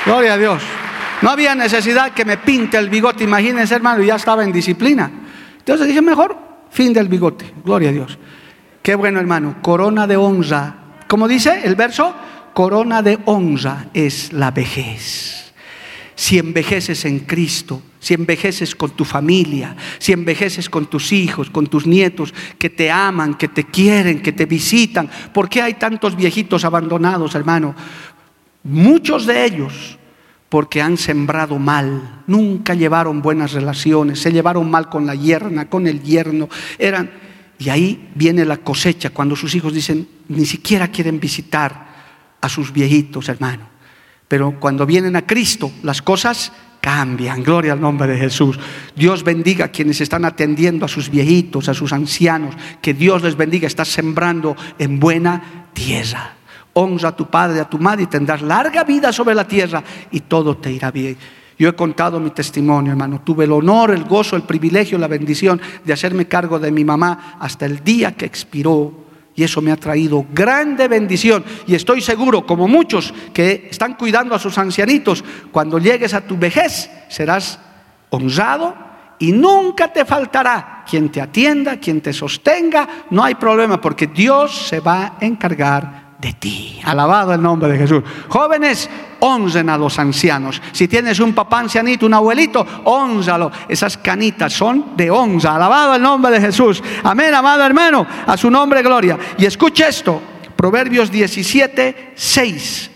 Gloria 0.06 0.34
a 0.34 0.38
Dios. 0.38 0.64
No 1.22 1.30
había 1.30 1.54
necesidad 1.54 2.12
que 2.14 2.24
me 2.24 2.38
pinte 2.38 2.78
el 2.78 2.90
bigote. 2.90 3.26
Imagínense, 3.26 3.76
hermano, 3.76 4.04
ya 4.04 4.16
estaba 4.16 4.44
en 4.44 4.52
disciplina. 4.52 5.12
Entonces 5.58 5.88
dije, 5.88 6.02
mejor 6.02 6.38
fin 6.70 6.94
del 6.94 7.10
bigote. 7.10 7.54
Gloria 7.64 7.90
a 7.90 7.92
Dios. 7.92 8.18
Qué 8.82 8.96
bueno, 8.96 9.20
hermano. 9.20 9.58
Corona 9.62 10.08
de 10.08 10.16
honra. 10.16 10.76
Como 11.08 11.28
dice 11.28 11.62
el 11.66 11.76
verso, 11.76 12.16
corona 12.54 13.02
de 13.02 13.20
honra 13.26 13.88
es 13.94 14.32
la 14.32 14.52
vejez 14.52 15.40
si 16.20 16.38
envejeces 16.38 17.06
en 17.06 17.20
Cristo, 17.20 17.82
si 18.00 18.14
envejeces 18.14 18.76
con 18.76 18.92
tu 18.92 19.06
familia, 19.06 19.76
si 20.00 20.14
envejeces 20.14 20.70
con 20.70 20.88
tus 20.88 21.12
hijos, 21.12 21.50
con 21.50 21.68
tus 21.68 21.86
nietos 21.86 22.34
que 22.58 22.70
te 22.70 22.90
aman, 22.90 23.36
que 23.36 23.48
te 23.48 23.66
quieren, 23.66 24.22
que 24.22 24.32
te 24.32 24.46
visitan. 24.46 25.10
¿Por 25.34 25.50
qué 25.50 25.62
hay 25.62 25.76
tantos 25.76 26.16
viejitos 26.16 26.66
abandonados, 26.66 27.36
hermano? 27.36 27.76
Muchos 28.64 29.26
de 29.26 29.46
ellos 29.46 29.98
porque 30.48 30.82
han 30.82 30.98
sembrado 30.98 31.60
mal, 31.60 32.24
nunca 32.26 32.74
llevaron 32.74 33.22
buenas 33.22 33.52
relaciones, 33.52 34.20
se 34.20 34.32
llevaron 34.32 34.70
mal 34.72 34.90
con 34.90 35.06
la 35.06 35.14
yerna, 35.14 35.70
con 35.70 35.86
el 35.86 36.02
yerno, 36.02 36.50
eran 36.80 37.12
y 37.60 37.70
ahí 37.70 38.10
viene 38.16 38.46
la 38.46 38.58
cosecha 38.58 39.10
cuando 39.10 39.36
sus 39.36 39.54
hijos 39.54 39.74
dicen, 39.74 40.08
ni 40.30 40.46
siquiera 40.46 40.88
quieren 40.88 41.20
visitar 41.20 41.90
a 42.40 42.48
sus 42.48 42.72
viejitos, 42.72 43.28
hermano. 43.28 43.68
Pero 44.30 44.58
cuando 44.60 44.86
vienen 44.86 45.18
a 45.18 45.28
Cristo, 45.28 45.70
las 45.84 46.02
cosas 46.02 46.54
cambian. 46.80 47.44
Gloria 47.44 47.74
al 47.74 47.82
nombre 47.82 48.08
de 48.08 48.18
Jesús. 48.18 48.60
Dios 48.96 49.24
bendiga 49.24 49.66
a 49.66 49.68
quienes 49.70 50.02
están 50.02 50.26
atendiendo 50.26 50.86
a 50.86 50.90
sus 50.90 51.10
viejitos, 51.10 51.70
a 51.70 51.74
sus 51.74 51.94
ancianos. 51.94 52.56
Que 52.82 52.94
Dios 52.94 53.24
les 53.24 53.36
bendiga. 53.36 53.68
Estás 53.68 53.90
sembrando 53.90 54.56
en 54.78 55.00
buena 55.00 55.70
tierra. 55.74 56.36
Honra 56.74 57.10
a 57.10 57.16
tu 57.16 57.26
padre, 57.26 57.60
a 57.60 57.70
tu 57.70 57.78
madre 57.78 58.04
y 58.04 58.08
tendrás 58.08 58.42
larga 58.42 58.84
vida 58.84 59.12
sobre 59.12 59.36
la 59.36 59.48
tierra 59.48 59.84
y 60.12 60.22
todo 60.22 60.58
te 60.58 60.72
irá 60.72 60.92
bien. 60.92 61.18
Yo 61.58 61.68
he 61.68 61.76
contado 61.76 62.22
mi 62.22 62.30
testimonio, 62.30 62.92
hermano. 62.92 63.22
Tuve 63.22 63.44
el 63.44 63.52
honor, 63.52 63.92
el 63.92 64.06
gozo, 64.06 64.38
el 64.38 64.44
privilegio, 64.44 64.98
la 64.98 65.08
bendición 65.08 65.60
de 65.84 65.92
hacerme 65.92 66.26
cargo 66.26 66.58
de 66.58 66.72
mi 66.72 66.86
mamá 66.86 67.36
hasta 67.40 67.66
el 67.66 67.84
día 67.84 68.16
que 68.16 68.26
expiró 68.26 69.09
y 69.40 69.44
eso 69.46 69.62
me 69.62 69.72
ha 69.72 69.78
traído 69.78 70.26
grande 70.34 70.90
bendición. 70.90 71.46
Y 71.66 71.74
estoy 71.74 72.02
seguro, 72.02 72.46
como 72.46 72.68
muchos 72.68 73.14
que 73.34 73.70
están 73.72 73.94
cuidando 73.94 74.36
a 74.36 74.40
sus 74.40 74.58
ancianitos, 74.58 75.24
cuando 75.50 75.80
llegues 75.80 76.14
a 76.14 76.20
tu 76.20 76.38
vejez 76.38 76.92
serás 77.08 77.58
honrado 78.10 78.76
y 79.18 79.32
nunca 79.32 79.94
te 79.94 80.04
faltará 80.04 80.84
quien 80.86 81.08
te 81.08 81.22
atienda, 81.22 81.78
quien 81.78 82.02
te 82.02 82.12
sostenga. 82.12 83.06
No 83.12 83.24
hay 83.24 83.36
problema 83.36 83.80
porque 83.80 84.08
Dios 84.08 84.68
se 84.68 84.82
va 84.82 85.16
a 85.18 85.26
encargar 85.26 86.09
de 86.20 86.34
ti. 86.34 86.80
Alabado 86.84 87.34
el 87.34 87.42
nombre 87.42 87.72
de 87.72 87.78
Jesús. 87.78 88.04
Jóvenes, 88.28 88.90
honren 89.20 89.70
a 89.70 89.78
los 89.78 89.98
ancianos. 89.98 90.62
Si 90.74 90.88
tienes 90.88 91.20
un 91.20 91.34
papá 91.34 91.60
ancianito, 91.60 92.06
un 92.06 92.14
abuelito, 92.14 92.66
honralo. 92.84 93.52
Esas 93.68 93.98
canitas 93.98 94.52
son 94.54 94.98
de 94.98 95.10
honra. 95.10 95.56
Alabado 95.56 95.96
el 95.96 96.02
nombre 96.02 96.32
de 96.32 96.42
Jesús. 96.42 96.84
Amén, 97.04 97.34
amado 97.34 97.64
hermano. 97.64 98.06
A 98.28 98.36
su 98.36 98.52
nombre, 98.52 98.84
gloria. 98.84 99.18
Y 99.38 99.46
escuche 99.46 99.88
esto. 99.88 100.22
Proverbios 100.56 101.10
17, 101.10 102.14
6. 102.16 102.92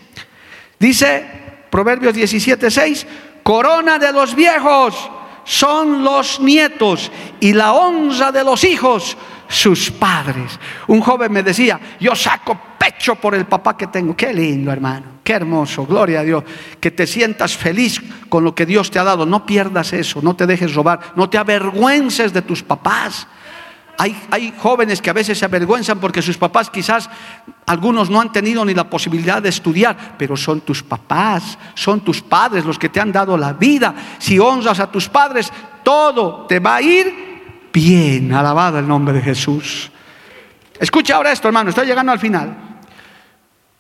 Dice, 0.77 1.25
Proverbios 1.69 2.13
17, 2.13 2.69
6. 2.69 3.07
Corona 3.41 3.97
de 3.99 4.11
los 4.11 4.35
viejos 4.35 5.09
son 5.45 6.03
los 6.03 6.41
nietos 6.41 7.09
y 7.39 7.53
la 7.53 7.73
honra 7.73 8.33
de 8.33 8.43
los 8.43 8.63
hijos 8.65 9.17
sus 9.53 9.91
padres. 9.91 10.59
Un 10.87 10.99
joven 11.01 11.31
me 11.31 11.43
decía, 11.43 11.79
yo 11.99 12.15
saco 12.15 12.59
pecho 12.77 13.15
por 13.15 13.35
el 13.35 13.45
papá 13.45 13.77
que 13.77 13.87
tengo. 13.87 14.15
Qué 14.15 14.33
lindo, 14.33 14.71
hermano. 14.71 15.05
Qué 15.23 15.33
hermoso. 15.33 15.85
Gloria 15.85 16.21
a 16.21 16.23
Dios. 16.23 16.43
Que 16.79 16.89
te 16.89 17.05
sientas 17.05 17.55
feliz 17.55 18.01
con 18.29 18.43
lo 18.43 18.55
que 18.55 18.65
Dios 18.65 18.89
te 18.89 18.97
ha 18.97 19.03
dado. 19.03 19.25
No 19.25 19.45
pierdas 19.45 19.93
eso. 19.93 20.21
No 20.21 20.35
te 20.35 20.47
dejes 20.47 20.73
robar. 20.73 20.99
No 21.15 21.29
te 21.29 21.37
avergüences 21.37 22.33
de 22.33 22.41
tus 22.41 22.63
papás. 22.63 23.27
Hay, 23.99 24.19
hay, 24.31 24.51
jóvenes 24.57 25.03
que 25.03 25.11
a 25.11 25.13
veces 25.13 25.37
se 25.37 25.45
avergüenzan 25.45 25.99
porque 25.99 26.23
sus 26.23 26.35
papás 26.35 26.71
quizás 26.71 27.11
algunos 27.67 28.09
no 28.09 28.19
han 28.19 28.31
tenido 28.31 28.65
ni 28.65 28.73
la 28.73 28.89
posibilidad 28.89 29.39
de 29.39 29.49
estudiar, 29.49 30.15
pero 30.17 30.35
son 30.35 30.61
tus 30.61 30.81
papás, 30.81 31.59
son 31.75 32.01
tus 32.01 32.19
padres 32.19 32.65
los 32.65 32.79
que 32.79 32.89
te 32.89 32.99
han 32.99 33.11
dado 33.11 33.37
la 33.37 33.53
vida. 33.53 33.93
Si 34.17 34.39
honras 34.39 34.79
a 34.79 34.91
tus 34.91 35.07
padres, 35.07 35.53
todo 35.83 36.47
te 36.47 36.59
va 36.59 36.77
a 36.77 36.81
ir 36.81 37.32
bien. 37.73 38.31
Alabado 38.33 38.79
el 38.79 38.87
nombre 38.87 39.13
de 39.13 39.21
Jesús. 39.21 39.91
Escucha 40.79 41.15
ahora 41.15 41.31
esto, 41.31 41.47
hermano, 41.47 41.69
estoy 41.69 41.87
llegando 41.87 42.11
al 42.11 42.19
final. 42.19 42.55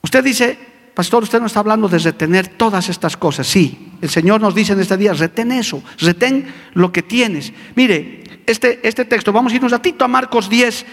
Usted 0.01 0.23
dice, 0.23 0.57
pastor, 0.93 1.23
usted 1.23 1.39
no 1.39 1.45
está 1.45 1.59
hablando 1.59 1.87
de 1.87 1.99
retener 1.99 2.49
todas 2.49 2.89
estas 2.89 3.15
cosas. 3.15 3.47
Sí, 3.47 3.93
El 4.01 4.09
Señor 4.09 4.41
nos 4.41 4.53
dice 4.53 4.73
en 4.73 4.81
este 4.81 4.97
día, 4.97 5.13
retén 5.13 5.51
eso, 5.51 5.81
retén 5.99 6.45
lo 6.73 6.91
que 6.91 7.03
tienes. 7.03 7.53
Mire, 7.75 8.23
este, 8.45 8.85
este 8.87 9.05
texto, 9.05 9.31
vamos 9.31 9.53
a 9.53 9.55
ir 9.55 9.63
un 9.63 9.69
ratito 9.69 10.03
a 10.03 10.07
Marcos 10.09 10.49
10, 10.49 10.85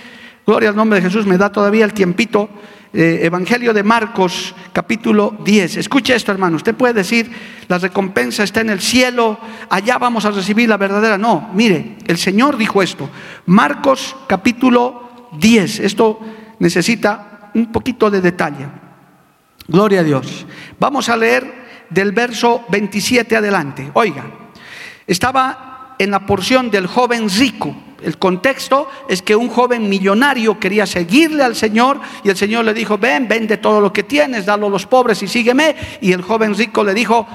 gloria 0.47 0.69
al 0.69 0.77
nombre 0.77 1.01
de 1.01 1.09
Jesús, 1.09 1.27
me 1.27 1.37
da 1.37 1.51
todavía 1.51 1.85
el 1.85 1.93
tiempito. 1.93 2.49
Eh, 2.93 3.21
Evangelio 3.23 3.73
de 3.73 3.85
Marcos, 3.85 4.53
capítulo 4.73 5.37
10. 5.45 5.77
Escuche 5.77 6.13
esto, 6.13 6.33
hermano. 6.33 6.57
Usted 6.57 6.75
puede 6.75 6.93
decir, 6.95 7.31
la 7.69 7.79
recompensa 7.79 8.43
está 8.43 8.63
en 8.63 8.71
el 8.71 8.81
cielo, 8.81 9.39
allá 9.69 9.97
vamos 9.97 10.25
a 10.25 10.33
recibir 10.33 10.69
la 10.69 10.77
verdadera. 10.77 11.17
No, 11.17 11.51
mire, 11.55 11.99
el 12.09 12.19
Señor 12.19 12.57
dijo 12.57 12.83
esto. 12.83 13.09
Marcos, 13.47 14.17
capítulo 14.27 15.29
10. 15.39 15.81
Esto 15.81 16.19
necesita 16.59 17.51
un 17.55 17.71
poquito 17.71 18.11
de 18.11 18.21
detalle. 18.21 18.67
Gloria 19.69 20.01
a 20.01 20.05
Dios. 20.05 20.45
Vamos 20.81 21.09
a 21.09 21.17
leer 21.17 21.87
del 21.91 22.11
verso 22.11 22.65
27 22.71 23.37
adelante. 23.37 23.89
Oiga, 23.95 24.25
estaba 25.07 25.95
en 25.97 26.11
la 26.11 26.27
porción 26.27 26.73
del 26.73 26.89
joven 26.89 27.29
rico 27.31 27.73
el 28.03 28.19
contexto 28.19 28.89
es 29.09 29.23
que 29.23 29.37
un 29.37 29.49
joven 29.49 29.89
millonario 29.89 30.59
quería 30.59 30.87
seguirle 30.87 31.43
al 31.43 31.57
Señor 31.57 32.01
y 32.25 32.29
el 32.29 32.37
Señor 32.37 32.65
le 32.65 32.75
dijo, 32.75 32.99
ven, 32.99 33.29
vende 33.29 33.57
todo 33.59 33.81
lo 33.81 33.93
que 33.93 34.03
tienes, 34.03 34.47
dalo 34.47 34.67
a 34.67 34.71
los 34.71 34.87
pobres 34.87 35.23
y 35.23 35.29
sígueme. 35.29 35.77
Y 36.01 36.13
el 36.13 36.23
joven 36.23 36.55
rico 36.55 36.83
le 36.85 36.95
dijo, 36.95 37.27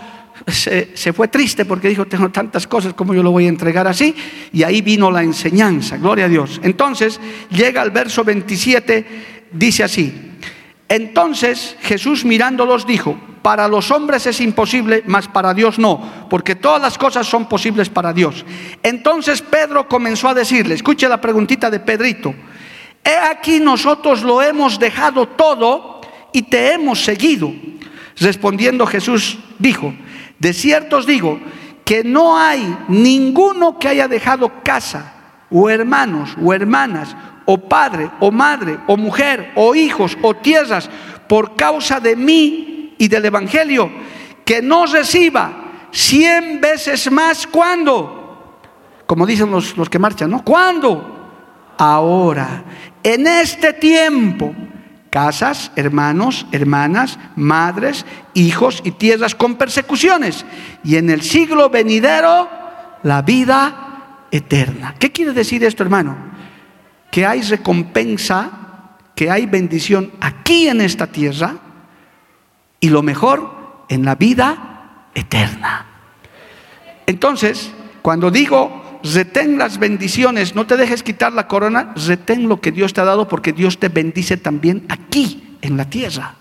se, 0.47 1.13
fue 1.13 1.27
triste 1.27 1.65
porque 1.65 1.89
dijo, 1.89 2.05
tengo 2.05 2.29
tantas 2.29 2.67
cosas 2.67 2.93
como 2.93 3.13
yo 3.13 3.23
lo 3.23 3.31
voy 3.31 3.45
a 3.45 3.49
entregar 3.49 3.87
así. 3.87 4.15
Y 4.51 4.63
ahí 4.63 4.81
vino 4.81 5.11
la 5.11 5.23
enseñanza, 5.23 5.97
gloria 5.97 6.25
a 6.25 6.29
Dios. 6.29 6.59
Entonces 6.63 7.19
llega 7.49 7.81
al 7.81 7.91
verso 7.91 8.23
27, 8.23 9.05
dice 9.51 9.83
así, 9.83 10.13
entonces 10.87 11.75
Jesús 11.81 12.25
mirándolos 12.25 12.85
dijo, 12.85 13.17
para 13.41 13.67
los 13.67 13.91
hombres 13.91 14.25
es 14.25 14.41
imposible, 14.41 15.03
mas 15.05 15.27
para 15.27 15.53
Dios 15.53 15.77
no, 15.77 16.27
porque 16.29 16.55
todas 16.55 16.81
las 16.81 16.97
cosas 16.97 17.27
son 17.27 17.47
posibles 17.47 17.89
para 17.89 18.13
Dios. 18.13 18.45
Entonces 18.81 19.41
Pedro 19.41 19.87
comenzó 19.87 20.29
a 20.29 20.33
decirle, 20.33 20.75
escuche 20.75 21.07
la 21.07 21.21
preguntita 21.21 21.69
de 21.69 21.79
Pedrito, 21.79 22.33
he 23.03 23.15
aquí 23.15 23.59
nosotros 23.59 24.23
lo 24.23 24.41
hemos 24.41 24.79
dejado 24.79 25.27
todo 25.27 26.01
y 26.33 26.43
te 26.43 26.73
hemos 26.73 27.03
seguido. 27.03 27.53
Respondiendo 28.17 28.87
Jesús 28.87 29.37
dijo, 29.59 29.93
de 30.39 30.53
cierto 30.53 30.97
os 30.97 31.05
digo 31.05 31.39
que 31.83 32.03
no 32.03 32.37
hay 32.37 32.77
ninguno 32.87 33.77
que 33.77 33.89
haya 33.89 34.07
dejado 34.07 34.63
casa 34.63 35.13
o 35.51 35.69
hermanos 35.69 36.35
o 36.43 36.53
hermanas 36.53 37.15
o 37.45 37.57
padre 37.57 38.09
o 38.19 38.31
madre 38.31 38.79
o 38.87 38.97
mujer 38.97 39.51
o 39.55 39.75
hijos 39.75 40.17
o 40.21 40.33
tierras 40.35 40.89
por 41.27 41.55
causa 41.55 41.99
de 41.99 42.15
mí 42.15 42.95
y 42.97 43.07
del 43.07 43.25
Evangelio, 43.25 43.91
que 44.43 44.61
no 44.61 44.85
reciba 44.85 45.87
cien 45.91 46.61
veces 46.61 47.11
más 47.11 47.47
cuando, 47.47 48.59
como 49.05 49.25
dicen 49.25 49.51
los, 49.51 49.77
los 49.77 49.89
que 49.89 49.99
marchan, 49.99 50.29
¿no? 50.29 50.43
¿Cuándo? 50.43 51.13
Ahora, 51.77 52.63
en 53.03 53.27
este 53.27 53.73
tiempo, 53.73 54.53
casas, 55.09 55.71
hermanos, 55.75 56.45
hermanas, 56.51 57.19
madres, 57.35 58.05
hijos 58.33 58.81
y 58.83 58.91
tierras 58.91 59.35
con 59.35 59.55
persecuciones, 59.55 60.45
y 60.83 60.97
en 60.97 61.09
el 61.09 61.21
siglo 61.21 61.69
venidero, 61.69 62.49
la 63.03 63.21
vida 63.21 64.27
eterna. 64.31 64.95
¿Qué 64.99 65.11
quiere 65.11 65.33
decir 65.33 65.63
esto, 65.63 65.83
hermano? 65.83 66.34
Que 67.15 67.25
hay 67.25 67.43
recompensa, 67.43 68.97
que 69.15 69.31
hay 69.31 69.45
bendición 69.45 70.11
aquí 70.19 70.67
en 70.67 70.81
esta 70.81 71.07
tierra, 71.07 71.55
y 72.81 72.89
lo 72.89 73.01
mejor 73.03 73.85
en 73.87 74.03
la 74.03 74.15
vida 74.15 75.07
eterna. 75.15 75.85
Entonces, 77.05 77.71
cuando 78.01 78.31
digo, 78.31 78.99
retén 79.01 79.57
las 79.57 79.77
bendiciones, 79.77 80.55
no 80.55 80.67
te 80.67 80.75
dejes 80.75 81.03
quitar 81.03 81.31
la 81.31 81.47
corona, 81.47 81.93
retén 81.95 82.49
lo 82.49 82.59
que 82.59 82.73
Dios 82.73 82.91
te 82.91 82.99
ha 82.99 83.05
dado 83.05 83.29
porque 83.29 83.53
Dios 83.53 83.79
te 83.79 83.87
bendice 83.87 84.35
también 84.35 84.85
aquí, 84.89 85.57
en 85.61 85.77
la 85.77 85.89
tierra. 85.89 86.35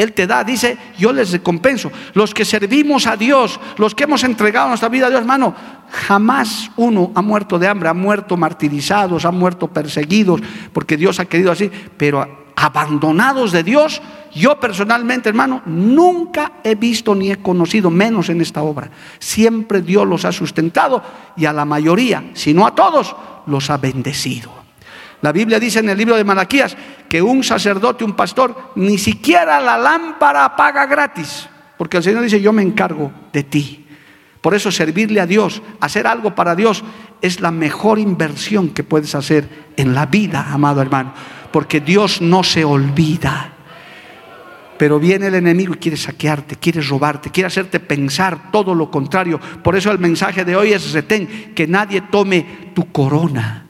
Él 0.00 0.14
te 0.14 0.26
da, 0.26 0.42
dice, 0.42 0.78
yo 0.96 1.12
les 1.12 1.30
recompenso. 1.30 1.92
Los 2.14 2.32
que 2.32 2.46
servimos 2.46 3.06
a 3.06 3.18
Dios, 3.18 3.60
los 3.76 3.94
que 3.94 4.04
hemos 4.04 4.24
entregado 4.24 4.68
nuestra 4.68 4.88
vida 4.88 5.06
a 5.06 5.10
Dios, 5.10 5.20
hermano, 5.20 5.54
jamás 5.90 6.70
uno 6.76 7.12
ha 7.14 7.20
muerto 7.20 7.58
de 7.58 7.68
hambre, 7.68 7.90
ha 7.90 7.94
muerto 7.94 8.34
martirizados, 8.38 9.26
ha 9.26 9.30
muerto 9.30 9.68
perseguidos, 9.68 10.40
porque 10.72 10.96
Dios 10.96 11.20
ha 11.20 11.26
querido 11.26 11.52
así, 11.52 11.70
pero 11.98 12.26
abandonados 12.56 13.52
de 13.52 13.62
Dios, 13.62 14.00
yo 14.34 14.58
personalmente, 14.58 15.28
hermano, 15.28 15.60
nunca 15.66 16.52
he 16.64 16.76
visto 16.76 17.14
ni 17.14 17.30
he 17.30 17.36
conocido, 17.36 17.90
menos 17.90 18.30
en 18.30 18.40
esta 18.40 18.62
obra. 18.62 18.90
Siempre 19.18 19.82
Dios 19.82 20.08
los 20.08 20.24
ha 20.24 20.32
sustentado 20.32 21.02
y 21.36 21.44
a 21.44 21.52
la 21.52 21.66
mayoría, 21.66 22.30
si 22.32 22.54
no 22.54 22.66
a 22.66 22.74
todos, 22.74 23.14
los 23.44 23.68
ha 23.68 23.76
bendecido. 23.76 24.59
La 25.22 25.32
Biblia 25.32 25.60
dice 25.60 25.80
en 25.80 25.88
el 25.88 25.98
libro 25.98 26.16
de 26.16 26.24
Malaquías 26.24 26.76
que 27.08 27.20
un 27.20 27.44
sacerdote, 27.44 28.04
un 28.04 28.14
pastor, 28.14 28.72
ni 28.76 28.98
siquiera 28.98 29.60
la 29.60 29.76
lámpara 29.76 30.44
apaga 30.44 30.86
gratis, 30.86 31.48
porque 31.76 31.98
el 31.98 32.02
Señor 32.02 32.22
dice, 32.22 32.40
yo 32.40 32.52
me 32.52 32.62
encargo 32.62 33.12
de 33.32 33.42
ti. 33.42 33.86
Por 34.40 34.54
eso 34.54 34.70
servirle 34.70 35.20
a 35.20 35.26
Dios, 35.26 35.60
hacer 35.80 36.06
algo 36.06 36.34
para 36.34 36.54
Dios, 36.54 36.82
es 37.20 37.40
la 37.40 37.50
mejor 37.50 37.98
inversión 37.98 38.70
que 38.70 38.82
puedes 38.82 39.14
hacer 39.14 39.48
en 39.76 39.94
la 39.94 40.06
vida, 40.06 40.46
amado 40.50 40.80
hermano 40.80 41.12
porque 41.50 41.80
Dios 41.80 42.20
no 42.20 42.42
se 42.42 42.64
olvida. 42.64 43.52
Pero 44.78 44.98
viene 44.98 45.26
el 45.26 45.34
enemigo 45.34 45.74
y 45.74 45.78
quiere 45.78 45.96
saquearte, 45.96 46.56
quiere 46.56 46.80
robarte, 46.80 47.30
quiere 47.30 47.48
hacerte 47.48 47.80
pensar 47.80 48.50
todo 48.50 48.74
lo 48.74 48.90
contrario. 48.90 49.38
Por 49.62 49.76
eso 49.76 49.90
el 49.90 49.98
mensaje 49.98 50.44
de 50.44 50.56
hoy 50.56 50.72
es 50.72 50.92
retén, 50.92 51.52
que 51.54 51.66
nadie 51.66 52.02
tome 52.10 52.70
tu 52.74 52.90
corona. 52.90 53.66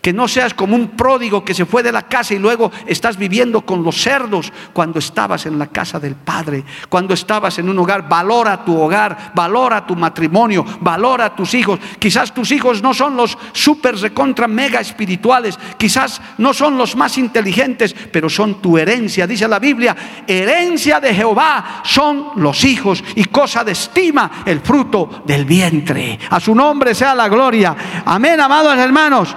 Que 0.00 0.12
no 0.12 0.28
seas 0.28 0.54
como 0.54 0.76
un 0.76 0.88
pródigo 0.88 1.44
que 1.44 1.54
se 1.54 1.66
fue 1.66 1.82
de 1.82 1.92
la 1.92 2.02
casa 2.02 2.34
y 2.34 2.38
luego 2.38 2.70
estás 2.86 3.16
viviendo 3.16 3.62
con 3.62 3.82
los 3.82 4.00
cerdos 4.00 4.52
cuando 4.72 4.98
estabas 4.98 5.46
en 5.46 5.58
la 5.58 5.66
casa 5.66 6.00
del 6.00 6.14
Padre, 6.14 6.64
cuando 6.88 7.14
estabas 7.14 7.58
en 7.58 7.68
un 7.68 7.78
hogar. 7.78 8.08
Valora 8.08 8.64
tu 8.64 8.80
hogar, 8.80 9.32
valora 9.34 9.86
tu 9.86 9.96
matrimonio, 9.96 10.64
valora 10.80 11.26
a 11.26 11.36
tus 11.36 11.54
hijos. 11.54 11.78
Quizás 11.98 12.32
tus 12.32 12.50
hijos 12.52 12.82
no 12.82 12.94
son 12.94 13.16
los 13.16 13.36
super 13.52 13.96
recontra 13.96 14.48
mega 14.48 14.80
espirituales, 14.80 15.58
quizás 15.76 16.20
no 16.38 16.54
son 16.54 16.76
los 16.76 16.96
más 16.96 17.18
inteligentes, 17.18 17.94
pero 18.12 18.28
son 18.28 18.60
tu 18.60 18.78
herencia. 18.78 19.26
Dice 19.26 19.48
la 19.48 19.58
Biblia, 19.58 19.96
herencia 20.26 21.00
de 21.00 21.14
Jehová 21.14 21.82
son 21.84 22.30
los 22.36 22.64
hijos 22.64 23.02
y 23.14 23.24
cosa 23.24 23.64
de 23.64 23.72
estima 23.72 24.42
el 24.44 24.60
fruto 24.60 25.22
del 25.26 25.44
vientre. 25.44 26.18
A 26.30 26.40
su 26.40 26.54
nombre 26.54 26.94
sea 26.94 27.14
la 27.14 27.28
gloria. 27.28 27.74
Amén, 28.04 28.40
amados 28.40 28.76
hermanos. 28.76 29.34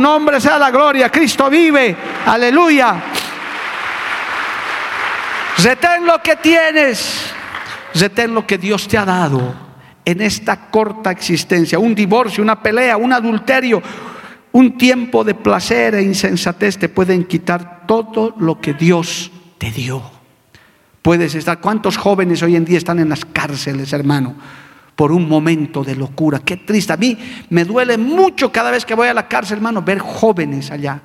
Nombre 0.00 0.40
sea 0.40 0.58
la 0.58 0.70
gloria. 0.70 1.10
Cristo 1.10 1.48
vive. 1.48 1.96
Aleluya. 2.26 3.02
Retén 5.62 6.06
lo 6.06 6.22
que 6.22 6.36
tienes. 6.36 7.32
Retén 7.94 8.34
lo 8.34 8.46
que 8.46 8.58
Dios 8.58 8.86
te 8.86 8.98
ha 8.98 9.04
dado 9.04 9.54
en 10.04 10.20
esta 10.20 10.70
corta 10.70 11.10
existencia. 11.10 11.78
Un 11.78 11.94
divorcio, 11.94 12.42
una 12.42 12.62
pelea, 12.62 12.96
un 12.96 13.12
adulterio, 13.12 13.82
un 14.52 14.78
tiempo 14.78 15.24
de 15.24 15.34
placer 15.34 15.94
e 15.94 16.02
insensatez 16.02 16.78
te 16.78 16.88
pueden 16.88 17.24
quitar 17.24 17.86
todo 17.86 18.34
lo 18.38 18.60
que 18.60 18.74
Dios 18.74 19.30
te 19.58 19.70
dio. 19.70 20.02
Puedes 21.02 21.34
estar. 21.34 21.60
¿Cuántos 21.60 21.96
jóvenes 21.96 22.42
hoy 22.42 22.56
en 22.56 22.64
día 22.64 22.78
están 22.78 22.98
en 22.98 23.08
las 23.08 23.24
cárceles, 23.24 23.92
hermano? 23.92 24.36
Por 24.98 25.12
un 25.12 25.28
momento 25.28 25.84
de 25.84 25.94
locura. 25.94 26.40
Qué 26.40 26.56
triste. 26.56 26.92
A 26.92 26.96
mí 26.96 27.16
me 27.50 27.64
duele 27.64 27.96
mucho 27.96 28.50
cada 28.50 28.72
vez 28.72 28.84
que 28.84 28.96
voy 28.96 29.06
a 29.06 29.14
la 29.14 29.28
cárcel, 29.28 29.58
hermano, 29.58 29.80
ver 29.80 30.00
jóvenes 30.00 30.72
allá. 30.72 31.00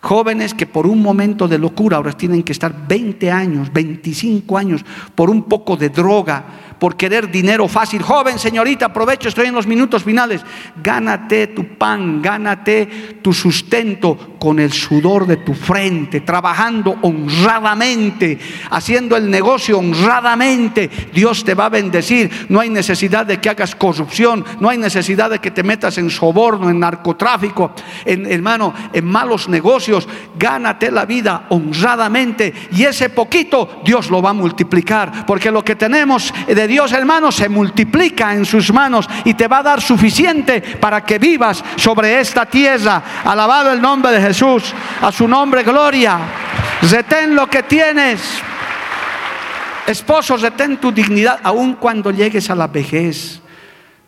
Jóvenes 0.00 0.54
que 0.54 0.66
por 0.66 0.88
un 0.88 1.00
momento 1.00 1.46
de 1.46 1.56
locura 1.56 1.98
ahora 1.98 2.14
tienen 2.14 2.42
que 2.42 2.50
estar 2.50 2.88
20 2.88 3.30
años, 3.30 3.72
25 3.72 4.58
años 4.58 4.84
por 5.14 5.30
un 5.30 5.44
poco 5.44 5.76
de 5.76 5.88
droga, 5.88 6.46
por 6.78 6.96
querer 6.96 7.30
dinero 7.30 7.68
fácil. 7.68 8.02
Joven, 8.02 8.38
señorita, 8.38 8.86
aprovecho, 8.86 9.28
estoy 9.28 9.46
en 9.46 9.54
los 9.54 9.66
minutos 9.66 10.04
finales. 10.04 10.42
Gánate 10.82 11.48
tu 11.48 11.76
pan, 11.76 12.20
gánate 12.20 12.86
tu 13.22 13.32
sustento 13.32 14.36
con 14.38 14.58
el 14.60 14.72
sudor 14.72 15.26
de 15.26 15.38
tu 15.38 15.54
frente, 15.54 16.20
trabajando 16.20 16.98
honradamente, 17.02 18.38
haciendo 18.70 19.16
el 19.16 19.30
negocio 19.30 19.78
honradamente. 19.78 20.90
Dios 21.12 21.44
te 21.44 21.54
va 21.54 21.66
a 21.66 21.70
bendecir. 21.70 22.46
No 22.48 22.60
hay 22.60 22.70
necesidad 22.70 23.26
de 23.26 23.40
que 23.40 23.50
hagas 23.50 23.74
corrupción, 23.74 24.44
no 24.60 24.68
hay 24.68 24.78
necesidad 24.78 25.30
de 25.30 25.38
que 25.38 25.50
te 25.50 25.62
metas 25.62 25.98
en 25.98 26.10
soborno, 26.10 26.70
en 26.70 26.80
narcotráfico, 26.80 27.72
en 28.04 28.30
hermano, 28.30 28.74
en 28.92 29.04
malos 29.04 29.48
negocios. 29.48 30.08
Gánate 30.38 30.90
la 30.90 31.06
vida 31.06 31.46
honradamente 31.50 32.52
y 32.72 32.84
ese 32.84 33.10
poquito 33.10 33.80
Dios 33.84 34.10
lo 34.10 34.22
va 34.22 34.30
a 34.30 34.34
multiplicar, 34.34 35.26
porque 35.26 35.50
lo 35.50 35.64
que 35.64 35.76
tenemos 35.76 36.32
de 36.46 36.65
Dios, 36.66 36.92
hermano, 36.92 37.30
se 37.32 37.48
multiplica 37.48 38.34
en 38.34 38.44
sus 38.44 38.72
manos 38.72 39.08
y 39.24 39.34
te 39.34 39.48
va 39.48 39.58
a 39.58 39.62
dar 39.62 39.80
suficiente 39.80 40.60
para 40.60 41.04
que 41.04 41.18
vivas 41.18 41.62
sobre 41.76 42.20
esta 42.20 42.46
tierra. 42.46 43.02
Alabado 43.24 43.72
el 43.72 43.80
nombre 43.80 44.12
de 44.12 44.20
Jesús, 44.20 44.74
a 45.00 45.10
su 45.12 45.26
nombre 45.26 45.62
gloria. 45.62 46.18
Retén 46.82 47.34
lo 47.34 47.48
que 47.48 47.62
tienes. 47.62 48.20
Esposo, 49.86 50.36
retén 50.36 50.78
tu 50.78 50.90
dignidad 50.90 51.40
aun 51.42 51.74
cuando 51.74 52.10
llegues 52.10 52.50
a 52.50 52.54
la 52.54 52.66
vejez. 52.66 53.40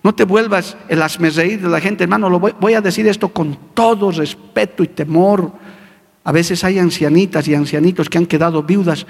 No 0.03 0.15
te 0.15 0.25
vuelvas 0.25 0.77
el 0.89 1.03
asmerreír 1.03 1.61
de 1.61 1.69
la 1.69 1.81
gente, 1.81 2.05
hermano. 2.05 2.29
Lo 2.31 2.39
voy, 2.39 2.55
voy 2.59 2.75
a 2.75 2.81
decir 2.81 3.07
esto 3.07 3.29
con 3.29 3.57
todo 3.75 4.11
respeto 4.11 4.83
y 4.83 4.89
temor. 4.89 5.53
A 6.25 6.33
veces 6.33 6.63
hay 6.65 6.79
ancianitas 6.79 7.47
y 7.49 7.55
ancianitos 7.55 8.09
que 8.09 8.19
han 8.19 8.27
quedado 8.27 8.63
viudas 8.63 9.07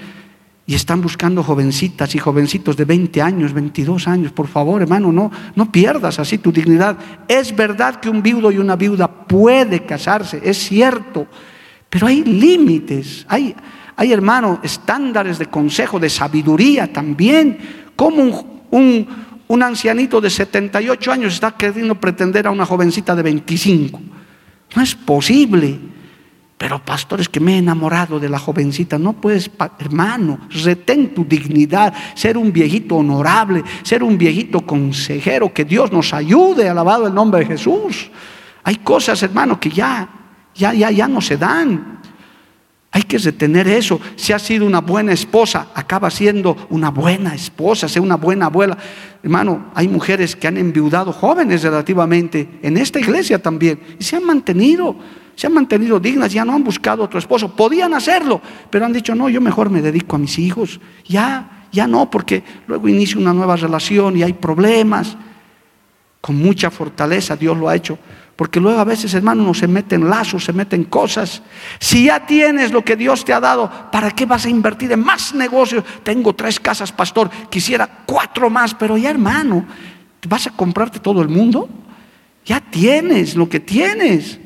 y 0.68 0.74
están 0.74 1.00
buscando 1.00 1.42
jovencitas 1.42 2.14
y 2.14 2.18
jovencitos 2.18 2.76
de 2.76 2.84
20 2.84 3.22
años, 3.22 3.54
22 3.54 4.06
años. 4.06 4.32
Por 4.32 4.48
favor, 4.48 4.82
hermano, 4.82 5.10
no, 5.10 5.30
no 5.54 5.72
pierdas 5.72 6.18
así 6.18 6.36
tu 6.36 6.52
dignidad. 6.52 6.98
Es 7.26 7.56
verdad 7.56 7.96
que 7.96 8.10
un 8.10 8.22
viudo 8.22 8.52
y 8.52 8.58
una 8.58 8.76
viuda 8.76 9.08
puede 9.08 9.86
casarse, 9.86 10.42
es 10.44 10.58
cierto, 10.58 11.26
pero 11.88 12.06
hay 12.06 12.22
límites, 12.22 13.24
hay, 13.30 13.56
hay 13.96 14.12
hermano, 14.12 14.60
estándares 14.62 15.38
de 15.38 15.46
consejo, 15.46 15.98
de 15.98 16.10
sabiduría 16.10 16.92
también. 16.92 17.56
Como 17.96 18.22
un, 18.22 18.60
un, 18.70 19.08
un 19.48 19.62
ancianito 19.62 20.20
de 20.20 20.28
78 20.28 21.10
años 21.10 21.32
está 21.32 21.52
queriendo 21.52 21.94
pretender 21.94 22.46
a 22.46 22.50
una 22.50 22.66
jovencita 22.66 23.16
de 23.16 23.22
25? 23.22 24.00
No 24.76 24.82
es 24.82 24.94
posible. 24.94 25.78
Pero 26.58 26.84
pastores 26.84 27.28
que 27.28 27.38
me 27.38 27.54
he 27.54 27.58
enamorado 27.58 28.18
de 28.18 28.28
la 28.28 28.38
jovencita, 28.38 28.98
no 28.98 29.12
puedes, 29.12 29.48
hermano, 29.78 30.40
retén 30.50 31.14
tu 31.14 31.24
dignidad, 31.24 31.94
ser 32.14 32.36
un 32.36 32.52
viejito 32.52 32.96
honorable, 32.96 33.62
ser 33.84 34.02
un 34.02 34.18
viejito 34.18 34.66
consejero, 34.66 35.54
que 35.54 35.64
Dios 35.64 35.92
nos 35.92 36.12
ayude, 36.12 36.68
alabado 36.68 37.06
el 37.06 37.14
nombre 37.14 37.40
de 37.40 37.46
Jesús. 37.46 38.10
Hay 38.64 38.74
cosas, 38.76 39.22
hermano, 39.22 39.60
que 39.60 39.70
ya, 39.70 40.08
ya, 40.52 40.74
ya, 40.74 40.90
ya 40.90 41.06
no 41.06 41.20
se 41.20 41.36
dan. 41.36 42.00
Hay 42.90 43.02
que 43.02 43.18
retener 43.18 43.68
eso. 43.68 44.00
Si 44.16 44.32
ha 44.32 44.38
sido 44.40 44.66
una 44.66 44.80
buena 44.80 45.12
esposa, 45.12 45.68
acaba 45.74 46.10
siendo 46.10 46.56
una 46.70 46.90
buena 46.90 47.36
esposa, 47.36 47.86
sea 47.86 48.02
una 48.02 48.16
buena 48.16 48.46
abuela. 48.46 48.76
Hermano, 49.22 49.66
hay 49.74 49.86
mujeres 49.86 50.34
que 50.34 50.48
han 50.48 50.56
enviudado 50.56 51.12
jóvenes 51.12 51.62
relativamente 51.62 52.58
en 52.62 52.76
esta 52.78 52.98
iglesia 52.98 53.40
también 53.40 53.78
y 54.00 54.02
se 54.02 54.16
han 54.16 54.24
mantenido 54.24 54.96
se 55.38 55.46
han 55.46 55.54
mantenido 55.54 56.00
dignas, 56.00 56.32
ya 56.32 56.44
no 56.44 56.52
han 56.52 56.64
buscado 56.64 57.04
otro 57.04 57.20
esposo. 57.20 57.54
Podían 57.54 57.94
hacerlo, 57.94 58.40
pero 58.70 58.84
han 58.84 58.92
dicho, 58.92 59.14
no, 59.14 59.28
yo 59.28 59.40
mejor 59.40 59.70
me 59.70 59.80
dedico 59.80 60.16
a 60.16 60.18
mis 60.18 60.36
hijos. 60.36 60.80
Ya, 61.06 61.68
ya 61.70 61.86
no, 61.86 62.10
porque 62.10 62.42
luego 62.66 62.88
inicia 62.88 63.20
una 63.20 63.32
nueva 63.32 63.54
relación 63.54 64.16
y 64.16 64.24
hay 64.24 64.32
problemas. 64.32 65.16
Con 66.20 66.42
mucha 66.42 66.72
fortaleza 66.72 67.36
Dios 67.36 67.56
lo 67.56 67.68
ha 67.68 67.76
hecho. 67.76 67.96
Porque 68.34 68.58
luego 68.58 68.80
a 68.80 68.84
veces, 68.84 69.14
hermano, 69.14 69.44
no 69.44 69.54
se 69.54 69.68
meten 69.68 70.10
lazos, 70.10 70.42
se 70.42 70.52
meten 70.52 70.82
cosas. 70.82 71.40
Si 71.78 72.06
ya 72.06 72.26
tienes 72.26 72.72
lo 72.72 72.84
que 72.84 72.96
Dios 72.96 73.24
te 73.24 73.32
ha 73.32 73.38
dado, 73.38 73.70
¿para 73.92 74.10
qué 74.10 74.26
vas 74.26 74.44
a 74.44 74.50
invertir 74.50 74.90
en 74.90 75.04
más 75.04 75.32
negocios? 75.34 75.84
Tengo 76.02 76.34
tres 76.34 76.58
casas, 76.58 76.90
pastor, 76.90 77.30
quisiera 77.48 77.88
cuatro 78.06 78.50
más, 78.50 78.74
pero 78.74 78.96
ya, 78.96 79.10
hermano, 79.10 79.64
¿vas 80.28 80.48
a 80.48 80.50
comprarte 80.50 80.98
todo 80.98 81.22
el 81.22 81.28
mundo? 81.28 81.68
Ya 82.44 82.60
tienes 82.60 83.36
lo 83.36 83.48
que 83.48 83.60
tienes. 83.60 84.40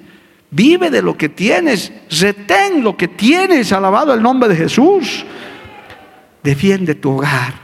Vive 0.53 0.91
de 0.91 1.01
lo 1.01 1.17
que 1.17 1.31
tienes. 1.31 1.91
Retén 2.11 2.85
lo 2.85 2.95
que 2.95 3.09
tienes. 3.09 3.73
Alabado 3.73 4.13
el 4.13 4.23
nombre 4.23 4.51
de 4.51 4.57
Jesús. 4.57 5.25
Defiende 6.43 6.95
tu 6.95 7.13
hogar. 7.13 7.55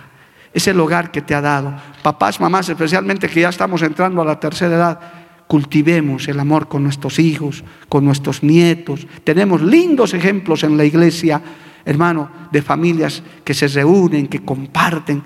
Es 0.54 0.66
el 0.68 0.80
hogar 0.80 1.10
que 1.10 1.20
te 1.20 1.34
ha 1.34 1.42
dado. 1.42 1.74
Papás, 2.02 2.40
mamás, 2.40 2.70
especialmente 2.70 3.28
que 3.28 3.42
ya 3.42 3.50
estamos 3.50 3.82
entrando 3.82 4.22
a 4.22 4.24
la 4.24 4.40
tercera 4.40 4.74
edad. 4.74 5.00
Cultivemos 5.46 6.28
el 6.28 6.40
amor 6.40 6.66
con 6.66 6.82
nuestros 6.82 7.18
hijos, 7.18 7.62
con 7.90 8.06
nuestros 8.06 8.42
nietos. 8.42 9.06
Tenemos 9.22 9.60
lindos 9.60 10.14
ejemplos 10.14 10.64
en 10.64 10.78
la 10.78 10.86
iglesia, 10.86 11.42
hermano, 11.84 12.30
de 12.50 12.62
familias 12.62 13.22
que 13.44 13.52
se 13.52 13.68
reúnen, 13.68 14.28
que 14.28 14.42
comparten. 14.42 15.22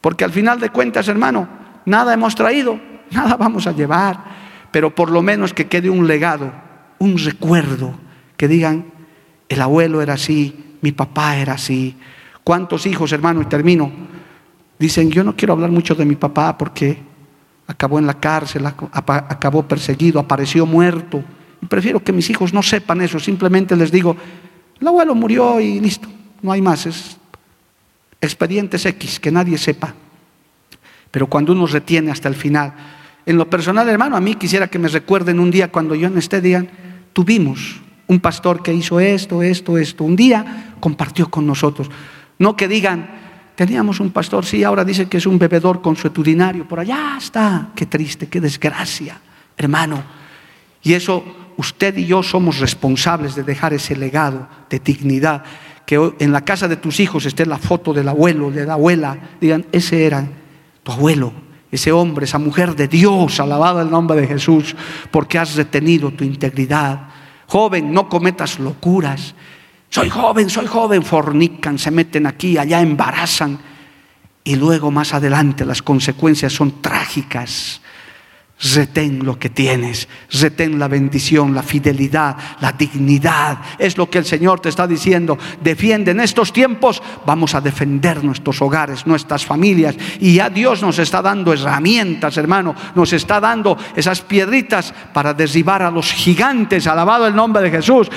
Porque 0.00 0.24
al 0.24 0.32
final 0.32 0.58
de 0.58 0.70
cuentas, 0.70 1.08
hermano, 1.08 1.46
nada 1.84 2.14
hemos 2.14 2.34
traído, 2.34 2.80
nada 3.10 3.36
vamos 3.36 3.66
a 3.66 3.72
llevar. 3.72 4.24
Pero 4.70 4.94
por 4.94 5.10
lo 5.10 5.20
menos 5.20 5.52
que 5.52 5.68
quede 5.68 5.90
un 5.90 6.06
legado 6.06 6.71
un 7.02 7.18
recuerdo, 7.18 7.94
que 8.36 8.46
digan, 8.46 8.84
el 9.48 9.60
abuelo 9.60 10.02
era 10.02 10.14
así, 10.14 10.76
mi 10.82 10.92
papá 10.92 11.36
era 11.36 11.54
así. 11.54 11.96
¿Cuántos 12.44 12.86
hijos, 12.86 13.10
hermano? 13.10 13.42
Y 13.42 13.46
termino. 13.46 13.90
Dicen, 14.78 15.10
yo 15.10 15.24
no 15.24 15.34
quiero 15.34 15.52
hablar 15.52 15.70
mucho 15.70 15.96
de 15.96 16.04
mi 16.04 16.14
papá 16.14 16.56
porque 16.56 16.98
acabó 17.66 17.98
en 17.98 18.06
la 18.06 18.14
cárcel, 18.14 18.64
acabó 18.66 19.66
perseguido, 19.66 20.20
apareció 20.20 20.64
muerto. 20.64 21.24
Prefiero 21.68 22.02
que 22.04 22.12
mis 22.12 22.30
hijos 22.30 22.54
no 22.54 22.62
sepan 22.62 23.00
eso, 23.00 23.18
simplemente 23.18 23.74
les 23.74 23.90
digo, 23.90 24.16
el 24.80 24.86
abuelo 24.86 25.16
murió 25.16 25.60
y 25.60 25.80
listo, 25.80 26.08
no 26.40 26.52
hay 26.52 26.62
más, 26.62 26.86
es 26.86 27.16
expedientes 28.20 28.86
X, 28.86 29.18
que 29.18 29.32
nadie 29.32 29.58
sepa. 29.58 29.92
Pero 31.10 31.26
cuando 31.26 31.52
uno 31.52 31.66
retiene 31.66 32.12
hasta 32.12 32.28
el 32.28 32.36
final, 32.36 32.72
en 33.26 33.36
lo 33.36 33.50
personal, 33.50 33.88
hermano, 33.88 34.16
a 34.16 34.20
mí 34.20 34.36
quisiera 34.36 34.68
que 34.68 34.78
me 34.78 34.88
recuerden 34.88 35.40
un 35.40 35.50
día 35.50 35.70
cuando 35.70 35.96
yo 35.96 36.06
en 36.06 36.18
este 36.18 36.40
día 36.40 36.66
tuvimos 37.12 37.80
un 38.06 38.20
pastor 38.20 38.62
que 38.62 38.72
hizo 38.72 39.00
esto, 39.00 39.42
esto, 39.42 39.78
esto. 39.78 40.04
Un 40.04 40.16
día 40.16 40.74
compartió 40.80 41.30
con 41.30 41.46
nosotros. 41.46 41.90
No 42.38 42.56
que 42.56 42.68
digan, 42.68 43.08
teníamos 43.54 44.00
un 44.00 44.10
pastor, 44.10 44.44
sí, 44.44 44.64
ahora 44.64 44.84
dice 44.84 45.06
que 45.06 45.18
es 45.18 45.26
un 45.26 45.38
bebedor 45.38 45.80
consuetudinario. 45.80 46.66
Por 46.66 46.80
allá 46.80 47.16
está. 47.18 47.70
Qué 47.74 47.86
triste, 47.86 48.28
qué 48.28 48.40
desgracia, 48.40 49.20
hermano. 49.56 50.02
Y 50.82 50.94
eso, 50.94 51.24
usted 51.56 51.96
y 51.96 52.06
yo 52.06 52.22
somos 52.22 52.58
responsables 52.58 53.34
de 53.34 53.44
dejar 53.44 53.72
ese 53.72 53.96
legado 53.96 54.48
de 54.68 54.78
dignidad. 54.78 55.44
Que 55.86 56.14
en 56.18 56.32
la 56.32 56.44
casa 56.44 56.68
de 56.68 56.76
tus 56.76 57.00
hijos 57.00 57.26
esté 57.26 57.46
la 57.46 57.58
foto 57.58 57.92
del 57.92 58.08
abuelo, 58.08 58.50
de 58.50 58.66
la 58.66 58.74
abuela. 58.74 59.16
Digan, 59.40 59.66
ese 59.72 60.04
era 60.04 60.26
tu 60.82 60.92
abuelo, 60.92 61.32
ese 61.72 61.90
hombre, 61.90 62.26
esa 62.26 62.38
mujer 62.38 62.76
de 62.76 62.86
Dios, 62.86 63.40
alabado 63.40 63.80
el 63.80 63.90
nombre 63.90 64.20
de 64.20 64.28
Jesús, 64.28 64.76
porque 65.10 65.38
has 65.38 65.56
retenido 65.56 66.12
tu 66.12 66.22
integridad. 66.22 67.08
Joven, 67.46 67.92
no 67.92 68.08
cometas 68.08 68.60
locuras. 68.60 69.34
Soy 69.88 70.08
joven, 70.08 70.48
soy 70.48 70.66
joven, 70.66 71.02
fornican, 71.02 71.78
se 71.78 71.90
meten 71.90 72.26
aquí, 72.26 72.56
allá, 72.56 72.80
embarazan. 72.80 73.58
Y 74.44 74.56
luego 74.56 74.90
más 74.90 75.14
adelante 75.14 75.64
las 75.64 75.82
consecuencias 75.82 76.52
son 76.52 76.80
trágicas. 76.80 77.81
Retén 78.62 79.24
lo 79.24 79.38
que 79.38 79.50
tienes, 79.50 80.08
retén 80.30 80.78
la 80.78 80.86
bendición, 80.86 81.52
la 81.52 81.64
fidelidad, 81.64 82.36
la 82.60 82.70
dignidad. 82.70 83.58
Es 83.76 83.98
lo 83.98 84.08
que 84.08 84.18
el 84.18 84.24
Señor 84.24 84.60
te 84.60 84.68
está 84.68 84.86
diciendo. 84.86 85.36
Defiende 85.60 86.12
en 86.12 86.20
estos 86.20 86.52
tiempos, 86.52 87.02
vamos 87.26 87.56
a 87.56 87.60
defender 87.60 88.22
nuestros 88.22 88.62
hogares, 88.62 89.04
nuestras 89.04 89.44
familias. 89.44 89.96
Y 90.20 90.34
ya 90.34 90.48
Dios 90.48 90.80
nos 90.80 91.00
está 91.00 91.20
dando 91.20 91.52
herramientas, 91.52 92.36
hermano. 92.36 92.76
Nos 92.94 93.12
está 93.12 93.40
dando 93.40 93.76
esas 93.96 94.20
piedritas 94.20 94.94
para 95.12 95.34
derribar 95.34 95.82
a 95.82 95.90
los 95.90 96.12
gigantes. 96.12 96.86
Alabado 96.86 97.26
el 97.26 97.34
nombre 97.34 97.64
de 97.64 97.70
Jesús. 97.70 98.08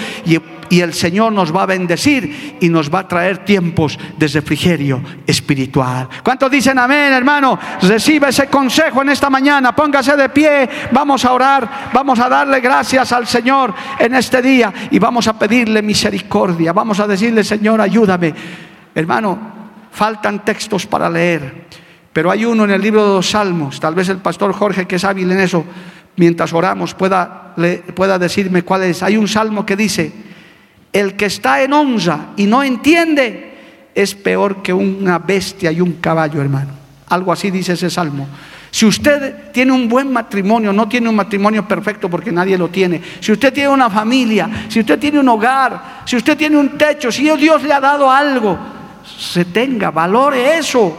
Y 0.69 0.81
el 0.81 0.93
Señor 0.93 1.31
nos 1.33 1.55
va 1.55 1.63
a 1.63 1.65
bendecir 1.67 2.57
y 2.59 2.69
nos 2.69 2.93
va 2.93 2.99
a 2.99 3.07
traer 3.07 3.45
tiempos 3.45 3.97
de 4.17 4.27
refrigerio 4.27 5.01
espiritual. 5.25 6.07
¿Cuántos 6.23 6.49
dicen 6.51 6.79
amén, 6.79 7.13
hermano? 7.13 7.57
Recibe 7.81 8.29
ese 8.29 8.47
consejo 8.47 9.01
en 9.01 9.09
esta 9.09 9.29
mañana, 9.29 9.75
póngase 9.75 10.15
de 10.15 10.29
pie, 10.29 10.69
vamos 10.91 11.25
a 11.25 11.33
orar, 11.33 11.89
vamos 11.93 12.19
a 12.19 12.29
darle 12.29 12.59
gracias 12.59 13.11
al 13.11 13.27
Señor 13.27 13.73
en 13.99 14.15
este 14.15 14.41
día 14.41 14.73
y 14.91 14.99
vamos 14.99 15.27
a 15.27 15.37
pedirle 15.37 15.81
misericordia, 15.81 16.73
vamos 16.73 16.99
a 16.99 17.07
decirle, 17.07 17.43
Señor, 17.43 17.81
ayúdame. 17.81 18.33
Hermano, 18.93 19.37
faltan 19.91 20.43
textos 20.43 20.85
para 20.85 21.09
leer, 21.09 21.67
pero 22.11 22.31
hay 22.31 22.45
uno 22.45 22.63
en 22.63 22.71
el 22.71 22.81
libro 22.81 23.07
de 23.07 23.15
los 23.15 23.29
Salmos, 23.29 23.79
tal 23.79 23.95
vez 23.95 24.09
el 24.09 24.17
pastor 24.17 24.53
Jorge, 24.53 24.85
que 24.85 24.95
es 24.95 25.03
hábil 25.03 25.31
en 25.31 25.39
eso, 25.39 25.65
mientras 26.17 26.53
oramos, 26.53 26.93
pueda, 26.93 27.53
pueda 27.93 28.17
decirme 28.17 28.63
cuál 28.63 28.83
es. 28.83 29.03
Hay 29.03 29.17
un 29.17 29.27
salmo 29.27 29.65
que 29.65 29.75
dice, 29.75 30.11
el 30.95 31.17
que 31.17 31.25
está 31.25 31.61
en 31.61 31.73
onza 31.73 32.27
y 32.37 32.45
no 32.45 32.63
entiende 32.63 33.51
es 33.93 34.15
peor 34.15 34.63
que 34.63 34.71
una 34.71 35.19
bestia 35.19 35.69
y 35.69 35.81
un 35.81 35.95
caballo, 35.95 36.41
hermano. 36.41 36.71
Algo 37.09 37.33
así 37.33 37.51
dice 37.51 37.73
ese 37.73 37.89
salmo. 37.89 38.25
Si 38.71 38.85
usted 38.85 39.51
tiene 39.51 39.73
un 39.73 39.89
buen 39.89 40.11
matrimonio, 40.11 40.71
no 40.71 40.87
tiene 40.87 41.09
un 41.09 41.15
matrimonio 41.17 41.67
perfecto 41.67 42.09
porque 42.09 42.31
nadie 42.31 42.57
lo 42.57 42.69
tiene. 42.69 43.01
Si 43.19 43.33
usted 43.33 43.51
tiene 43.51 43.69
una 43.69 43.89
familia, 43.89 44.67
si 44.69 44.79
usted 44.79 44.97
tiene 44.97 45.19
un 45.19 45.27
hogar, 45.27 46.03
si 46.05 46.15
usted 46.15 46.37
tiene 46.37 46.55
un 46.55 46.77
techo, 46.77 47.11
si 47.11 47.23
Dios 47.23 47.61
le 47.63 47.73
ha 47.73 47.81
dado 47.81 48.09
algo, 48.09 48.57
se 49.19 49.43
tenga, 49.43 49.91
valore 49.91 50.57
eso. 50.57 50.97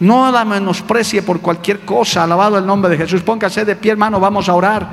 No 0.00 0.32
la 0.32 0.44
menosprecie 0.44 1.22
por 1.22 1.40
cualquier 1.40 1.80
cosa. 1.80 2.24
Alabado 2.24 2.58
el 2.58 2.66
nombre 2.66 2.90
de 2.90 2.96
Jesús. 2.96 3.22
Póngase 3.22 3.64
de 3.64 3.76
pie, 3.76 3.92
hermano, 3.92 4.18
vamos 4.18 4.48
a 4.48 4.54
orar. 4.54 4.88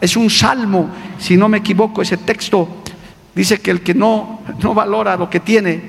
Es 0.00 0.16
un 0.16 0.30
salmo, 0.30 0.88
si 1.18 1.36
no 1.36 1.48
me 1.48 1.58
equivoco, 1.58 2.02
ese 2.02 2.18
texto 2.18 2.77
Dice 3.38 3.60
que 3.60 3.70
el 3.70 3.82
que 3.82 3.94
no, 3.94 4.40
no 4.60 4.74
valora 4.74 5.16
lo 5.16 5.30
que 5.30 5.38
tiene, 5.38 5.80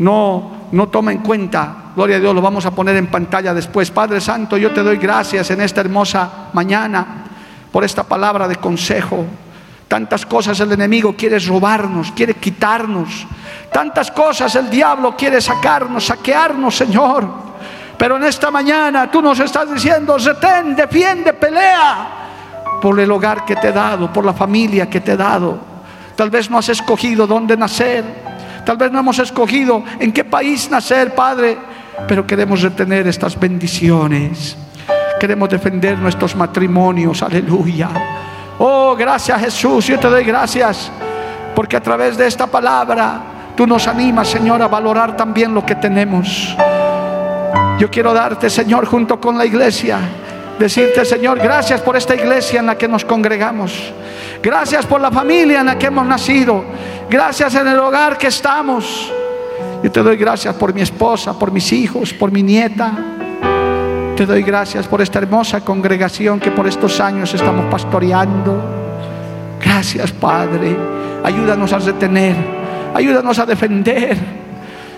no, 0.00 0.50
no 0.70 0.88
toma 0.88 1.12
en 1.12 1.20
cuenta, 1.20 1.92
gloria 1.96 2.16
a 2.16 2.20
Dios, 2.20 2.34
lo 2.34 2.42
vamos 2.42 2.66
a 2.66 2.72
poner 2.72 2.94
en 2.96 3.06
pantalla 3.06 3.54
después. 3.54 3.90
Padre 3.90 4.20
Santo, 4.20 4.58
yo 4.58 4.70
te 4.70 4.82
doy 4.82 4.98
gracias 4.98 5.50
en 5.50 5.62
esta 5.62 5.80
hermosa 5.80 6.50
mañana 6.52 7.24
por 7.72 7.84
esta 7.84 8.02
palabra 8.02 8.46
de 8.46 8.56
consejo. 8.56 9.24
Tantas 9.88 10.26
cosas 10.26 10.60
el 10.60 10.72
enemigo 10.72 11.14
quiere 11.16 11.38
robarnos, 11.38 12.12
quiere 12.12 12.34
quitarnos. 12.34 13.26
Tantas 13.72 14.10
cosas 14.10 14.54
el 14.56 14.68
diablo 14.68 15.16
quiere 15.16 15.40
sacarnos, 15.40 16.04
saquearnos, 16.04 16.76
Señor. 16.76 17.26
Pero 17.96 18.18
en 18.18 18.24
esta 18.24 18.50
mañana 18.50 19.10
tú 19.10 19.22
nos 19.22 19.40
estás 19.40 19.72
diciendo, 19.72 20.18
retén, 20.18 20.76
defiende, 20.76 21.32
pelea 21.32 22.08
por 22.82 23.00
el 23.00 23.10
hogar 23.10 23.46
que 23.46 23.56
te 23.56 23.68
he 23.68 23.72
dado, 23.72 24.12
por 24.12 24.22
la 24.22 24.34
familia 24.34 24.90
que 24.90 25.00
te 25.00 25.12
he 25.12 25.16
dado. 25.16 25.69
Tal 26.20 26.28
vez 26.28 26.50
no 26.50 26.58
has 26.58 26.68
escogido 26.68 27.26
dónde 27.26 27.56
nacer. 27.56 28.04
Tal 28.66 28.76
vez 28.76 28.92
no 28.92 28.98
hemos 28.98 29.18
escogido 29.18 29.82
en 29.98 30.12
qué 30.12 30.22
país 30.22 30.70
nacer, 30.70 31.14
Padre. 31.14 31.56
Pero 32.06 32.26
queremos 32.26 32.60
retener 32.60 33.06
estas 33.06 33.40
bendiciones. 33.40 34.54
Queremos 35.18 35.48
defender 35.48 35.96
nuestros 35.96 36.36
matrimonios. 36.36 37.22
Aleluya. 37.22 37.88
Oh, 38.58 38.94
gracias 38.94 39.40
Jesús, 39.40 39.86
yo 39.86 39.98
te 39.98 40.10
doy 40.10 40.24
gracias 40.24 40.92
porque 41.54 41.78
a 41.78 41.82
través 41.82 42.18
de 42.18 42.26
esta 42.26 42.46
palabra 42.46 43.22
tú 43.56 43.66
nos 43.66 43.88
animas, 43.88 44.28
Señor, 44.28 44.60
a 44.60 44.68
valorar 44.68 45.16
también 45.16 45.54
lo 45.54 45.64
que 45.64 45.76
tenemos. 45.76 46.54
Yo 47.78 47.90
quiero 47.90 48.12
darte, 48.12 48.50
Señor, 48.50 48.84
junto 48.84 49.18
con 49.18 49.38
la 49.38 49.46
iglesia, 49.46 50.00
decirte, 50.60 51.04
Señor, 51.04 51.38
gracias 51.38 51.80
por 51.80 51.96
esta 51.96 52.14
iglesia 52.14 52.60
en 52.60 52.66
la 52.66 52.78
que 52.78 52.86
nos 52.86 53.04
congregamos. 53.04 53.92
Gracias 54.42 54.86
por 54.86 55.00
la 55.00 55.10
familia 55.10 55.60
en 55.60 55.66
la 55.66 55.78
que 55.78 55.86
hemos 55.86 56.06
nacido. 56.06 56.64
Gracias 57.08 57.54
en 57.56 57.66
el 57.66 57.78
hogar 57.78 58.16
que 58.16 58.28
estamos. 58.28 59.10
Yo 59.82 59.90
te 59.90 60.02
doy 60.02 60.16
gracias 60.16 60.54
por 60.54 60.72
mi 60.74 60.82
esposa, 60.82 61.38
por 61.38 61.50
mis 61.50 61.72
hijos, 61.72 62.12
por 62.12 62.30
mi 62.30 62.42
nieta, 62.42 62.92
te 64.20 64.26
doy 64.26 64.42
gracias 64.42 64.86
por 64.86 65.00
esta 65.00 65.18
hermosa 65.18 65.62
congregación 65.62 66.38
que 66.40 66.50
por 66.50 66.66
estos 66.66 67.00
años 67.00 67.32
estamos 67.32 67.64
pastoreando. 67.70 68.62
Gracias, 69.58 70.12
Padre. 70.12 70.76
Ayúdanos 71.24 71.72
a 71.72 71.78
retener, 71.78 72.36
ayúdanos 72.92 73.38
a 73.38 73.46
defender. 73.46 74.18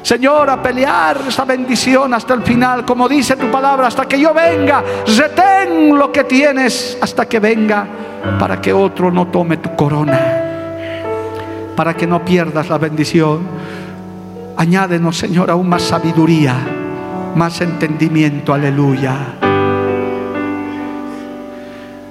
Señor, 0.02 0.50
a 0.50 0.62
pelear 0.62 1.20
esta 1.28 1.44
bendición 1.44 2.12
hasta 2.12 2.34
el 2.34 2.42
final, 2.42 2.84
como 2.84 3.08
dice 3.08 3.36
tu 3.36 3.50
palabra, 3.50 3.86
hasta 3.86 4.06
que 4.06 4.18
yo 4.18 4.34
venga. 4.34 4.82
Retén 5.16 5.96
lo 5.96 6.10
que 6.10 6.24
tienes 6.24 6.98
hasta 7.00 7.26
que 7.26 7.38
venga, 7.38 7.86
para 8.38 8.60
que 8.60 8.72
otro 8.72 9.10
no 9.10 9.28
tome 9.28 9.58
tu 9.58 9.74
corona, 9.76 10.20
para 11.76 11.94
que 11.94 12.06
no 12.06 12.24
pierdas 12.24 12.68
la 12.68 12.78
bendición. 12.78 13.46
Añádenos, 14.56 15.16
Señor, 15.16 15.50
aún 15.50 15.68
más 15.68 15.82
sabiduría 15.82 16.56
más 17.34 17.60
entendimiento, 17.60 18.52
aleluya. 18.52 19.16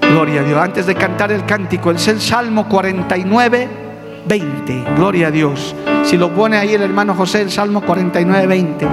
Gloria 0.01 0.41
a 0.41 0.43
Dios. 0.43 0.59
Antes 0.59 0.85
de 0.85 0.95
cantar 0.95 1.31
el 1.31 1.45
cántico, 1.45 1.91
es 1.91 2.07
el 2.07 2.19
Salmo 2.19 2.67
49, 2.67 3.69
20. 4.27 4.85
Gloria 4.95 5.27
a 5.27 5.31
Dios. 5.31 5.75
Si 6.03 6.17
lo 6.17 6.33
pone 6.33 6.57
ahí 6.57 6.73
el 6.73 6.81
hermano 6.81 7.13
José, 7.13 7.41
el 7.41 7.51
Salmo 7.51 7.81
49, 7.81 8.47
20. 8.47 8.87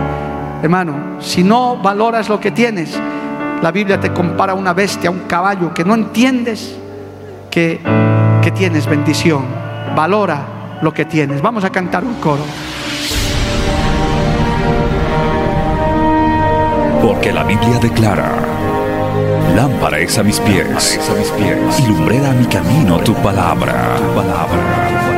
Hermano, 0.63 1.21
si 1.21 1.43
no 1.43 1.77
valoras 1.77 2.29
lo 2.29 2.41
que 2.41 2.51
tienes, 2.51 2.99
la 3.63 3.71
Biblia 3.71 4.01
te 4.01 4.13
compara 4.13 4.53
a 4.53 4.57
una 4.57 4.73
bestia, 4.73 5.09
a 5.09 5.13
un 5.13 5.21
caballo, 5.21 5.73
que 5.73 5.85
no 5.85 5.95
entiendes 5.95 6.77
que, 7.51 7.81
que 8.43 8.51
tienes 8.51 8.87
bendición. 8.87 9.45
Valora 9.95 10.79
lo 10.83 10.93
que 10.93 11.05
tienes. 11.05 11.43
Vamos 11.43 11.65
a 11.65 11.71
cantar 11.71 12.05
un 12.05 12.15
coro. 12.15 12.43
Porque 17.03 17.33
la 17.33 17.45
Biblia 17.45 17.79
declara, 17.81 18.31
lámpara 19.55 19.99
es 19.99 20.19
a 20.19 20.23
mis 20.23 20.41
pies, 20.41 21.01
a 21.11 21.15
mis 21.15 21.31
pies 21.31 21.81
y 21.81 21.89
lumbrera 21.89 22.31
a 22.31 22.35
mi 22.35 22.47
camino 22.47 22.99
tu 22.99 23.15
palabra. 23.15 23.97
palabra. 24.15 25.18